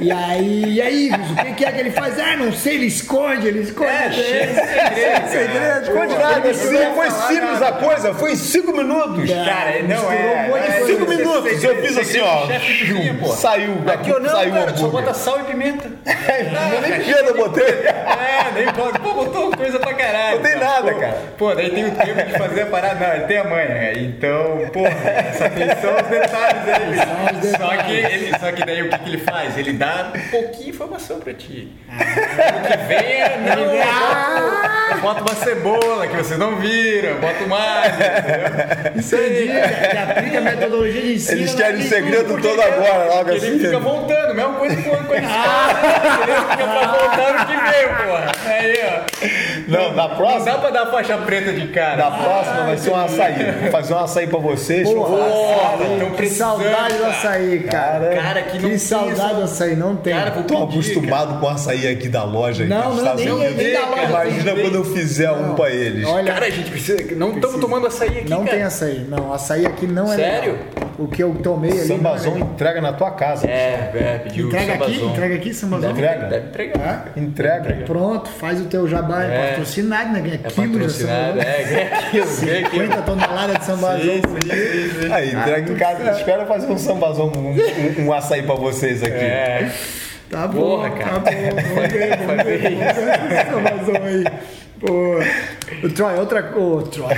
[0.01, 2.19] E aí, e aí, o que, que é que ele faz?
[2.19, 3.91] Ah, não sei, ele esconde, ele esconde.
[3.91, 5.87] É, segredo, segredo.
[5.87, 9.31] Ficou de nada, assim, foi simples a coisa, foi em cinco minutos.
[9.31, 10.51] Cara, não é.
[10.51, 10.87] um de é.
[10.87, 12.47] Cinco minutos, eu fiz assim, ó.
[12.47, 13.29] Chefe pô.
[13.29, 15.91] Saiu, Aqui eu não, saiu cara, só bota sal e pimenta.
[16.83, 17.65] Nem pena eu botei.
[17.65, 18.99] É, nem pode.
[18.99, 20.37] Pô, botou coisa pra caralho.
[20.37, 21.23] Não tem nada, Pô, cara.
[21.39, 23.07] Pô, daí tem o tempo de fazer a parada.
[23.07, 23.93] Não, ele tem a manha.
[23.99, 27.01] Então, porra, essa atenção aos detalhes dele.
[27.01, 27.87] aos Só detalhes.
[27.87, 29.59] que, ele, só que daí o que, que ele faz?
[29.59, 31.72] Ele dá um pouquinho de informação pra ti.
[31.89, 37.11] O que vem é, não, eu boto, eu boto uma cebola que vocês não viram,
[37.11, 38.93] eu boto mais, entendeu?
[38.97, 39.16] Isso
[39.49, 41.39] cara, ele aplica a metodologia de ensino.
[41.41, 43.58] Eles querem o em segredo todo agora, logo Ele assim.
[43.58, 48.33] fica voltando, mesma coisa com com a escola, ele fica pra porra.
[48.46, 49.66] Aí, ó.
[49.68, 51.96] Não, na Não próxima, dá pra dar faixa preta de cara.
[51.96, 53.53] na próxima vai ser um açaí.
[53.62, 54.88] Vou fazer um açaí pra vocês.
[54.88, 57.11] Porra, Porra, que saudade do cara.
[57.12, 58.08] açaí, cara.
[58.16, 60.14] Cara, que não Que saudade do açaí, não tem.
[60.14, 62.64] Cara, Tô pedir, acostumado com açaí aqui da loja.
[62.64, 66.07] Não, não, nem- nem da loja Imagina quando eu fizer um pra eles.
[66.07, 67.14] Olha, Cara, a gente precisa.
[67.16, 68.50] Não estamos tomando açaí aqui, não cara.
[68.57, 69.07] tem açaí.
[69.08, 70.58] Não, açaí aqui não é Sério?
[70.99, 71.81] O que eu tomei ali.
[71.81, 72.49] é Sambazão legal.
[72.53, 73.47] entrega na tua casa.
[73.47, 75.11] É, é, pediu Entrega aqui, sambazão.
[75.13, 75.91] entrega aqui, Sambazão.
[75.91, 76.27] Entrega.
[76.27, 77.13] Deve entregar.
[77.17, 77.75] Entrega.
[77.85, 79.49] Pronto, faz o teu jabá, é, É.
[79.51, 80.21] patrocinado, né?
[80.21, 81.41] Ganha É quilos de Sambazão.
[81.43, 82.27] é, ganha aquilo.
[82.27, 84.14] 50 toneladas de Sambazão.
[85.13, 86.11] Aí, entrega em casa.
[86.13, 89.13] Espera fazer um sambazão, um, um, um açaí pra vocês aqui.
[89.14, 89.71] É.
[90.31, 91.21] Tá bom, Porra, cara.
[91.21, 91.37] tá bom.
[91.75, 92.59] Vamos ver, vamos ver.
[92.63, 94.25] Vamos ver essa informação aí.
[94.81, 95.19] Pô,
[95.87, 96.91] o Troy, outra coisa.
[96.91, 97.15] Troy.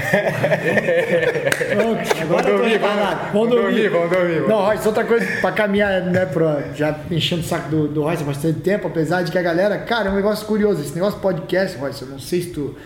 [1.74, 3.88] Pronto, agora tô dormir, vamos- Vamos vamos dormir.
[3.88, 4.48] vamos dormir, vamos.
[4.48, 8.22] Não, Royce, outra coisa pra caminhar, né, pra, já enchendo o saco do, do Royce
[8.22, 10.80] há bastante tempo, apesar de que a galera, cara, é um negócio curioso.
[10.80, 12.76] Esse negócio podcast, Royce, eu não sei se tu.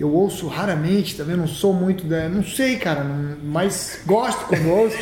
[0.00, 2.28] Eu ouço raramente, também não sou muito da.
[2.28, 4.96] Não sei, cara, não- mas gosto quando ouço.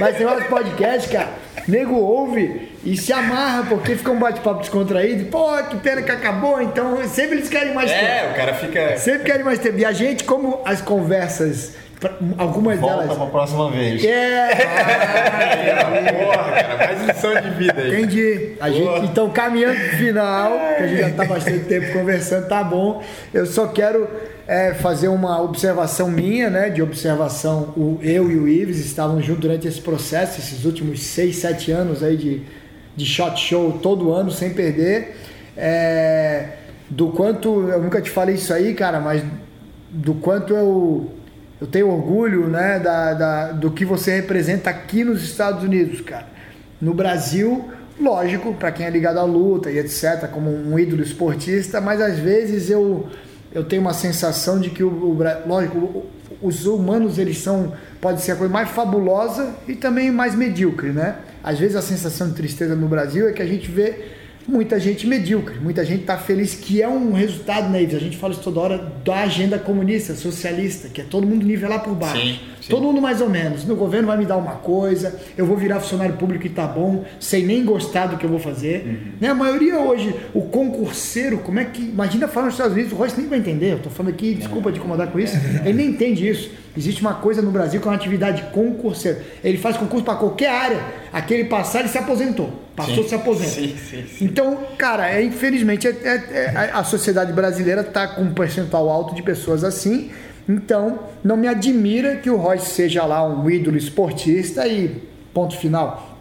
[0.00, 1.28] Mas esse negócio de podcast, cara,
[1.70, 5.24] nego ouve e se amarra porque fica um bate-papo descontraído.
[5.26, 8.04] Pô, que pena que acabou, então sempre eles querem mais tempo.
[8.04, 8.96] É, o cara fica.
[8.96, 9.78] Sempre querem mais tempo.
[9.78, 11.74] E a gente, como as conversas,
[12.38, 13.16] algumas Volta delas.
[13.16, 14.04] pra próxima vez.
[14.04, 14.48] É,
[16.12, 17.88] Porra, cara, mais lição de vida aí.
[18.02, 18.52] entendi.
[18.60, 22.62] A gente, então, caminhando pro final, que a gente já tá bastante tempo conversando, tá
[22.64, 23.02] bom.
[23.32, 24.08] Eu só quero
[24.50, 26.70] é, fazer uma observação minha, né?
[26.70, 31.36] De observação, o, eu e o Ives estavam juntos durante esse processo, esses últimos seis,
[31.36, 32.42] sete anos aí de,
[32.96, 35.16] de shot show todo ano, sem perder.
[35.56, 36.48] É,
[36.88, 39.22] do quanto, eu nunca te falei isso aí, cara, mas
[39.88, 41.12] do quanto eu,
[41.60, 46.26] eu tenho orgulho né, da, da- do que você representa aqui nos Estados Unidos, cara.
[46.80, 47.68] No Brasil,
[48.00, 52.18] lógico, para quem é ligado à luta e etc., como um ídolo esportista, mas às
[52.18, 53.08] vezes eu,
[53.52, 56.06] eu tenho uma sensação de que, o, o lógico,
[56.40, 61.16] os humanos eles são, pode ser a coisa mais fabulosa e também mais medíocre, né?
[61.42, 64.10] Às vezes a sensação de tristeza no Brasil é que a gente vê
[64.46, 67.78] muita gente medíocre, muita gente está feliz, que é um resultado, né?
[67.80, 71.82] A gente fala isso toda hora da agenda comunista, socialista, que é todo mundo nivelar
[71.82, 72.20] por baixo.
[72.20, 72.40] Sim.
[72.70, 73.64] Todo mundo mais ou menos.
[73.64, 77.04] Meu governo vai me dar uma coisa, eu vou virar funcionário público e tá bom,
[77.18, 78.86] sem nem gostar do que eu vou fazer.
[78.86, 79.12] Uhum.
[79.20, 79.28] Né?
[79.28, 81.82] A maioria hoje, o concurseiro, como é que.
[81.82, 83.72] Imagina falar nos Estados Unidos, o Royce nem vai entender.
[83.72, 85.36] Eu tô falando aqui, desculpa de incomodar com isso.
[85.64, 86.50] Ele nem entende isso.
[86.76, 89.18] Existe uma coisa no Brasil que é uma atividade concurseiro.
[89.42, 90.80] Ele faz concurso para qualquer área.
[91.12, 92.50] Aquele passar, ele se aposentou.
[92.76, 93.08] Passou, Sim.
[93.08, 93.50] se aposenta.
[93.50, 94.24] Sim, sim, sim.
[94.24, 98.88] Então, cara, é, infelizmente é- é- é- a- a sociedade brasileira está com um percentual
[98.88, 100.10] alto de pessoas assim.
[100.52, 105.00] Então, não me admira que o Royce seja lá um ídolo esportista e
[105.32, 106.18] ponto final.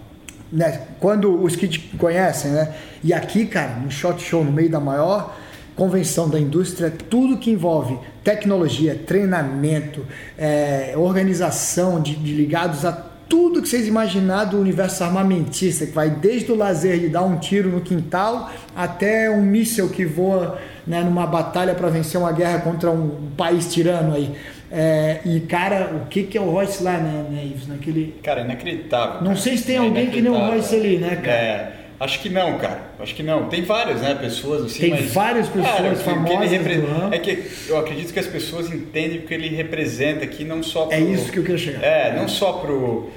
[0.51, 0.81] Né?
[0.99, 2.75] Quando os que conhecem, né?
[3.03, 5.35] E aqui, cara, no Shot Show, no meio da maior
[5.75, 10.05] convenção da indústria, tudo que envolve tecnologia, treinamento,
[10.37, 16.09] é, organização de, de ligados a tudo que vocês imaginar do universo armamentista, que vai
[16.09, 20.59] desde o lazer de dar um tiro no quintal até um míssil que voa
[20.89, 24.31] né, numa batalha para vencer uma guerra contra um país tirano aí.
[24.71, 27.67] É, e cara, o que, que é o Royce lá, né, né Ives?
[27.67, 28.15] Naquele.
[28.23, 29.15] Cara, inacreditável.
[29.21, 29.35] Não cara.
[29.37, 30.35] sei se tem É alguém que nem o.
[30.37, 31.31] Royce ali, né, cara?
[31.31, 32.79] É, acho que não, cara.
[32.99, 33.47] Acho que não.
[33.49, 36.83] Tem várias, né, pessoas assim, Tem mas- várias pessoas Cara, o que- famosas repre-.
[37.11, 40.85] É que eu acredito que as pessoas entendem o que ele representa aqui, não só
[40.87, 40.95] pro...
[40.97, 41.83] É isso que eu queria chegar.
[41.83, 43.09] É, não só pro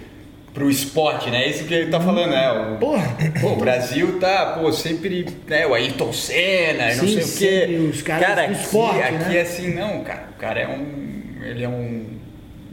[0.53, 1.45] pro esporte, né?
[1.45, 2.51] É isso que ele tá falando, né?
[2.53, 3.16] O, Porra.
[3.41, 7.66] Pô, o Brasil tá, pô, sempre, né, o Ayrton Senna, e não Sim, sei o
[7.69, 7.89] quê.
[7.91, 9.37] os caras cara, aqui, esporte, aqui né?
[9.37, 10.29] é assim, não, cara.
[10.37, 11.43] O cara é um.
[11.43, 12.07] Ele é um,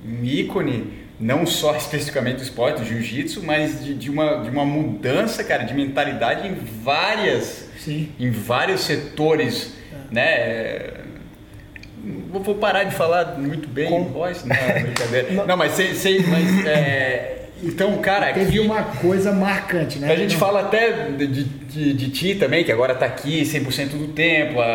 [0.06, 4.66] um ícone, não só especificamente do esporte, do jiu-jitsu, mas de, de uma, de uma
[4.66, 6.54] mudança, cara, de mentalidade em
[6.84, 7.68] várias.
[7.80, 8.10] Sim.
[8.20, 9.74] Em vários setores,
[10.12, 10.26] né?
[10.26, 10.94] É,
[12.32, 15.32] Vou, vou parar de falar muito bem Com- voz, não, brincadeira.
[15.46, 20.12] Não, mas sei, sei mas é, então, cara, Teve aqui, uma coisa marcante, né?
[20.12, 23.44] a gente Não- fala até de, de, de- de ti também, que agora está aqui
[23.46, 24.66] 100% do tempo, a-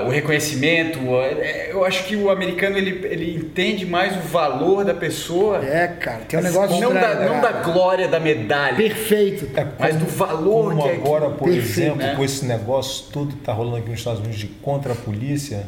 [0.00, 0.98] a- o reconhecimento.
[1.16, 5.58] a- é, eu acho que o americano ele, ele entende mais o valor da pessoa,
[5.64, 7.40] É, cara, tem um negócio não, da, não né?
[7.40, 9.48] da glória da medalha, Perfeito.
[9.78, 12.14] mas do valor Como que é agora, por Perfeito, exemplo, né?
[12.16, 15.64] com esse negócio todo que tá rolando aqui nos Estados Unidos de contra a polícia,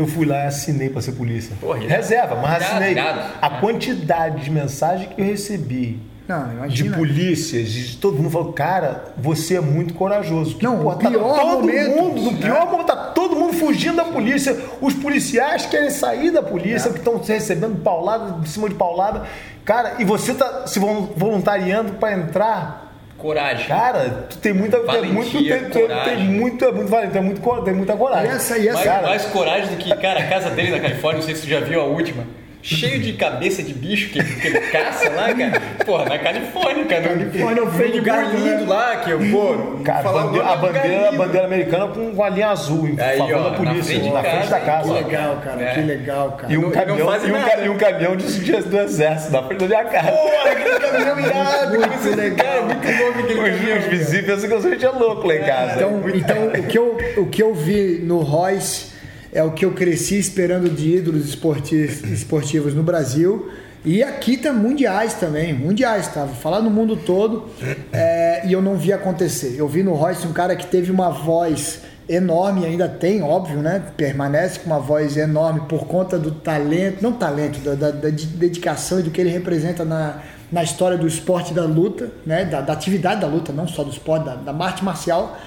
[0.00, 1.54] eu fui lá e assinei para ser polícia.
[1.60, 1.78] Porra.
[1.80, 2.92] Reserva, mas assinei.
[2.92, 3.20] irado.
[3.40, 5.98] A quantidade de mensagem que eu recebi
[6.28, 6.96] Não, de imagina.
[6.96, 10.52] polícias, de todo mundo falou, cara, você é muito corajoso.
[10.52, 12.38] Porque, Não, o tá pior todo momento, mundo, no né?
[12.40, 14.56] pior momento, tá todo mundo fugindo da polícia.
[14.80, 16.92] Os policiais querem sair da polícia, É.
[16.92, 19.24] que estão recebendo paulada, de cima de paulada.
[19.64, 22.79] Cara, e você tá se vol- voluntariando para entrar
[23.20, 23.66] coragem.
[23.66, 24.80] Cara, tu tem muita.
[24.80, 26.16] Valentia, tem muito, tem, coragem.
[26.16, 28.30] tem muito, é muito valente, tem, muito, tem muita coragem.
[28.30, 30.80] E essa- e essa- mais, cara, mais coragem do que, cara, a casa dele na
[30.80, 32.24] Califórnia, não sei se tu já viu a última.
[32.62, 35.62] Cheio de cabeça de bicho que, que ele caça lá, cara.
[35.86, 37.02] Porra, na Califórnia, cara.
[37.02, 38.50] Califórnia, num ofende lugar muito, né?
[38.56, 42.28] lindo lá, que eu, pô, Cara, bandeira- a é bandeira, a bandeira americana com a
[42.28, 44.58] linha azul em Aí, favor ó, da na polícia, frente de na frente casa, da
[44.58, 44.92] que Que casa.
[44.92, 45.74] legal, cara, É.
[45.74, 46.52] que legal, cara.
[46.52, 49.42] E um, Não- caminhão, e, um, ca- e um caminhão de, de- do exército na
[49.42, 50.12] frente da minha casa.
[50.12, 51.70] Porra, aquele caminhão irado.
[51.78, 52.46] Muito que legal.
[52.46, 53.78] Cara, muito louco aquele Os, caminhão.
[53.78, 54.60] os vizinhos pensam que eu
[54.90, 55.74] sou louco lá em casa.
[55.76, 58.89] Então, então o, que eu, o que eu vi no Royce
[59.32, 63.50] é o que eu cresci esperando de ídolos esporti- esportivos no Brasil.
[63.84, 66.24] E aqui tá mundiais também, mundiais, tá?
[66.26, 67.48] Vou falar no mundo todo
[67.92, 69.54] é, e eu não vi acontecer.
[69.56, 73.82] Eu vi no Royce um cara que teve uma voz enorme, ainda tem, óbvio, né?
[73.96, 79.00] Permanece com uma voz enorme por conta do talento, não talento, da, da, da dedicação
[79.00, 80.18] e do que ele representa na,
[80.52, 82.44] na história do esporte da luta, né?
[82.44, 85.38] Da, da atividade da luta, não só do esporte, da, da arte marcial.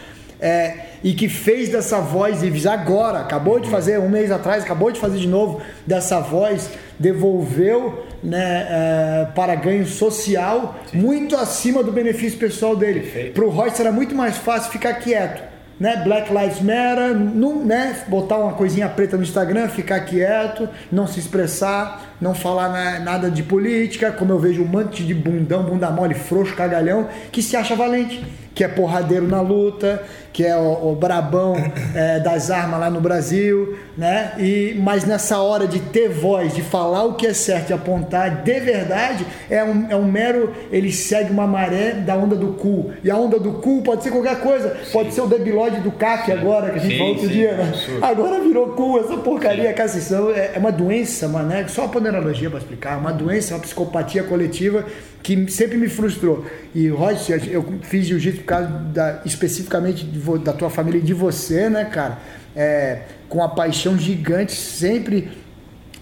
[0.45, 4.91] É, e que fez dessa voz e agora, acabou de fazer um mês atrás, acabou
[4.91, 10.97] de fazer de novo dessa voz, devolveu né, é, para ganho social Sim.
[10.97, 13.31] muito acima do benefício pessoal dele.
[13.33, 16.01] Para o Royce era muito mais fácil ficar quieto né?
[16.03, 18.03] Black Lives Matter, não, né?
[18.07, 23.29] botar uma coisinha preta no Instagram, ficar quieto, não se expressar, não falar na, nada
[23.29, 27.55] de política, como eu vejo um monte de bundão, bunda mole, frouxo, cagalhão, que se
[27.55, 28.23] acha valente,
[28.55, 31.55] que é porradeiro na luta, que é o, o brabão
[31.93, 34.33] é, das armas lá no Brasil, né?
[34.39, 38.43] E, mas nessa hora de ter voz, de falar o que é certo, de apontar
[38.43, 40.51] de verdade, é um, é um mero.
[40.71, 42.91] Ele segue uma maré da onda do cu.
[43.03, 44.75] E a onda do cu pode ser qualquer coisa.
[44.83, 44.91] Sim.
[44.91, 47.53] Pode ser o debilóide do CAC agora, que a gente sim, falou outro sim, dia,
[47.53, 47.71] né?
[48.01, 49.75] Agora virou cu, essa porcaria, sim.
[49.75, 51.65] cara, é, é uma doença, mano, né?
[51.67, 52.97] Só a ponerologia para explicar.
[52.97, 54.85] Uma doença, uma psicopatia coletiva
[55.21, 56.45] que sempre me frustrou.
[56.75, 60.05] E Royce, eu fiz jiu-jitsu por causa da, especificamente
[60.43, 62.17] da tua família e de você, né, cara?
[62.55, 65.29] É, com a paixão gigante, sempre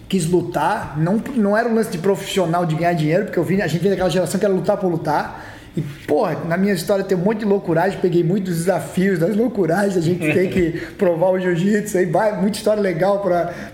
[0.08, 0.98] quis lutar.
[0.98, 3.80] Não, não era um lance de profissional de ganhar dinheiro, porque eu vi, a gente
[3.80, 5.52] vem daquela geração que era lutar por lutar.
[5.74, 9.96] E, porra, na minha história tem um monte de loucuragem, peguei muitos desafios das loucuragens,
[9.96, 13.20] a gente tem que provar o jiu-jitsu aí, vai, muita história legal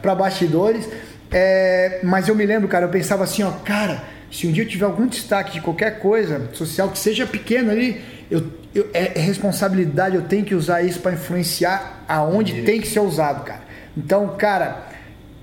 [0.01, 0.89] para bastidores.
[1.31, 4.69] É, mas eu me lembro, cara, eu pensava assim, ó, cara se um dia eu
[4.69, 8.01] tiver algum destaque de qualquer coisa social que seja pequeno ali,
[8.31, 8.45] eu,
[8.75, 13.01] eu é, é responsabilidade, eu tenho que usar isso para influenciar aonde tem que ser
[13.01, 13.63] usado, cara.
[13.97, 14.87] Então, cara,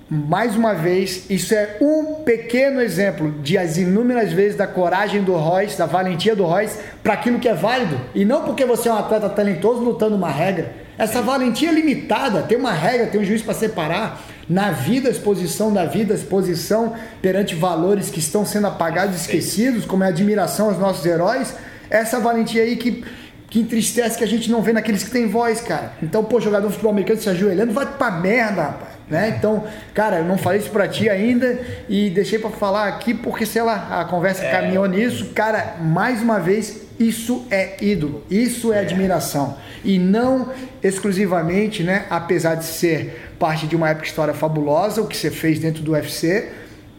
[0.07, 5.33] mais uma vez, isso é um pequeno exemplo de as inúmeras vezes da coragem do
[5.33, 7.99] Royce, da valentia do Royce para aquilo que é válido.
[8.13, 10.71] E não porque você é um atleta talentoso lutando uma regra.
[10.97, 15.73] Essa valentia é limitada, tem uma regra, tem um juiz para separar na vida, exposição
[15.73, 20.77] da vida, exposição perante valores que estão sendo apagados, esquecidos, como é a admiração aos
[20.77, 21.55] nossos heróis,
[21.89, 23.03] essa valentia aí que,
[23.49, 25.93] que entristece que a gente não vê naqueles que têm voz, cara.
[26.01, 28.95] Então, pô, jogador de futebol americano se ajoelhando, vai pra merda, rapaz.
[29.09, 29.35] Né?
[29.37, 29.63] Então,
[29.93, 33.61] cara, eu não falei isso pra ti ainda e deixei para falar aqui porque, sei
[33.61, 34.51] lá, a conversa é.
[34.51, 35.31] caminhou nisso.
[35.35, 39.57] Cara, mais uma vez, isso é ídolo, isso é, é admiração.
[39.83, 40.51] E não
[40.81, 45.59] exclusivamente, né, apesar de ser parte de uma época história fabulosa, o que você fez
[45.59, 46.49] dentro do UFC,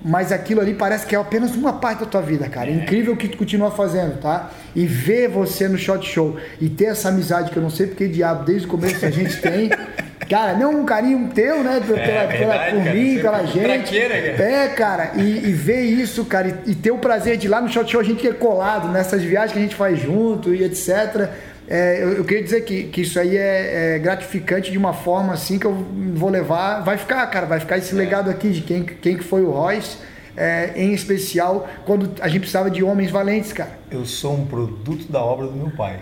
[0.05, 2.70] mas aquilo ali parece que é apenas uma parte da tua vida, cara.
[2.70, 4.51] É incrível o que tu continua fazendo, tá?
[4.74, 8.06] E ver você no shot show e ter essa amizade que eu não sei porque
[8.06, 9.70] diabo desde o começo a gente tem.
[10.28, 11.81] Cara, não um carinho teu, né?
[11.86, 14.01] Pela, é, pela, por cara, mim, pela gente.
[14.01, 14.43] Cara.
[14.43, 17.60] É, cara, e, e, ver isso, cara, e, e, ter o prazer de ir lá
[17.60, 20.64] no shot show a gente é colado nessas viagens que a gente faz junto e
[20.64, 21.31] etc.
[21.68, 25.32] É, eu, eu, queria dizer que, que isso aí é, é, gratificante de uma forma
[25.32, 25.74] assim que eu
[26.14, 26.80] vou levar.
[26.80, 27.98] Vai ficar, cara, vai ficar esse é.
[27.98, 29.98] legado aqui de quem, quem que foi o Royce.
[30.38, 33.70] É, em especial quando a gente precisava de homens valentes, cara.
[33.90, 35.98] Eu sou um produto da obra do meu pai.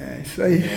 [0.00, 0.64] É isso aí.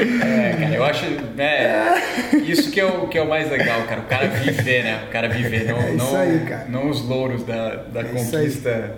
[0.00, 1.06] é, cara, eu acho.
[1.34, 2.02] Né,
[2.46, 4.00] isso que é, o, que é o mais legal, cara.
[4.02, 5.02] O cara viver, né?
[5.06, 8.96] O cara viver, não, é não, aí, não os louros da, da é conquista.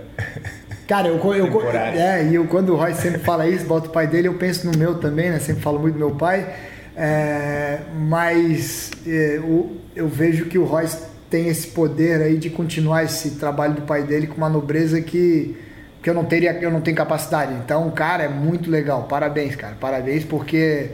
[0.87, 4.07] Cara, eu, eu, é, e eu, quando o Roy sempre fala isso, bota o pai
[4.07, 5.41] dele, eu penso no meu também, né?
[5.41, 6.49] Sempre falo muito do meu pai.
[6.97, 13.03] É, mas é, eu, eu vejo que o Royce tem esse poder aí de continuar
[13.03, 15.57] esse trabalho do pai dele com uma nobreza que,
[16.01, 17.53] que eu não teria, eu não tenho capacidade.
[17.55, 19.03] Então, cara, é muito legal.
[19.09, 19.75] Parabéns, cara.
[19.81, 20.91] Parabéns porque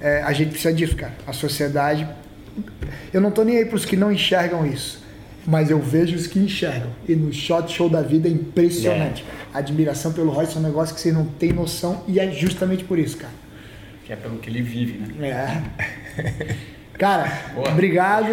[0.00, 1.12] é, a gente precisa disso, cara.
[1.24, 2.06] A sociedade.
[3.12, 5.05] Eu não tô nem aí para os que não enxergam isso
[5.46, 6.90] mas eu vejo os que enxergam.
[7.08, 9.24] E no shot show da vida é impressionante.
[9.52, 9.56] É.
[9.56, 12.84] A admiração pelo Royce é um negócio que vocês não têm noção e é justamente
[12.84, 13.32] por isso, cara.
[14.04, 15.28] Que é pelo que ele vive, né?
[16.18, 16.56] É.
[16.98, 17.68] Cara, Boa.
[17.70, 18.26] obrigado.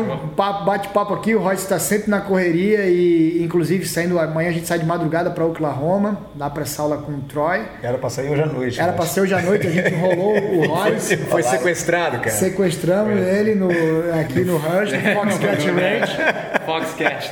[0.65, 1.35] Bate-papo aqui.
[1.35, 5.30] O Royce está sempre na correria e, inclusive, saindo amanhã a gente sai de madrugada
[5.31, 7.61] para Oklahoma, lá para essa aula com o Troy.
[7.81, 8.80] Era para sair hoje à noite.
[8.80, 9.68] Era para sair hoje à noite.
[9.68, 11.18] A gente enrolou o Royce.
[11.18, 12.31] Foi, sequestrado, cara.
[12.31, 13.30] Sequestramos Foi.
[13.30, 13.69] ele no,
[14.19, 16.18] aqui no Rush, no Foxcat Ranch.
[16.65, 17.30] Foxcat.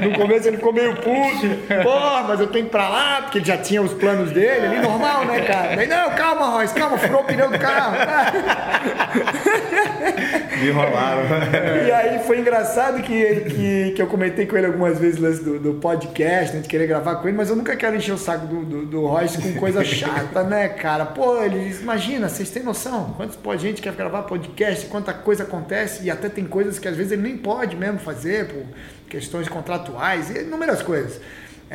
[0.00, 1.48] No começo ele ficou meio puto.
[1.82, 4.66] Porra, mas eu tenho que ir para lá, porque ele já tinha os planos dele
[4.66, 5.76] ali, normal, né, cara?
[5.76, 7.94] Daí, não, calma, Royce, calma, furou o pneu do carro.
[10.60, 11.22] Me enrolaram.
[11.86, 15.58] E aí foi engraçado que, que, que eu comentei com ele algumas vezes lance do,
[15.58, 18.46] do podcast, né, de querer gravar com ele, mas eu nunca quero encher o saco
[18.46, 21.04] do, do, do Royce com coisa chata, né, cara?
[21.04, 23.14] Pô, ele imagina, vocês têm noção?
[23.16, 26.96] Quantos pô, gente quer gravar podcast, quanta coisa acontece, e até tem coisas que às
[26.96, 28.64] vezes ele nem pode mesmo fazer, por
[29.08, 31.20] questões contratuais, e inúmeras coisas.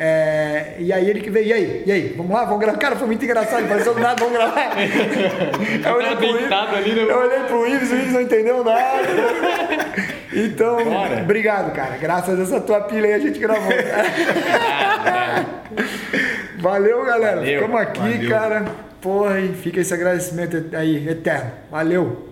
[0.02, 2.78] É, e aí ele que veio, e aí, e aí, vamos lá, vamos gravar.
[2.78, 4.70] Cara, foi muito engraçado, pareceu nada, vamos gravar.
[5.84, 7.00] Eu olhei pro Ives, ali no...
[7.02, 9.02] eu olhei pro Ives, o Ives não entendeu nada.
[10.32, 11.20] Então, Bora.
[11.20, 11.98] obrigado, cara.
[11.98, 13.70] Graças a essa tua pilha aí a gente gravou.
[16.60, 17.36] Valeu, galera.
[17.36, 18.30] Valeu, Ficamos aqui, valeu.
[18.30, 18.64] cara.
[19.02, 21.50] Porra, e fica esse agradecimento aí eterno.
[21.70, 22.29] Valeu.